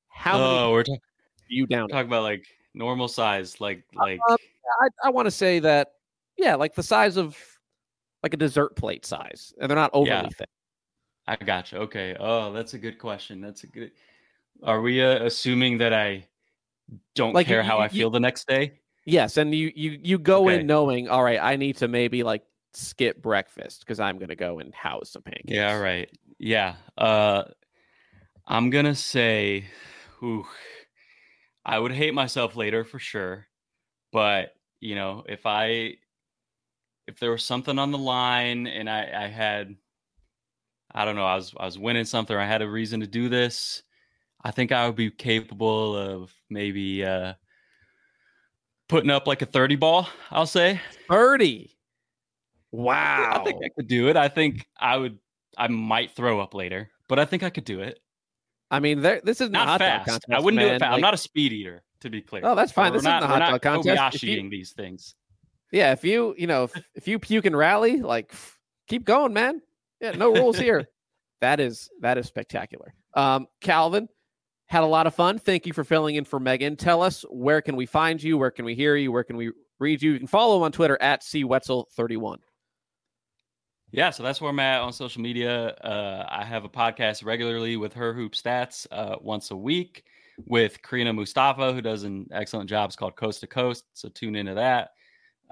How 0.09 0.39
oh, 0.39 0.71
we're 0.71 0.83
talking 0.83 0.99
you 1.49 1.67
down? 1.67 1.87
Talk 1.89 2.05
about 2.05 2.23
like 2.23 2.45
normal 2.77 3.07
size, 3.07 3.59
like 3.59 3.83
like. 3.93 4.19
Um, 4.29 4.37
I, 4.81 4.89
I 5.05 5.09
want 5.09 5.25
to 5.25 5.31
say 5.31 5.59
that, 5.59 5.93
yeah, 6.37 6.55
like 6.55 6.75
the 6.75 6.83
size 6.83 7.17
of 7.17 7.37
like 8.23 8.33
a 8.33 8.37
dessert 8.37 8.75
plate 8.75 9.05
size, 9.05 9.53
and 9.59 9.69
they're 9.69 9.75
not 9.75 9.91
overly 9.93 10.11
yeah. 10.11 10.27
thick. 10.37 10.49
I 11.27 11.35
gotcha. 11.35 11.77
Okay. 11.79 12.15
Oh, 12.19 12.53
that's 12.53 12.73
a 12.73 12.77
good 12.77 12.99
question. 12.99 13.41
That's 13.41 13.63
a 13.63 13.67
good. 13.67 13.91
Are 14.63 14.81
we 14.81 15.01
uh, 15.01 15.25
assuming 15.25 15.77
that 15.79 15.93
I 15.93 16.27
don't 17.15 17.33
like, 17.33 17.47
care 17.47 17.61
you, 17.61 17.67
how 17.67 17.77
you, 17.77 17.83
I 17.83 17.87
feel 17.89 18.07
you, 18.07 18.09
the 18.09 18.19
next 18.19 18.47
day? 18.47 18.79
Yes, 19.05 19.37
and 19.37 19.53
you 19.53 19.71
you 19.75 19.99
you 20.01 20.19
go 20.19 20.45
okay. 20.45 20.59
in 20.59 20.67
knowing, 20.67 21.09
all 21.09 21.23
right, 21.23 21.39
I 21.41 21.55
need 21.55 21.77
to 21.77 21.87
maybe 21.87 22.23
like 22.23 22.43
skip 22.73 23.21
breakfast 23.21 23.81
because 23.81 23.99
I'm 23.99 24.19
gonna 24.19 24.35
go 24.35 24.59
and 24.59 24.73
house 24.73 25.11
some 25.11 25.23
pancakes. 25.23 25.45
Yeah, 25.47 25.77
right. 25.77 26.09
Yeah. 26.37 26.75
Uh 26.97 27.43
I'm 28.45 28.69
gonna 28.69 28.95
say 28.95 29.65
ooh, 30.21 30.45
I 31.67 31.77
would 31.77 31.91
hate 31.91 32.13
myself 32.13 32.55
later 32.55 32.85
for 32.85 32.97
sure. 32.97 33.45
But 34.13 34.53
you 34.79 34.95
know, 34.95 35.25
if 35.27 35.45
I 35.45 35.95
if 37.07 37.19
there 37.19 37.31
was 37.31 37.43
something 37.43 37.77
on 37.77 37.91
the 37.91 37.97
line 37.97 38.67
and 38.67 38.89
I, 38.89 39.25
I 39.25 39.27
had 39.27 39.75
I 40.93 41.03
don't 41.03 41.17
know, 41.17 41.25
I 41.25 41.35
was 41.35 41.53
I 41.57 41.65
was 41.65 41.77
winning 41.77 42.05
something, 42.05 42.35
I 42.35 42.45
had 42.45 42.61
a 42.61 42.69
reason 42.69 43.01
to 43.01 43.07
do 43.07 43.27
this, 43.27 43.83
I 44.43 44.51
think 44.51 44.71
I 44.71 44.87
would 44.87 44.95
be 44.95 45.11
capable 45.11 45.95
of 45.95 46.33
maybe 46.49 47.03
uh 47.03 47.33
putting 48.87 49.09
up 49.09 49.27
like 49.27 49.41
a 49.41 49.45
30 49.45 49.75
ball, 49.75 50.07
I'll 50.31 50.45
say. 50.45 50.79
30. 51.09 51.75
Wow. 52.71 53.41
I 53.41 53.43
think 53.43 53.61
I 53.63 53.69
could 53.75 53.87
do 53.87 54.07
it. 54.07 54.15
I 54.15 54.29
think 54.29 54.65
I 54.79 54.95
would 54.95 55.19
I 55.57 55.67
might 55.67 56.11
throw 56.11 56.39
up 56.39 56.53
later, 56.53 56.91
but 57.09 57.19
I 57.19 57.25
think 57.25 57.43
I 57.43 57.49
could 57.49 57.65
do 57.65 57.81
it. 57.81 57.99
I 58.69 58.79
mean, 58.79 59.01
there, 59.01 59.21
this 59.23 59.41
is 59.41 59.49
not 59.49 59.79
fast. 59.79 60.07
Contest, 60.07 60.25
I 60.31 60.39
wouldn't 60.39 60.57
man. 60.61 60.67
do 60.67 60.75
it 60.75 60.79
fast. 60.79 60.89
Like, 60.89 60.95
I'm 60.95 61.01
not 61.01 61.13
a 61.13 61.17
speed 61.17 61.53
eater, 61.53 61.83
to 62.01 62.09
be 62.09 62.21
clear. 62.21 62.41
Oh, 62.45 62.55
that's 62.55 62.71
fine. 62.71 62.93
This 62.93 63.03
not, 63.03 63.23
isn't 63.23 63.31
a 63.31 63.33
hot 63.33 63.51
dog 63.51 63.61
contest. 63.61 64.23
If 64.23 64.49
these 64.49 64.71
things. 64.71 65.15
Yeah, 65.71 65.91
if 65.91 66.03
you 66.03 66.33
you 66.37 66.47
know 66.47 66.65
if, 66.65 66.73
if 66.95 67.07
you 67.07 67.19
puke 67.19 67.45
and 67.45 67.57
rally, 67.57 68.01
like 68.01 68.33
keep 68.87 69.05
going, 69.05 69.33
man. 69.33 69.61
Yeah, 70.01 70.11
no 70.11 70.33
rules 70.33 70.57
here. 70.57 70.87
That 71.39 71.59
is 71.59 71.87
that 72.01 72.17
is 72.17 72.25
spectacular. 72.25 72.95
Um, 73.13 73.45
Calvin 73.61 74.09
had 74.65 74.81
a 74.81 74.87
lot 74.87 75.05
of 75.05 75.13
fun. 75.13 75.37
Thank 75.37 75.67
you 75.67 75.73
for 75.73 75.83
filling 75.83 76.15
in 76.15 76.25
for 76.25 76.39
Megan. 76.39 76.75
Tell 76.75 77.03
us 77.03 77.23
where 77.29 77.61
can 77.61 77.75
we 77.75 77.85
find 77.85 78.23
you? 78.23 78.39
Where 78.39 78.49
can 78.49 78.65
we 78.65 78.73
hear 78.73 78.95
you? 78.95 79.11
Where 79.11 79.23
can 79.23 79.37
we 79.37 79.51
read 79.79 80.01
you? 80.01 80.13
You 80.13 80.17
can 80.17 80.27
follow 80.27 80.57
him 80.57 80.63
on 80.63 80.71
Twitter 80.71 80.97
at 80.99 81.21
cwetzel31. 81.21 82.37
Yeah, 83.91 84.09
so 84.09 84.21
that's 84.23 84.41
where 84.41 84.49
I'm 84.49 84.59
at 84.59 84.81
on 84.81 84.91
social 84.91 85.21
media. 85.21 85.69
Uh, 85.75 86.25
I 86.29 86.43
have 86.43 86.65
a 86.65 86.69
podcast 86.69 87.23
regularly 87.23 87.77
with 87.77 87.93
Her 87.93 88.13
Hoop 88.13 88.33
Stats 88.33 88.85
uh, 88.91 89.15
once 89.21 89.51
a 89.51 89.55
week. 89.55 90.03
with 90.45 90.81
Karina 90.81 91.13
Mustafa, 91.13 91.73
who 91.73 91.81
does 91.81 92.03
an 92.03 92.27
excellent 92.31 92.69
job. 92.69 92.89
It's 92.89 92.95
called 92.95 93.15
Coast 93.15 93.41
to 93.41 93.47
Coast. 93.47 93.85
So 93.93 94.09
tune 94.09 94.35
into 94.35 94.53
that. 94.55 94.91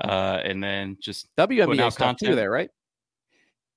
Uh, 0.04 0.42
and 0.44 0.64
then 0.64 0.98
just 1.00 1.34
WNBA 1.38 1.96
content. 1.96 2.20
too 2.20 2.36
there, 2.36 2.52
right? 2.52 2.70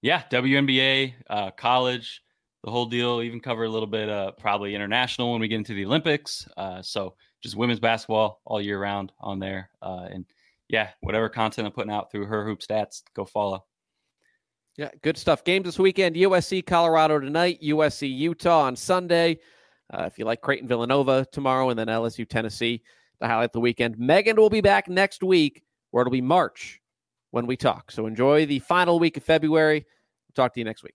Yeah, 0.03 0.23
WNBA, 0.31 1.15
uh, 1.31 1.51
college, 1.53 2.23
the 2.65 2.71
whole 2.71 2.87
deal. 2.87 3.23
Even 3.23 3.41
cover 3.41 3.65
a 3.65 3.69
little 3.69 3.87
bit, 3.87 4.09
uh, 4.09 4.33
probably 4.33 4.75
international 4.75 5.33
when 5.33 5.41
we 5.41 5.49
get 5.49 5.57
into 5.57 5.75
the 5.75 5.85
Olympics. 5.87 6.47
Uh, 6.57 6.83
so 6.83 7.15
just 7.43 7.57
women's 7.57 7.81
basketball 7.81 8.41
all 8.45 8.61
year 8.61 8.81
round 8.81 9.13
on 9.21 9.39
there. 9.39 9.71
Uh, 9.81 10.09
and 10.11 10.25
yeah, 10.69 10.91
whatever 11.01 11.29
content 11.29 11.67
I'm 11.67 11.73
putting 11.73 11.93
out 11.93 12.11
through 12.11 12.27
Her 12.27 12.45
Hoop 12.45 12.61
Stats, 12.61 13.03
go 13.15 13.25
follow. 13.25 13.65
Yeah, 14.79 14.91
good 15.03 15.19
stuff. 15.19 15.43
Games 15.43 15.65
this 15.65 15.79
weekend: 15.79 16.15
USC 16.15 16.65
Colorado 16.65 17.19
tonight, 17.19 17.61
USC 17.61 18.17
Utah 18.17 18.61
on 18.61 18.77
Sunday. 18.77 19.41
Uh, 19.93 20.05
if 20.05 20.21
you 20.21 20.25
like 20.25 20.41
Creighton 20.41 20.69
Villanova 20.69 21.27
tomorrow, 21.33 21.71
and 21.71 21.79
then 21.79 21.89
LSU 21.89 22.27
Tennessee 22.27 22.81
to 23.21 23.27
highlight 23.27 23.53
the 23.53 23.59
weekend. 23.59 23.99
Megan 23.99 24.37
will 24.37 24.51
be 24.51 24.61
back 24.61 24.89
next 24.89 25.25
week, 25.25 25.65
where 25.91 26.03
it'll 26.03 26.13
be 26.13 26.21
March 26.21 26.81
when 27.33 27.45
we 27.45 27.57
talk. 27.57 27.91
So 27.91 28.07
enjoy 28.07 28.47
the 28.47 28.61
final 28.61 29.01
week 29.01 29.17
of 29.17 29.25
February. 29.25 29.85
Talk 30.37 30.55
to 30.55 30.61
you 30.61 30.65
next 30.65 30.85
week. 30.85 30.95